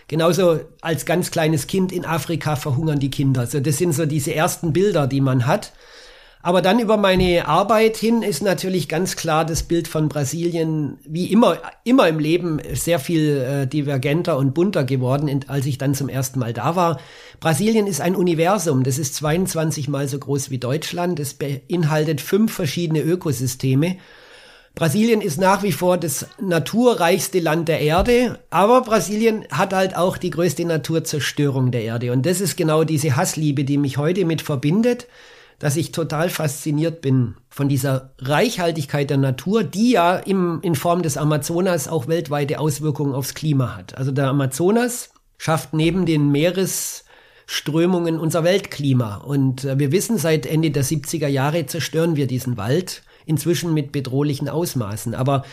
Genauso 0.08 0.60
als 0.82 1.06
ganz 1.06 1.32
kleines 1.32 1.66
Kind 1.66 1.92
in 1.92 2.06
Afrika 2.06 2.56
verhungern 2.56 3.00
die 3.00 3.10
Kinder. 3.10 3.48
So, 3.48 3.60
das 3.60 3.78
sind 3.78 3.94
so 3.94 4.06
diese 4.06 4.36
ersten 4.36 4.72
Bilder, 4.72 5.08
die 5.08 5.22
man 5.22 5.48
hat. 5.48 5.74
Aber 6.46 6.62
dann 6.62 6.78
über 6.78 6.96
meine 6.96 7.48
Arbeit 7.48 7.98
hin 7.98 8.22
ist 8.22 8.44
natürlich 8.44 8.88
ganz 8.88 9.16
klar 9.16 9.46
das 9.46 9.64
Bild 9.64 9.88
von 9.88 10.10
Brasilien 10.10 11.00
wie 11.04 11.32
immer, 11.32 11.58
immer 11.84 12.08
im 12.08 12.20
Leben 12.20 12.62
sehr 12.76 13.00
viel 13.00 13.38
äh, 13.42 13.66
divergenter 13.66 14.38
und 14.38 14.54
bunter 14.54 14.84
geworden, 14.84 15.40
als 15.48 15.66
ich 15.66 15.80
dann 15.80 15.96
zum 15.96 16.08
ersten 16.08 16.38
Mal 16.38 16.54
da 16.54 16.76
war. 16.76 17.00
Brasilien 17.40 17.88
ist 17.88 18.00
ein 18.00 18.16
Universum. 18.16 18.84
Das 18.84 19.00
ist 19.00 19.16
22 19.16 19.88
mal 19.88 20.08
so 20.08 20.20
groß 20.20 20.52
wie 20.52 20.60
Deutschland. 20.60 21.20
Es 21.20 21.34
beinhaltet 21.34 22.22
fünf 22.22 22.54
verschiedene 22.54 23.02
Ökosysteme. 23.02 23.96
Brasilien 24.76 25.22
ist 25.22 25.40
nach 25.40 25.64
wie 25.64 25.72
vor 25.72 25.98
das 25.98 26.28
naturreichste 26.40 27.40
Land 27.40 27.70
der 27.70 27.80
Erde, 27.80 28.38
aber 28.52 28.82
Brasilien 28.82 29.46
hat 29.50 29.74
halt 29.74 29.98
auch 29.98 30.18
die 30.18 30.30
größte 30.30 30.64
Naturzerstörung 30.64 31.72
der 31.72 31.82
Erde. 31.82 32.12
Und 32.12 32.28
das 32.28 32.40
ist 32.40 32.56
genau 32.56 32.84
diese 32.84 33.16
Hassliebe, 33.16 33.64
die 33.64 33.80
mich 33.80 33.98
heute 33.98 34.26
mit 34.26 34.44
verbindet, 34.44 35.08
dass 35.60 35.78
ich 35.78 35.92
total 35.92 36.30
fasziniert 36.30 37.02
bin 37.02 37.36
von 37.50 37.70
dieser 37.70 38.12
Reichhaltigkeit 38.20 39.10
der 39.10 39.18
Natur, 39.18 39.64
die 39.64 39.92
ja 39.92 40.18
im, 40.18 40.60
in 40.62 40.76
Form 40.76 41.02
des 41.02 41.18
Amazonas 41.18 41.88
auch 41.88 42.08
weltweite 42.08 42.60
Auswirkungen 42.60 43.14
aufs 43.14 43.34
Klima 43.34 43.76
hat. 43.76 43.98
Also 43.98 44.12
der 44.12 44.28
Amazonas 44.28 45.12
schafft 45.38 45.74
neben 45.74 46.06
den 46.06 46.32
Meeresströmungen 46.32 48.20
unser 48.20 48.44
Weltklima. 48.44 49.18
Und 49.18 49.64
äh, 49.66 49.80
wir 49.80 49.92
wissen, 49.92 50.18
seit 50.18 50.46
Ende 50.46 50.72
der 50.72 50.84
70er 50.84 51.28
Jahre 51.28 51.66
zerstören 51.66 52.16
wir 52.16 52.28
diesen 52.28 52.58
Wald 52.58 53.04
inzwischen 53.26 53.74
mit 53.74 53.92
bedrohlichen 53.92 54.50
Ausmaßen. 54.50 55.16
Aber 55.16 55.44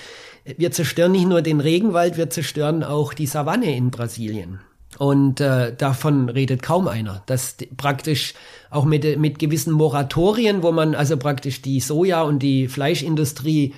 wir 0.44 0.72
zerstören 0.72 1.12
nicht 1.12 1.26
nur 1.26 1.42
den 1.42 1.61
Regenwald, 1.61 2.16
wir 2.16 2.28
zerstören 2.28 2.82
auch 2.82 3.14
die 3.14 3.26
Savanne 3.26 3.76
in 3.76 3.90
Brasilien. 3.90 4.61
Und 4.99 5.40
äh, 5.40 5.74
davon 5.74 6.28
redet 6.28 6.62
kaum 6.62 6.86
einer. 6.86 7.22
Dass 7.26 7.57
praktisch 7.76 8.34
auch 8.70 8.84
mit, 8.84 9.18
mit 9.18 9.38
gewissen 9.38 9.72
Moratorien, 9.72 10.62
wo 10.62 10.72
man 10.72 10.95
also 10.95 11.16
praktisch 11.16 11.62
die 11.62 11.80
Soja- 11.80 12.22
und 12.22 12.40
die 12.40 12.68
Fleischindustrie 12.68 13.74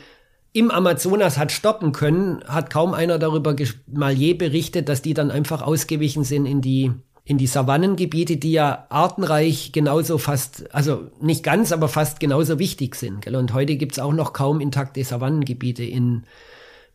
im 0.53 0.71
Amazonas 0.71 1.37
hat 1.37 1.51
stoppen 1.51 1.93
können, 1.93 2.43
hat 2.47 2.71
kaum 2.71 2.95
einer 2.95 3.19
darüber 3.19 3.57
mal 3.93 4.12
je 4.12 4.35
berichtet, 4.35 4.89
dass 4.89 5.03
die 5.03 5.15
dann 5.15 5.31
einfach 5.31 5.62
ausgewichen 5.62 6.25
sind 6.25 6.47
in 6.47 6.61
die 6.61 6.93
in 7.27 7.39
die 7.39 7.47
Savannengebiete, 7.47 8.37
die 8.37 8.53
ja 8.53 8.87
artenreich 8.91 9.73
genauso 9.73 10.19
fast, 10.19 10.73
also 10.75 11.11
nicht 11.21 11.43
ganz, 11.43 11.73
aber 11.73 11.89
fast 11.89 12.21
genauso 12.21 12.59
wichtig 12.59 12.97
sind. 12.97 13.23
Gell? 13.23 13.37
Und 13.37 13.55
heute 13.55 13.77
gibt's 13.77 13.99
auch 13.99 14.12
noch 14.12 14.35
kaum 14.35 14.61
intakte 14.61 15.03
Savannengebiete 15.03 15.85
in 15.85 16.25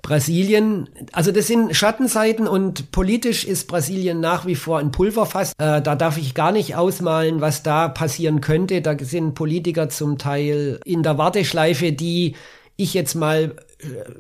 Brasilien. 0.01 0.89
Also 1.11 1.31
das 1.31 1.47
sind 1.47 1.75
Schattenseiten 1.75 2.47
und 2.47 2.91
politisch 2.91 3.43
ist 3.43 3.67
Brasilien 3.67 4.19
nach 4.19 4.45
wie 4.45 4.55
vor 4.55 4.79
ein 4.79 4.91
Pulverfass. 4.91 5.53
Äh, 5.57 5.81
da 5.81 5.95
darf 5.95 6.17
ich 6.17 6.33
gar 6.33 6.51
nicht 6.51 6.75
ausmalen, 6.75 7.41
was 7.41 7.63
da 7.63 7.87
passieren 7.87 8.41
könnte. 8.41 8.81
Da 8.81 8.95
sind 8.99 9.35
Politiker 9.35 9.89
zum 9.89 10.17
Teil 10.17 10.79
in 10.85 11.03
der 11.03 11.17
Warteschleife, 11.17 11.91
die 11.91 12.35
ich 12.77 12.93
jetzt 12.93 13.15
mal 13.15 13.55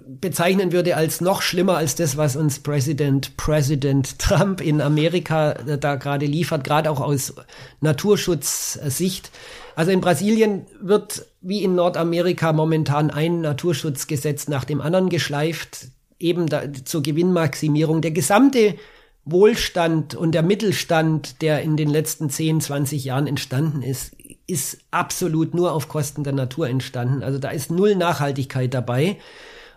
bezeichnen 0.07 0.71
würde 0.71 0.95
als 0.95 1.19
noch 1.19 1.41
schlimmer 1.41 1.75
als 1.75 1.95
das, 1.95 2.15
was 2.15 2.37
uns 2.37 2.59
Präsident 2.59 3.35
Präsident 3.35 4.17
Trump 4.17 4.61
in 4.61 4.79
Amerika 4.79 5.51
äh, 5.51 5.77
da 5.77 5.95
gerade 5.95 6.25
liefert, 6.25 6.63
gerade 6.63 6.89
auch 6.89 7.01
aus 7.01 7.33
Naturschutzsicht. 7.81 9.31
Also 9.79 9.91
in 9.91 10.01
Brasilien 10.01 10.65
wird 10.81 11.25
wie 11.39 11.63
in 11.63 11.73
Nordamerika 11.73 12.51
momentan 12.51 13.11
ein 13.11 13.39
Naturschutzgesetz 13.39 14.49
nach 14.49 14.65
dem 14.65 14.81
anderen 14.81 15.07
geschleift, 15.07 15.87
eben 16.19 16.47
da, 16.47 16.63
zur 16.83 17.01
Gewinnmaximierung. 17.01 18.01
Der 18.01 18.11
gesamte 18.11 18.75
Wohlstand 19.23 20.15
und 20.15 20.33
der 20.33 20.43
Mittelstand, 20.43 21.41
der 21.41 21.61
in 21.61 21.77
den 21.77 21.89
letzten 21.89 22.29
10, 22.29 22.59
20 22.59 23.05
Jahren 23.05 23.25
entstanden 23.25 23.81
ist, 23.81 24.17
ist 24.47 24.79
absolut 24.91 25.53
nur 25.53 25.71
auf 25.71 25.87
Kosten 25.87 26.25
der 26.25 26.33
Natur 26.33 26.67
entstanden. 26.67 27.23
Also 27.23 27.39
da 27.39 27.49
ist 27.49 27.71
null 27.71 27.95
Nachhaltigkeit 27.95 28.73
dabei. 28.73 29.15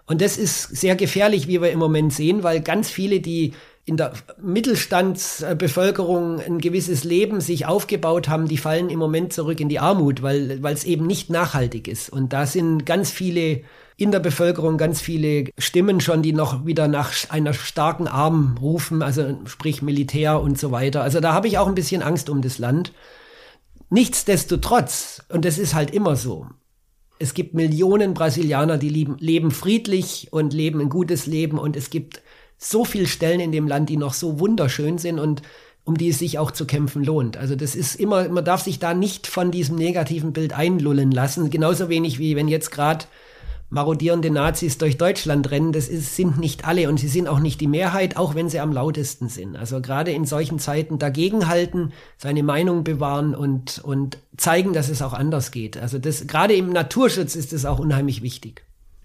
Und 0.07 0.21
das 0.21 0.37
ist 0.37 0.65
sehr 0.65 0.97
gefährlich, 0.97 1.47
wie 1.47 1.63
wir 1.63 1.71
im 1.71 1.79
Moment 1.79 2.13
sehen, 2.13 2.43
weil 2.43 2.61
ganz 2.61 2.91
viele, 2.91 3.21
die 3.21 3.53
in 3.85 3.97
der 3.97 4.13
Mittelstandsbevölkerung 4.41 6.41
ein 6.41 6.59
gewisses 6.59 7.03
Leben 7.03 7.41
sich 7.41 7.67
aufgebaut 7.67 8.29
haben, 8.29 8.47
die 8.47 8.57
fallen 8.57 8.91
im 8.91 9.01
Moment 9.01 9.33
zurück 9.33 9.59
in 9.59 9.69
die 9.69 9.81
Armut, 9.81 10.23
weil 10.23 10.65
es 10.65 10.85
eben 10.85 11.07
nicht 11.07 11.31
nachhaltig 11.31 11.89
ist. 11.89 12.09
Und 12.09 12.33
da 12.33 12.47
sind 12.47 12.87
ganz 12.87 13.11
viele 13.11 13.63
in 13.97 14.13
der 14.13 14.21
Bevölkerung 14.21 14.79
ganz 14.79 15.01
viele 15.01 15.51
Stimmen 15.59 16.01
schon, 16.01 16.23
die 16.23 16.33
noch 16.33 16.65
wieder 16.65 16.89
nach 16.89 17.13
einer 17.29 17.55
starken 17.55 18.09
Arm 18.09 18.57
rufen, 18.61 19.03
also 19.03 19.37
sprich 19.47 19.83
Militär 19.83 20.41
und 20.41 20.59
so 20.59 20.71
weiter. 20.71 21.03
Also 21.03 21.21
da 21.21 21.33
habe 21.33 21.49
ich 21.49 21.59
auch 21.59 21.67
ein 21.67 21.75
bisschen 21.75 22.03
Angst 22.03 22.31
um 22.31 22.41
das 22.41 22.59
Land. 22.59 22.93
Nichtsdestotrotz, 23.91 25.23
und 25.29 25.45
das 25.45 25.59
ist 25.59 25.75
halt 25.75 25.91
immer 25.91 26.17
so, 26.17 26.47
es 27.19 27.35
gibt 27.35 27.55
Millionen 27.55 28.15
Brasilianer, 28.15 28.79
die 28.79 28.89
leben 28.89 29.51
friedlich 29.51 30.29
und 30.31 30.53
leben 30.53 30.81
ein 30.81 30.89
gutes 30.89 31.27
Leben 31.27 31.59
und 31.59 31.77
es 31.77 31.91
gibt 31.91 32.22
so 32.63 32.85
viele 32.85 33.07
Stellen 33.07 33.41
in 33.41 33.53
dem 33.53 33.67
Land, 33.67 33.89
die 33.89 33.97
noch 33.97 34.15
so 34.15 34.39
wunderschön 34.39 34.99
sind 34.99 35.19
und 35.19 35.43
um 35.85 35.97
die 35.97 36.11
es 36.11 36.21
sich 36.21 36.39
auch 36.39 36.53
zu 36.53 36.65
kämpfen 36.65 37.05
lohnt. 37.05 37.37
Also 37.37 37.57
das 37.57 37.75
ist 37.75 37.97
immer, 37.97 38.29
man 38.29 38.45
darf 38.45 38.63
sich 38.63 38.79
da 38.79 38.95
nicht 38.95 39.27
von 39.27 39.51
diesem 39.51 39.77
negativen 39.77 40.33
Bild 40.33 40.53
einlullen 40.53 41.11
lassen. 41.11 41.51
Genauso 41.51 41.89
wenig 41.89 42.19
wie 42.21 42.37
wenn 42.37 42.47
jetzt 42.47 42.71
gerade 42.71 43.07
marodierende 43.69 44.31
Nazis 44.31 44.79
durch 44.79 44.99
Deutschland 44.99 45.51
rennen, 45.51 45.73
das 45.73 45.89
ist, 45.89 46.15
sind 46.15 46.39
nicht 46.39 46.67
alle 46.67 46.89
und 46.89 47.01
sie 47.01 47.09
sind 47.09 47.27
auch 47.27 47.41
nicht 47.41 47.61
die 47.61 47.67
Mehrheit, 47.67 48.17
auch 48.17 48.35
wenn 48.35 48.49
sie 48.49 48.61
am 48.61 48.71
lautesten 48.71 49.29
sind. 49.29 49.57
Also 49.57 49.81
gerade 49.81 50.13
in 50.13 50.27
solchen 50.27 50.59
Zeiten 50.59 50.99
dagegenhalten, 50.99 51.93
seine 52.19 52.43
Meinung 52.43 52.85
bewahren 52.85 53.35
und, 53.35 53.81
und 53.83 54.19
zeigen, 54.37 54.75
dass 54.75 54.89
es 54.89 55.03
auch 55.03 55.15
anders 55.15 55.51
geht. 55.51 55.79
Also 55.79 55.99
das, 55.99 56.27
gerade 56.27 56.55
im 56.55 56.69
Naturschutz 56.69 57.35
ist 57.35 57.53
es 57.53 57.65
auch 57.65 57.79
unheimlich 57.79 58.23
wichtig. 58.23 58.63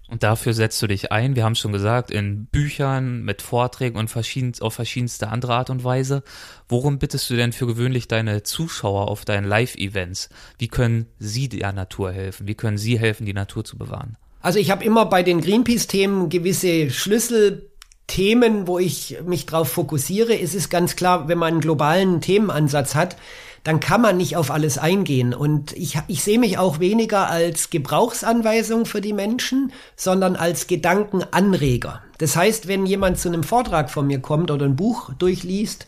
Und 0.08 0.22
dafür 0.22 0.54
setzt 0.54 0.80
du 0.80 0.86
dich 0.86 1.12
ein, 1.12 1.36
wir 1.36 1.44
haben 1.44 1.54
schon 1.54 1.72
gesagt, 1.72 2.10
in 2.10 2.46
Büchern, 2.46 3.22
mit 3.22 3.42
Vorträgen 3.42 3.98
und 3.98 4.08
verschieden, 4.08 4.52
auf 4.60 4.74
verschiedenste 4.74 5.28
andere 5.28 5.54
Art 5.54 5.68
und 5.68 5.84
Weise. 5.84 6.22
Worum 6.66 6.98
bittest 6.98 7.28
du 7.28 7.36
denn 7.36 7.52
für 7.52 7.66
gewöhnlich 7.66 8.08
deine 8.08 8.42
Zuschauer 8.42 9.08
auf 9.08 9.26
deinen 9.26 9.44
Live-Events? 9.44 10.30
Wie 10.58 10.68
können 10.68 11.06
sie 11.18 11.50
der 11.50 11.72
Natur 11.72 12.10
helfen? 12.10 12.48
Wie 12.48 12.54
können 12.54 12.78
sie 12.78 12.98
helfen, 12.98 13.26
die 13.26 13.34
Natur 13.34 13.64
zu 13.64 13.76
bewahren? 13.76 14.16
Also 14.40 14.58
ich 14.58 14.70
habe 14.70 14.82
immer 14.82 15.04
bei 15.04 15.22
den 15.22 15.42
Greenpeace-Themen 15.42 16.30
gewisse 16.30 16.90
Schlüsselthemen, 16.90 18.66
wo 18.66 18.78
ich 18.78 19.18
mich 19.26 19.44
drauf 19.44 19.68
fokussiere. 19.68 20.40
Es 20.40 20.54
ist 20.54 20.70
ganz 20.70 20.96
klar, 20.96 21.28
wenn 21.28 21.38
man 21.38 21.54
einen 21.54 21.60
globalen 21.60 22.22
Themenansatz 22.22 22.94
hat, 22.94 23.16
dann 23.64 23.80
kann 23.80 24.00
man 24.00 24.16
nicht 24.16 24.36
auf 24.36 24.50
alles 24.50 24.78
eingehen. 24.78 25.34
Und 25.34 25.72
ich, 25.72 25.98
ich 26.08 26.22
sehe 26.22 26.38
mich 26.38 26.58
auch 26.58 26.80
weniger 26.80 27.28
als 27.28 27.70
Gebrauchsanweisung 27.70 28.86
für 28.86 29.00
die 29.00 29.12
Menschen, 29.12 29.72
sondern 29.96 30.36
als 30.36 30.66
Gedankenanreger. 30.66 32.02
Das 32.18 32.36
heißt, 32.36 32.68
wenn 32.68 32.86
jemand 32.86 33.18
zu 33.18 33.28
einem 33.28 33.44
Vortrag 33.44 33.90
von 33.90 34.06
mir 34.06 34.20
kommt 34.20 34.50
oder 34.50 34.66
ein 34.66 34.76
Buch 34.76 35.10
durchliest 35.18 35.86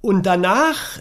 und 0.00 0.26
danach 0.26 1.00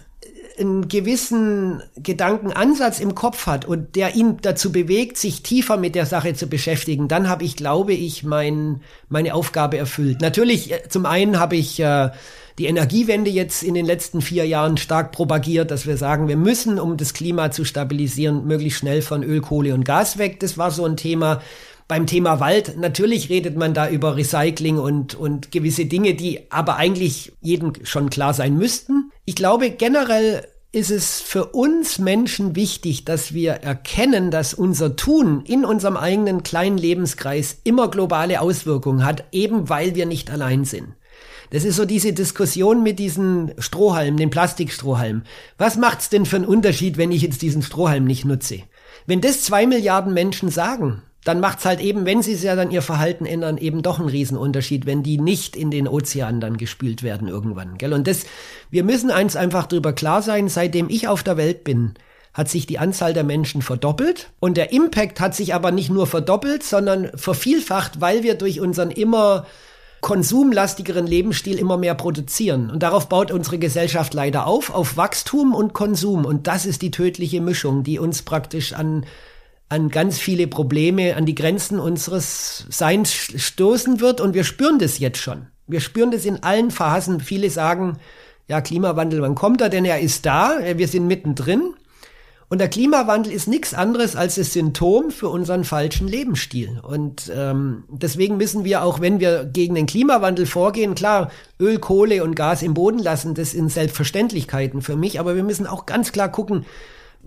einen 0.59 0.87
gewissen 0.87 1.81
Gedankenansatz 1.95 2.99
im 2.99 3.15
Kopf 3.15 3.45
hat 3.45 3.65
und 3.65 3.95
der 3.95 4.15
ihn 4.15 4.37
dazu 4.41 4.71
bewegt, 4.71 5.17
sich 5.17 5.43
tiefer 5.43 5.77
mit 5.77 5.95
der 5.95 6.05
Sache 6.05 6.33
zu 6.33 6.47
beschäftigen, 6.47 7.07
dann 7.07 7.29
habe 7.29 7.43
ich, 7.43 7.55
glaube 7.55 7.93
ich, 7.93 8.23
mein, 8.23 8.81
meine 9.09 9.33
Aufgabe 9.33 9.77
erfüllt. 9.77 10.21
Natürlich, 10.21 10.71
äh, 10.71 10.89
zum 10.89 11.05
einen 11.05 11.39
habe 11.39 11.55
ich 11.55 11.79
äh, 11.79 12.09
die 12.57 12.65
Energiewende 12.65 13.29
jetzt 13.29 13.61
in 13.61 13.75
den 13.75 13.85
letzten 13.85 14.21
vier 14.21 14.45
Jahren 14.45 14.77
stark 14.77 15.11
propagiert, 15.11 15.69
dass 15.69 15.85
wir 15.85 15.97
sagen, 15.97 16.27
wir 16.27 16.37
müssen, 16.37 16.79
um 16.79 16.97
das 16.97 17.13
Klima 17.13 17.51
zu 17.51 17.65
stabilisieren, 17.65 18.47
möglichst 18.47 18.79
schnell 18.79 19.01
von 19.01 19.23
Öl, 19.23 19.41
Kohle 19.41 19.73
und 19.73 19.85
Gas 19.85 20.17
weg. 20.17 20.39
Das 20.39 20.57
war 20.57 20.71
so 20.71 20.85
ein 20.85 20.97
Thema. 20.97 21.41
Beim 21.87 22.05
Thema 22.05 22.41
Wald, 22.41 22.77
natürlich 22.77 23.29
redet 23.29 23.55
man 23.55 23.73
da 23.73 23.87
über 23.87 24.17
Recycling 24.17 24.77
und, 24.77 25.15
und 25.15 25.53
gewisse 25.53 25.85
Dinge, 25.85 26.15
die 26.15 26.51
aber 26.51 26.75
eigentlich 26.75 27.31
jedem 27.39 27.73
schon 27.83 28.09
klar 28.09 28.33
sein 28.33 28.57
müssten. 28.57 29.11
Ich 29.29 29.35
glaube 29.35 29.71
generell, 29.71 30.47
ist 30.71 30.89
es 30.89 31.19
für 31.19 31.47
uns 31.47 31.99
Menschen 31.99 32.55
wichtig, 32.55 33.03
dass 33.03 33.33
wir 33.33 33.51
erkennen, 33.51 34.31
dass 34.31 34.53
unser 34.53 34.95
Tun 34.95 35.43
in 35.45 35.65
unserem 35.65 35.97
eigenen 35.97 36.43
kleinen 36.43 36.77
Lebenskreis 36.77 37.57
immer 37.65 37.89
globale 37.89 38.39
Auswirkungen 38.39 39.03
hat, 39.03 39.25
eben 39.33 39.67
weil 39.67 39.95
wir 39.95 40.05
nicht 40.05 40.31
allein 40.31 40.63
sind. 40.63 40.93
Das 41.49 41.65
ist 41.65 41.75
so 41.75 41.83
diese 41.83 42.13
Diskussion 42.13 42.83
mit 42.83 42.99
diesen 42.99 43.51
Strohhalmen, 43.57 44.15
den 44.15 44.29
Plastikstrohhalmen. 44.29 45.25
Was 45.57 45.75
macht's 45.75 46.07
denn 46.07 46.25
für 46.25 46.37
einen 46.37 46.45
Unterschied, 46.45 46.95
wenn 46.95 47.11
ich 47.11 47.21
jetzt 47.21 47.41
diesen 47.41 47.63
Strohhalm 47.63 48.05
nicht 48.05 48.23
nutze? 48.23 48.59
Wenn 49.07 49.19
das 49.19 49.43
zwei 49.43 49.67
Milliarden 49.67 50.13
Menschen 50.13 50.51
sagen, 50.51 51.01
dann 51.27 51.41
macht's 51.41 51.65
halt 51.65 51.81
eben, 51.81 52.05
wenn 52.05 52.21
sie 52.21 52.35
ja 52.35 52.55
dann 52.55 52.71
ihr 52.71 52.81
Verhalten 52.81 53.25
ändern, 53.25 53.57
eben 53.57 53.81
doch 53.81 53.99
einen 53.99 54.07
Riesenunterschied, 54.07 54.85
wenn 54.85 55.03
die 55.03 55.17
nicht 55.17 55.57
in 55.57 55.71
den 55.71 55.87
Ozean 55.87 56.39
dann 56.39 56.55
gespült 56.55 57.03
werden 57.03 57.27
irgendwann. 57.27 57.77
Gell? 57.77 57.91
Und 57.91 58.07
das, 58.07 58.25
wir 58.69 58.85
müssen 58.85 59.11
eins 59.11 59.35
einfach 59.35 59.67
drüber 59.67 59.91
klar 59.91 60.21
sein, 60.21 60.47
seitdem 60.47 60.89
ich 60.89 61.07
auf 61.09 61.23
der 61.23 61.35
Welt 61.35 61.65
bin, 61.65 61.95
hat 62.33 62.47
sich 62.49 62.65
die 62.65 62.79
Anzahl 62.79 63.13
der 63.13 63.23
Menschen 63.23 63.61
verdoppelt 63.61 64.29
und 64.39 64.55
der 64.55 64.71
Impact 64.71 65.19
hat 65.19 65.35
sich 65.35 65.53
aber 65.53 65.71
nicht 65.71 65.89
nur 65.89 66.07
verdoppelt, 66.07 66.63
sondern 66.63 67.09
vervielfacht, 67.15 67.99
weil 67.99 68.23
wir 68.23 68.35
durch 68.35 68.61
unseren 68.61 68.91
immer 68.91 69.45
konsumlastigeren 69.99 71.07
Lebensstil 71.07 71.57
immer 71.57 71.75
mehr 71.75 71.95
produzieren. 71.95 72.69
Und 72.69 72.83
darauf 72.83 73.09
baut 73.09 73.31
unsere 73.31 73.57
Gesellschaft 73.57 74.13
leider 74.13 74.47
auf, 74.47 74.69
auf 74.69 74.95
Wachstum 74.95 75.53
und 75.55 75.73
Konsum. 75.73 76.25
Und 76.25 76.47
das 76.47 76.65
ist 76.65 76.83
die 76.83 76.91
tödliche 76.91 77.41
Mischung, 77.41 77.83
die 77.83 77.99
uns 77.99 78.21
praktisch 78.21 78.73
an 78.73 79.05
an 79.69 79.89
ganz 79.89 80.17
viele 80.17 80.47
Probleme, 80.47 81.15
an 81.15 81.25
die 81.25 81.35
Grenzen 81.35 81.79
unseres 81.79 82.65
Seins 82.69 83.11
stoßen 83.13 83.99
wird. 83.99 84.21
Und 84.21 84.33
wir 84.33 84.43
spüren 84.43 84.79
das 84.79 84.99
jetzt 84.99 85.19
schon. 85.19 85.47
Wir 85.67 85.81
spüren 85.81 86.11
das 86.11 86.25
in 86.25 86.43
allen 86.43 86.71
Phasen. 86.71 87.19
Viele 87.19 87.49
sagen, 87.49 87.97
ja, 88.47 88.61
Klimawandel, 88.61 89.21
wann 89.21 89.35
kommt 89.35 89.59
er 89.61 89.69
denn? 89.69 89.83
Er 89.83 89.99
ist 89.99 90.25
da, 90.25 90.57
wir 90.75 90.87
sind 90.87 91.07
mittendrin. 91.07 91.73
Und 92.49 92.59
der 92.59 92.69
Klimawandel 92.69 93.33
ist 93.33 93.49
nichts 93.49 93.73
anderes 93.73 94.15
als 94.15 94.35
das 94.35 94.53
Symptom 94.53 95.11
für 95.11 95.27
unseren 95.27 95.65
falschen 95.65 96.07
Lebensstil. 96.07 96.79
Und 96.81 97.29
ähm, 97.35 97.83
deswegen 97.89 98.37
müssen 98.37 98.63
wir 98.63 98.83
auch, 98.83 99.01
wenn 99.01 99.19
wir 99.19 99.43
gegen 99.43 99.75
den 99.75 99.85
Klimawandel 99.85 100.45
vorgehen, 100.45 100.95
klar, 100.95 101.29
Öl, 101.59 101.77
Kohle 101.79 102.23
und 102.23 102.37
Gas 102.37 102.63
im 102.63 102.73
Boden 102.73 102.99
lassen, 102.99 103.35
das 103.35 103.51
sind 103.51 103.69
Selbstverständlichkeiten 103.69 104.81
für 104.81 104.95
mich, 104.95 105.19
aber 105.19 105.35
wir 105.35 105.43
müssen 105.43 105.67
auch 105.67 105.85
ganz 105.85 106.13
klar 106.13 106.31
gucken, 106.31 106.65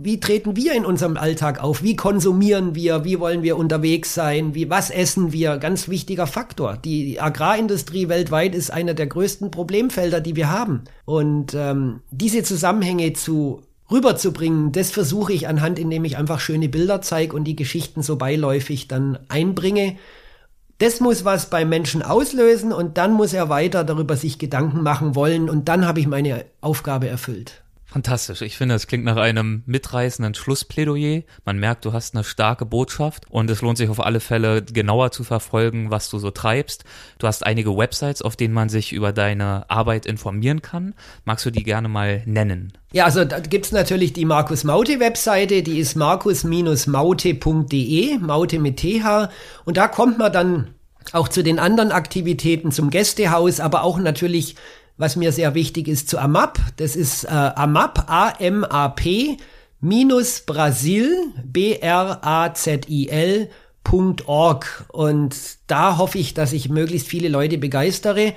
wie 0.02 0.18
treten 0.18 0.56
wir 0.56 0.72
in 0.72 0.86
unserem 0.86 1.18
Alltag 1.18 1.62
auf? 1.62 1.82
Wie 1.82 1.94
konsumieren 1.94 2.74
wir? 2.74 3.04
Wie 3.04 3.20
wollen 3.20 3.42
wir 3.42 3.58
unterwegs 3.58 4.14
sein? 4.14 4.54
Wie, 4.54 4.70
was 4.70 4.88
essen 4.88 5.32
wir? 5.32 5.58
Ganz 5.58 5.88
wichtiger 5.88 6.26
Faktor. 6.26 6.78
Die 6.78 7.20
Agrarindustrie 7.20 8.08
weltweit 8.08 8.54
ist 8.54 8.72
einer 8.72 8.94
der 8.94 9.06
größten 9.06 9.50
Problemfelder, 9.50 10.22
die 10.22 10.36
wir 10.36 10.50
haben. 10.50 10.84
Und 11.04 11.52
ähm, 11.54 12.00
diese 12.10 12.42
Zusammenhänge 12.42 13.12
zu 13.12 13.60
rüberzubringen, 13.90 14.72
das 14.72 14.90
versuche 14.90 15.34
ich 15.34 15.48
anhand, 15.48 15.78
indem 15.78 16.06
ich 16.06 16.16
einfach 16.16 16.40
schöne 16.40 16.70
Bilder 16.70 17.02
zeige 17.02 17.36
und 17.36 17.44
die 17.44 17.56
Geschichten 17.56 18.02
so 18.02 18.16
beiläufig 18.16 18.88
dann 18.88 19.18
einbringe. 19.28 19.96
Das 20.78 21.00
muss 21.00 21.26
was 21.26 21.50
beim 21.50 21.68
Menschen 21.68 22.00
auslösen 22.02 22.72
und 22.72 22.96
dann 22.96 23.12
muss 23.12 23.34
er 23.34 23.50
weiter 23.50 23.84
darüber 23.84 24.16
sich 24.16 24.38
Gedanken 24.38 24.82
machen 24.82 25.14
wollen 25.14 25.50
und 25.50 25.68
dann 25.68 25.86
habe 25.86 26.00
ich 26.00 26.06
meine 26.06 26.46
Aufgabe 26.62 27.06
erfüllt. 27.06 27.62
Fantastisch. 27.90 28.40
Ich 28.42 28.56
finde, 28.56 28.76
es 28.76 28.86
klingt 28.86 29.04
nach 29.04 29.16
einem 29.16 29.64
mitreißenden 29.66 30.34
Schlussplädoyer. 30.34 31.22
Man 31.44 31.58
merkt, 31.58 31.84
du 31.84 31.92
hast 31.92 32.14
eine 32.14 32.22
starke 32.22 32.64
Botschaft 32.64 33.24
und 33.30 33.50
es 33.50 33.62
lohnt 33.62 33.78
sich 33.78 33.88
auf 33.88 33.98
alle 33.98 34.20
Fälle 34.20 34.62
genauer 34.62 35.10
zu 35.10 35.24
verfolgen, 35.24 35.90
was 35.90 36.08
du 36.08 36.20
so 36.20 36.30
treibst. 36.30 36.84
Du 37.18 37.26
hast 37.26 37.44
einige 37.44 37.76
Websites, 37.76 38.22
auf 38.22 38.36
denen 38.36 38.54
man 38.54 38.68
sich 38.68 38.92
über 38.92 39.12
deine 39.12 39.68
Arbeit 39.68 40.06
informieren 40.06 40.62
kann. 40.62 40.94
Magst 41.24 41.44
du 41.46 41.50
die 41.50 41.64
gerne 41.64 41.88
mal 41.88 42.22
nennen? 42.26 42.74
Ja, 42.92 43.06
also 43.06 43.24
da 43.24 43.40
gibt's 43.40 43.72
natürlich 43.72 44.12
die 44.12 44.24
Markus 44.24 44.62
Maute 44.62 45.00
Webseite, 45.00 45.64
die 45.64 45.80
ist 45.80 45.96
markus-maute.de, 45.96 48.18
Maute 48.18 48.60
mit 48.60 48.76
TH. 48.76 49.30
Und 49.64 49.76
da 49.76 49.88
kommt 49.88 50.16
man 50.16 50.32
dann 50.32 50.68
auch 51.12 51.28
zu 51.28 51.42
den 51.42 51.58
anderen 51.58 51.92
Aktivitäten 51.92 52.70
zum 52.70 52.90
Gästehaus, 52.90 53.58
aber 53.58 53.82
auch 53.82 53.98
natürlich 53.98 54.54
was 55.00 55.16
mir 55.16 55.32
sehr 55.32 55.54
wichtig 55.54 55.88
ist, 55.88 56.10
zu 56.10 56.18
AMAP. 56.18 56.60
Das 56.76 56.94
ist 56.94 57.24
äh, 57.24 57.28
AMAP, 57.28 58.04
A-M-A-P, 58.06 59.38
minus 59.80 60.40
Brasil, 60.40 61.16
B-R-A-Z-I-L, 61.42 61.88
.org. 64.26 64.84
Und 64.92 65.36
da 65.68 65.96
hoffe 65.96 66.18
ich, 66.18 66.34
dass 66.34 66.52
ich 66.52 66.68
möglichst 66.68 67.08
viele 67.08 67.30
Leute 67.30 67.56
begeistere. 67.56 68.34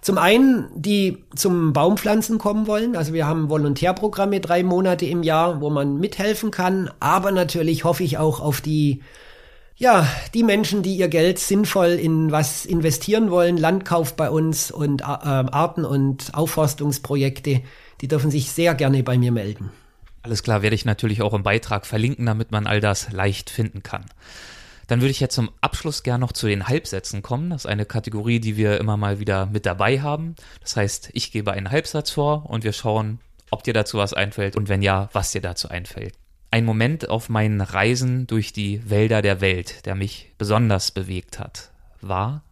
Zum 0.00 0.16
einen, 0.16 0.68
die 0.74 1.18
zum 1.34 1.74
Baumpflanzen 1.74 2.38
kommen 2.38 2.66
wollen. 2.66 2.96
Also 2.96 3.12
wir 3.12 3.26
haben 3.26 3.50
Volontärprogramme 3.50 4.40
drei 4.40 4.62
Monate 4.62 5.04
im 5.04 5.22
Jahr, 5.22 5.60
wo 5.60 5.68
man 5.68 5.98
mithelfen 5.98 6.50
kann. 6.50 6.90
Aber 6.98 7.30
natürlich 7.30 7.84
hoffe 7.84 8.04
ich 8.04 8.16
auch 8.16 8.40
auf 8.40 8.62
die 8.62 9.02
ja, 9.78 10.08
die 10.32 10.42
Menschen, 10.42 10.82
die 10.82 10.96
ihr 10.96 11.08
Geld 11.08 11.38
sinnvoll 11.38 11.90
in 11.90 12.32
was 12.32 12.64
investieren 12.64 13.30
wollen, 13.30 13.56
Landkauf 13.58 14.16
bei 14.16 14.30
uns 14.30 14.70
und 14.70 15.02
äh, 15.02 15.04
Arten- 15.04 15.84
und 15.84 16.34
Aufforstungsprojekte, 16.34 17.62
die 18.00 18.08
dürfen 18.08 18.30
sich 18.30 18.50
sehr 18.50 18.74
gerne 18.74 19.02
bei 19.02 19.18
mir 19.18 19.32
melden. 19.32 19.70
Alles 20.22 20.42
klar, 20.42 20.62
werde 20.62 20.74
ich 20.74 20.84
natürlich 20.84 21.22
auch 21.22 21.34
im 21.34 21.42
Beitrag 21.42 21.86
verlinken, 21.86 22.26
damit 22.26 22.50
man 22.50 22.66
all 22.66 22.80
das 22.80 23.12
leicht 23.12 23.50
finden 23.50 23.82
kann. 23.82 24.06
Dann 24.88 25.00
würde 25.00 25.10
ich 25.10 25.20
jetzt 25.20 25.34
zum 25.34 25.50
Abschluss 25.60 26.02
gern 26.02 26.20
noch 26.20 26.32
zu 26.32 26.46
den 26.46 26.68
Halbsätzen 26.68 27.20
kommen. 27.22 27.50
Das 27.50 27.64
ist 27.64 27.70
eine 27.70 27.84
Kategorie, 27.84 28.40
die 28.40 28.56
wir 28.56 28.78
immer 28.78 28.96
mal 28.96 29.20
wieder 29.20 29.46
mit 29.46 29.66
dabei 29.66 30.00
haben. 30.00 30.36
Das 30.60 30.76
heißt, 30.76 31.10
ich 31.12 31.32
gebe 31.32 31.52
einen 31.52 31.70
Halbsatz 31.70 32.10
vor 32.10 32.48
und 32.48 32.64
wir 32.64 32.72
schauen, 32.72 33.18
ob 33.50 33.62
dir 33.62 33.74
dazu 33.74 33.98
was 33.98 34.14
einfällt 34.14 34.56
und 34.56 34.68
wenn 34.68 34.82
ja, 34.82 35.08
was 35.12 35.32
dir 35.32 35.42
dazu 35.42 35.68
einfällt 35.68 36.14
ein 36.56 36.64
Moment 36.64 37.10
auf 37.10 37.28
meinen 37.28 37.60
Reisen 37.60 38.26
durch 38.26 38.50
die 38.50 38.88
Wälder 38.88 39.20
der 39.20 39.42
Welt, 39.42 39.84
der 39.84 39.94
mich 39.94 40.32
besonders 40.38 40.90
bewegt 40.90 41.38
hat, 41.38 41.70
war? 42.00 42.44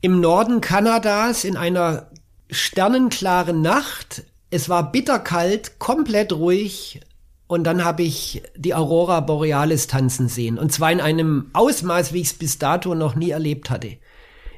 Im 0.00 0.20
Norden 0.20 0.60
Kanadas 0.60 1.42
in 1.42 1.56
einer 1.56 2.06
sternenklaren 2.52 3.60
Nacht. 3.60 4.22
Es 4.50 4.68
war 4.68 4.92
bitterkalt, 4.92 5.80
komplett 5.80 6.32
ruhig. 6.32 7.00
Und 7.48 7.64
dann 7.64 7.84
habe 7.84 8.04
ich 8.04 8.44
die 8.54 8.76
Aurora 8.76 9.18
Borealis 9.18 9.88
tanzen 9.88 10.28
sehen. 10.28 10.56
Und 10.56 10.72
zwar 10.72 10.92
in 10.92 11.00
einem 11.00 11.50
Ausmaß, 11.52 12.12
wie 12.12 12.20
ich 12.20 12.28
es 12.28 12.34
bis 12.34 12.60
dato 12.60 12.94
noch 12.94 13.16
nie 13.16 13.30
erlebt 13.30 13.70
hatte. 13.70 13.96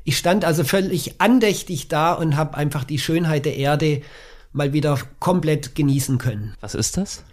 Ich 0.04 0.18
stand 0.18 0.44
also 0.44 0.62
völlig 0.62 1.22
andächtig 1.22 1.88
da 1.88 2.12
und 2.12 2.36
habe 2.36 2.58
einfach 2.58 2.84
die 2.84 2.98
Schönheit 2.98 3.46
der 3.46 3.56
Erde 3.56 4.02
mal 4.52 4.74
wieder 4.74 4.98
komplett 5.20 5.74
genießen 5.74 6.18
können. 6.18 6.54
Was 6.60 6.74
ist 6.74 6.98
das? 6.98 7.24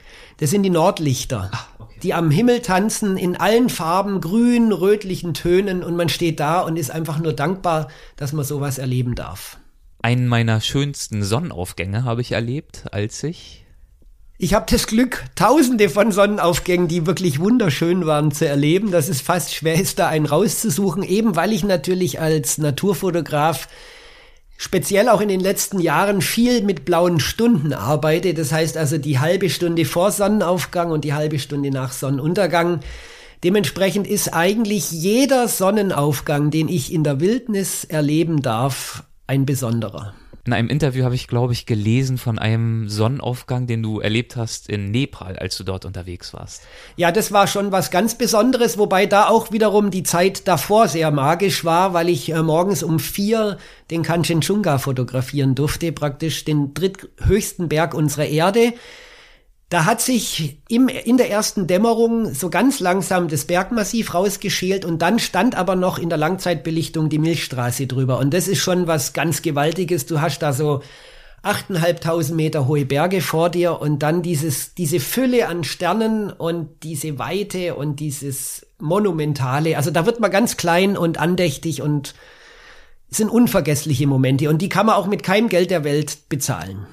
Das 0.41 0.49
sind 0.49 0.63
die 0.63 0.71
Nordlichter, 0.71 1.51
Ach, 1.53 1.67
okay. 1.77 1.99
die 2.01 2.15
am 2.15 2.31
Himmel 2.31 2.63
tanzen 2.63 3.15
in 3.15 3.35
allen 3.35 3.69
Farben, 3.69 4.21
grün, 4.21 4.71
rötlichen 4.71 5.35
Tönen 5.35 5.83
und 5.83 5.95
man 5.95 6.09
steht 6.09 6.39
da 6.39 6.61
und 6.61 6.77
ist 6.77 6.89
einfach 6.89 7.19
nur 7.19 7.33
dankbar, 7.33 7.89
dass 8.15 8.33
man 8.33 8.43
sowas 8.43 8.79
erleben 8.79 9.13
darf. 9.13 9.59
Einen 10.01 10.25
meiner 10.25 10.59
schönsten 10.59 11.21
Sonnenaufgänge 11.21 12.05
habe 12.05 12.21
ich 12.21 12.31
erlebt, 12.31 12.85
als 12.91 13.21
ich 13.23 13.67
ich 14.39 14.55
habe 14.55 14.65
das 14.67 14.87
Glück, 14.87 15.25
tausende 15.35 15.87
von 15.87 16.11
Sonnenaufgängen, 16.11 16.87
die 16.87 17.05
wirklich 17.05 17.39
wunderschön 17.39 18.07
waren, 18.07 18.31
zu 18.31 18.47
erleben. 18.47 18.89
Das 18.89 19.07
ist 19.07 19.21
fast 19.21 19.53
schwer, 19.53 19.79
ist 19.79 19.99
da 19.99 20.07
einen 20.07 20.25
rauszusuchen, 20.25 21.03
eben 21.03 21.35
weil 21.35 21.53
ich 21.53 21.63
natürlich 21.63 22.19
als 22.19 22.57
Naturfotograf 22.57 23.67
speziell 24.61 25.09
auch 25.09 25.21
in 25.21 25.27
den 25.27 25.39
letzten 25.39 25.79
Jahren 25.79 26.21
viel 26.21 26.61
mit 26.61 26.85
blauen 26.85 27.19
Stunden 27.19 27.73
arbeite. 27.73 28.35
Das 28.35 28.51
heißt 28.51 28.77
also 28.77 28.99
die 28.99 29.17
halbe 29.17 29.49
Stunde 29.49 29.85
vor 29.85 30.11
Sonnenaufgang 30.11 30.91
und 30.91 31.03
die 31.03 31.15
halbe 31.15 31.39
Stunde 31.39 31.71
nach 31.71 31.91
Sonnenuntergang. 31.91 32.81
Dementsprechend 33.43 34.05
ist 34.05 34.35
eigentlich 34.35 34.91
jeder 34.91 35.47
Sonnenaufgang, 35.47 36.51
den 36.51 36.69
ich 36.69 36.93
in 36.93 37.03
der 37.03 37.19
Wildnis 37.19 37.85
erleben 37.85 38.43
darf, 38.43 39.03
ein 39.25 39.47
besonderer. 39.47 40.13
In 40.43 40.53
einem 40.53 40.69
Interview 40.69 41.03
habe 41.03 41.13
ich, 41.13 41.27
glaube 41.27 41.53
ich, 41.53 41.67
gelesen 41.67 42.17
von 42.17 42.39
einem 42.39 42.89
Sonnenaufgang, 42.89 43.67
den 43.67 43.83
du 43.83 43.99
erlebt 43.99 44.35
hast 44.35 44.69
in 44.69 44.89
Nepal, 44.89 45.37
als 45.37 45.55
du 45.57 45.63
dort 45.63 45.85
unterwegs 45.85 46.33
warst. 46.33 46.63
Ja, 46.95 47.11
das 47.11 47.31
war 47.31 47.45
schon 47.45 47.71
was 47.71 47.91
ganz 47.91 48.17
Besonderes, 48.17 48.79
wobei 48.79 49.05
da 49.05 49.27
auch 49.27 49.51
wiederum 49.51 49.91
die 49.91 50.01
Zeit 50.01 50.47
davor 50.47 50.87
sehr 50.87 51.11
magisch 51.11 51.63
war, 51.63 51.93
weil 51.93 52.09
ich 52.09 52.31
äh, 52.31 52.41
morgens 52.41 52.81
um 52.81 52.97
vier 52.99 53.59
den 53.91 54.01
Kanchenjunga 54.01 54.79
fotografieren 54.79 55.53
durfte, 55.53 55.91
praktisch 55.91 56.43
den 56.43 56.73
dritthöchsten 56.73 57.69
Berg 57.69 57.93
unserer 57.93 58.25
Erde. 58.25 58.73
Da 59.71 59.85
hat 59.85 60.01
sich 60.01 60.57
im, 60.67 60.89
in 60.89 61.15
der 61.15 61.31
ersten 61.31 61.65
Dämmerung 61.65 62.33
so 62.33 62.49
ganz 62.49 62.81
langsam 62.81 63.29
das 63.29 63.45
Bergmassiv 63.45 64.13
rausgeschält 64.13 64.83
und 64.83 65.01
dann 65.01 65.17
stand 65.17 65.55
aber 65.55 65.77
noch 65.77 65.97
in 65.97 66.09
der 66.09 66.17
Langzeitbelichtung 66.17 67.07
die 67.07 67.19
Milchstraße 67.19 67.87
drüber. 67.87 68.19
Und 68.19 68.33
das 68.33 68.49
ist 68.49 68.59
schon 68.59 68.87
was 68.87 69.13
ganz 69.13 69.41
Gewaltiges. 69.41 70.05
Du 70.05 70.19
hast 70.19 70.39
da 70.39 70.51
so 70.51 70.81
8.500 71.43 72.33
Meter 72.33 72.67
hohe 72.67 72.85
Berge 72.85 73.21
vor 73.21 73.49
dir 73.49 73.79
und 73.79 73.99
dann 73.99 74.21
dieses, 74.21 74.75
diese 74.75 74.99
Fülle 74.99 75.47
an 75.47 75.63
Sternen 75.63 76.33
und 76.33 76.83
diese 76.83 77.17
Weite 77.17 77.75
und 77.75 78.01
dieses 78.01 78.67
Monumentale. 78.77 79.77
Also 79.77 79.89
da 79.89 80.05
wird 80.05 80.19
man 80.19 80.31
ganz 80.31 80.57
klein 80.57 80.97
und 80.97 81.17
andächtig 81.17 81.81
und 81.81 82.13
sind 83.07 83.29
unvergessliche 83.29 84.05
Momente 84.05 84.49
und 84.49 84.61
die 84.61 84.67
kann 84.67 84.87
man 84.87 84.95
auch 84.95 85.07
mit 85.07 85.23
keinem 85.23 85.47
Geld 85.47 85.71
der 85.71 85.85
Welt 85.85 86.27
bezahlen. 86.27 86.87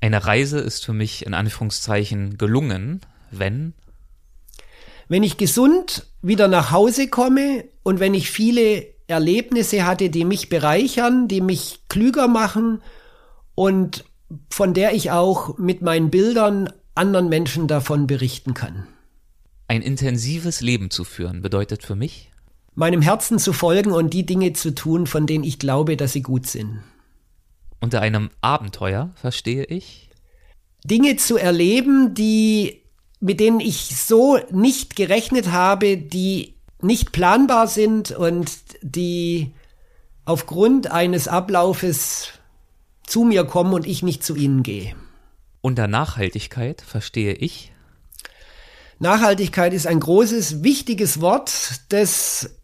Eine 0.00 0.24
Reise 0.24 0.58
ist 0.58 0.84
für 0.84 0.92
mich 0.92 1.26
in 1.26 1.34
Anführungszeichen 1.34 2.38
gelungen, 2.38 3.00
wenn 3.30 3.74
wenn 5.08 5.22
ich 5.22 5.38
gesund 5.38 6.06
wieder 6.20 6.48
nach 6.48 6.70
Hause 6.70 7.08
komme 7.08 7.64
und 7.82 7.98
wenn 7.98 8.12
ich 8.12 8.30
viele 8.30 8.86
Erlebnisse 9.06 9.86
hatte, 9.86 10.10
die 10.10 10.26
mich 10.26 10.50
bereichern, 10.50 11.28
die 11.28 11.40
mich 11.40 11.80
klüger 11.88 12.28
machen 12.28 12.82
und 13.54 14.04
von 14.50 14.74
der 14.74 14.92
ich 14.92 15.10
auch 15.10 15.56
mit 15.56 15.80
meinen 15.80 16.10
Bildern 16.10 16.70
anderen 16.94 17.30
Menschen 17.30 17.68
davon 17.68 18.06
berichten 18.06 18.52
kann. 18.52 18.86
Ein 19.66 19.80
intensives 19.80 20.60
Leben 20.60 20.90
zu 20.90 21.04
führen 21.04 21.40
bedeutet 21.40 21.82
für 21.82 21.96
mich? 21.96 22.30
Meinem 22.74 23.00
Herzen 23.00 23.38
zu 23.38 23.52
folgen 23.52 23.92
und 23.92 24.12
die 24.12 24.26
Dinge 24.26 24.52
zu 24.52 24.74
tun, 24.74 25.06
von 25.06 25.26
denen 25.26 25.44
ich 25.44 25.58
glaube, 25.58 25.96
dass 25.96 26.12
sie 26.12 26.22
gut 26.22 26.46
sind. 26.46 26.80
Unter 27.80 28.00
einem 28.00 28.30
Abenteuer 28.40 29.10
verstehe 29.14 29.64
ich? 29.64 30.10
Dinge 30.84 31.16
zu 31.16 31.36
erleben, 31.36 32.14
die, 32.14 32.82
mit 33.20 33.40
denen 33.40 33.60
ich 33.60 33.96
so 33.96 34.38
nicht 34.50 34.96
gerechnet 34.96 35.50
habe, 35.50 35.96
die 35.96 36.54
nicht 36.80 37.12
planbar 37.12 37.66
sind 37.66 38.10
und 38.12 38.50
die 38.82 39.52
aufgrund 40.24 40.90
eines 40.90 41.28
Ablaufes 41.28 42.28
zu 43.04 43.24
mir 43.24 43.44
kommen 43.44 43.72
und 43.72 43.86
ich 43.86 44.02
nicht 44.02 44.22
zu 44.22 44.36
ihnen 44.36 44.62
gehe. 44.62 44.94
Unter 45.60 45.88
Nachhaltigkeit 45.88 46.82
verstehe 46.82 47.32
ich? 47.32 47.72
Nachhaltigkeit 49.00 49.72
ist 49.72 49.86
ein 49.86 50.00
großes, 50.00 50.62
wichtiges 50.62 51.20
Wort, 51.20 51.80
das 51.88 52.57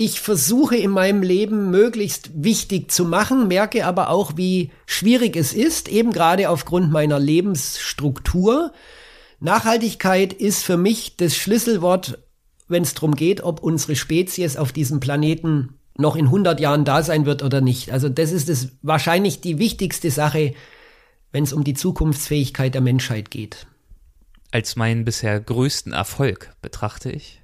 ich 0.00 0.20
versuche 0.20 0.76
in 0.76 0.92
meinem 0.92 1.22
Leben 1.22 1.72
möglichst 1.72 2.30
wichtig 2.32 2.92
zu 2.92 3.04
machen, 3.04 3.48
merke 3.48 3.84
aber 3.84 4.10
auch, 4.10 4.36
wie 4.36 4.70
schwierig 4.86 5.34
es 5.36 5.52
ist, 5.52 5.88
eben 5.88 6.12
gerade 6.12 6.50
aufgrund 6.50 6.92
meiner 6.92 7.18
Lebensstruktur. 7.18 8.72
Nachhaltigkeit 9.40 10.32
ist 10.32 10.62
für 10.62 10.76
mich 10.76 11.16
das 11.16 11.36
Schlüsselwort, 11.36 12.18
wenn 12.68 12.84
es 12.84 12.94
darum 12.94 13.16
geht, 13.16 13.42
ob 13.42 13.60
unsere 13.60 13.96
Spezies 13.96 14.56
auf 14.56 14.70
diesem 14.70 15.00
Planeten 15.00 15.80
noch 15.96 16.14
in 16.14 16.26
100 16.26 16.60
Jahren 16.60 16.84
da 16.84 17.02
sein 17.02 17.26
wird 17.26 17.42
oder 17.42 17.60
nicht. 17.60 17.90
Also 17.90 18.08
das 18.08 18.30
ist 18.30 18.48
es 18.48 18.68
wahrscheinlich 18.82 19.40
die 19.40 19.58
wichtigste 19.58 20.12
Sache, 20.12 20.54
wenn 21.32 21.42
es 21.42 21.52
um 21.52 21.64
die 21.64 21.74
Zukunftsfähigkeit 21.74 22.72
der 22.72 22.82
Menschheit 22.82 23.32
geht. 23.32 23.66
Als 24.52 24.76
meinen 24.76 25.04
bisher 25.04 25.40
größten 25.40 25.92
Erfolg 25.92 26.54
betrachte 26.62 27.10
ich, 27.10 27.42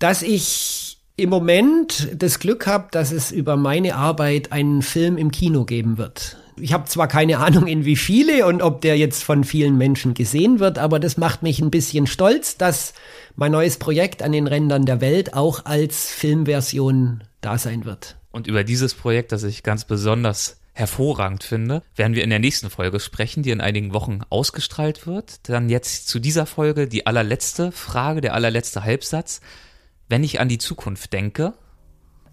dass 0.00 0.22
ich 0.22 0.91
im 1.16 1.30
Moment 1.30 2.08
das 2.14 2.38
Glück 2.38 2.66
habe, 2.66 2.88
dass 2.90 3.12
es 3.12 3.32
über 3.32 3.56
meine 3.56 3.96
Arbeit 3.96 4.52
einen 4.52 4.82
Film 4.82 5.18
im 5.18 5.30
Kino 5.30 5.64
geben 5.64 5.98
wird. 5.98 6.38
Ich 6.60 6.72
habe 6.72 6.84
zwar 6.84 7.08
keine 7.08 7.38
Ahnung, 7.38 7.66
in 7.66 7.84
wie 7.84 7.96
viele 7.96 8.46
und 8.46 8.62
ob 8.62 8.82
der 8.82 8.96
jetzt 8.96 9.24
von 9.24 9.44
vielen 9.44 9.78
Menschen 9.78 10.14
gesehen 10.14 10.60
wird, 10.60 10.78
aber 10.78 11.00
das 11.00 11.16
macht 11.16 11.42
mich 11.42 11.60
ein 11.60 11.70
bisschen 11.70 12.06
stolz, 12.06 12.56
dass 12.56 12.94
mein 13.36 13.52
neues 13.52 13.78
Projekt 13.78 14.22
an 14.22 14.32
den 14.32 14.46
Rändern 14.46 14.84
der 14.84 15.00
Welt 15.00 15.34
auch 15.34 15.64
als 15.64 16.10
Filmversion 16.10 17.24
da 17.40 17.58
sein 17.58 17.84
wird. 17.84 18.16
Und 18.30 18.46
über 18.46 18.64
dieses 18.64 18.94
Projekt, 18.94 19.32
das 19.32 19.42
ich 19.42 19.62
ganz 19.62 19.84
besonders 19.84 20.58
hervorragend 20.74 21.44
finde, 21.44 21.82
werden 21.96 22.14
wir 22.14 22.24
in 22.24 22.30
der 22.30 22.38
nächsten 22.38 22.70
Folge 22.70 22.98
sprechen, 23.00 23.42
die 23.42 23.50
in 23.50 23.60
einigen 23.60 23.92
Wochen 23.92 24.20
ausgestrahlt 24.30 25.06
wird. 25.06 25.48
Dann 25.48 25.68
jetzt 25.68 26.08
zu 26.08 26.18
dieser 26.18 26.46
Folge 26.46 26.86
die 26.86 27.06
allerletzte 27.06 27.72
Frage, 27.72 28.22
der 28.22 28.34
allerletzte 28.34 28.84
Halbsatz. 28.84 29.40
Wenn 30.12 30.24
ich 30.24 30.40
an 30.40 30.50
die 30.50 30.58
Zukunft 30.58 31.14
denke, 31.14 31.54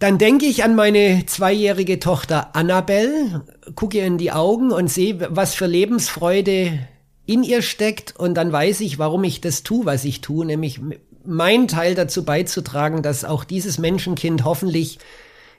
dann 0.00 0.18
denke 0.18 0.44
ich 0.44 0.64
an 0.64 0.74
meine 0.74 1.24
zweijährige 1.24 1.98
Tochter 1.98 2.54
Annabelle, 2.54 3.46
gucke 3.74 3.96
ihr 3.96 4.04
in 4.04 4.18
die 4.18 4.32
Augen 4.32 4.70
und 4.70 4.88
sehe, 4.88 5.34
was 5.34 5.54
für 5.54 5.64
Lebensfreude 5.64 6.78
in 7.24 7.42
ihr 7.42 7.62
steckt 7.62 8.14
und 8.18 8.34
dann 8.34 8.52
weiß 8.52 8.82
ich, 8.82 8.98
warum 8.98 9.24
ich 9.24 9.40
das 9.40 9.62
tue, 9.62 9.86
was 9.86 10.04
ich 10.04 10.20
tue, 10.20 10.44
nämlich 10.44 10.78
meinen 11.24 11.68
Teil 11.68 11.94
dazu 11.94 12.22
beizutragen, 12.22 13.00
dass 13.00 13.24
auch 13.24 13.44
dieses 13.44 13.78
Menschenkind 13.78 14.44
hoffentlich 14.44 14.98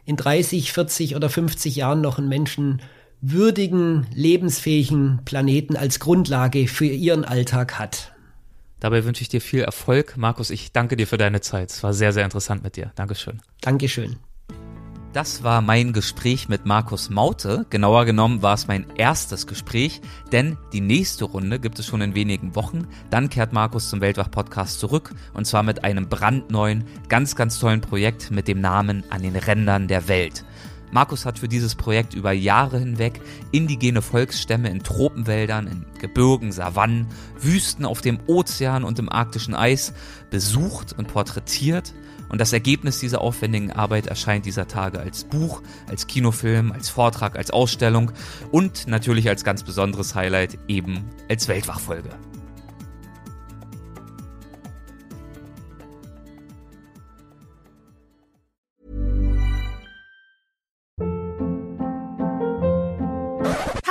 in 0.05 0.15
30, 0.15 0.73
40 0.73 1.15
oder 1.15 1.27
50 1.27 1.75
Jahren 1.75 2.01
noch 2.01 2.19
einen 2.19 2.29
menschenwürdigen, 2.29 4.05
lebensfähigen 4.13 5.21
Planeten 5.25 5.75
als 5.75 5.99
Grundlage 5.99 6.67
für 6.67 6.85
ihren 6.85 7.25
Alltag 7.25 7.79
hat. 7.79 8.10
Dabei 8.81 9.05
wünsche 9.05 9.21
ich 9.21 9.29
dir 9.29 9.41
viel 9.41 9.61
Erfolg. 9.61 10.17
Markus, 10.17 10.49
ich 10.49 10.73
danke 10.73 10.97
dir 10.97 11.05
für 11.05 11.17
deine 11.17 11.39
Zeit. 11.39 11.69
Es 11.69 11.83
war 11.83 11.93
sehr, 11.93 12.11
sehr 12.13 12.25
interessant 12.25 12.63
mit 12.63 12.75
dir. 12.75 12.91
Dankeschön. 12.95 13.39
Dankeschön. 13.61 14.17
Das 15.13 15.43
war 15.43 15.61
mein 15.61 15.93
Gespräch 15.93 16.49
mit 16.49 16.65
Markus 16.65 17.09
Maute. 17.09 17.65
Genauer 17.69 18.05
genommen 18.05 18.41
war 18.41 18.55
es 18.55 18.67
mein 18.67 18.85
erstes 18.95 19.45
Gespräch, 19.45 20.01
denn 20.31 20.57
die 20.73 20.81
nächste 20.81 21.25
Runde 21.25 21.59
gibt 21.59 21.77
es 21.77 21.85
schon 21.85 22.01
in 22.01 22.15
wenigen 22.15 22.55
Wochen. 22.55 22.87
Dann 23.09 23.29
kehrt 23.29 23.53
Markus 23.53 23.89
zum 23.89 24.01
Weltwach-Podcast 24.01 24.79
zurück 24.79 25.13
und 25.33 25.45
zwar 25.45 25.63
mit 25.63 25.83
einem 25.83 26.07
brandneuen, 26.09 26.85
ganz, 27.07 27.35
ganz 27.35 27.59
tollen 27.59 27.81
Projekt 27.81 28.31
mit 28.31 28.47
dem 28.47 28.61
Namen 28.61 29.03
An 29.09 29.21
den 29.21 29.35
Rändern 29.35 29.87
der 29.87 30.07
Welt. 30.07 30.43
Markus 30.91 31.25
hat 31.25 31.39
für 31.39 31.47
dieses 31.47 31.75
Projekt 31.75 32.13
über 32.13 32.31
Jahre 32.31 32.79
hinweg 32.79 33.21
indigene 33.51 34.01
Volksstämme 34.01 34.69
in 34.69 34.83
Tropenwäldern, 34.83 35.67
in 35.67 35.85
Gebirgen, 35.99 36.51
Savannen, 36.51 37.07
Wüsten 37.39 37.85
auf 37.85 38.01
dem 38.01 38.19
Ozean 38.27 38.83
und 38.83 38.99
im 38.99 39.09
arktischen 39.09 39.55
Eis 39.55 39.93
besucht 40.29 40.93
und 40.97 41.07
porträtiert 41.07 41.93
und 42.31 42.39
das 42.39 42.53
Ergebnis 42.53 42.99
dieser 42.99 43.19
aufwendigen 43.19 43.73
Arbeit 43.73 44.07
erscheint 44.07 44.45
dieser 44.45 44.65
Tage 44.65 44.99
als 44.99 45.25
Buch, 45.25 45.61
als 45.89 46.07
Kinofilm, 46.07 46.71
als 46.71 46.87
Vortrag, 46.87 47.37
als 47.37 47.51
Ausstellung 47.51 48.13
und 48.51 48.87
natürlich 48.87 49.27
als 49.27 49.43
ganz 49.43 49.63
besonderes 49.63 50.15
Highlight 50.15 50.57
eben 50.69 51.03
als 51.29 51.49
Weltwachfolge. 51.49 52.09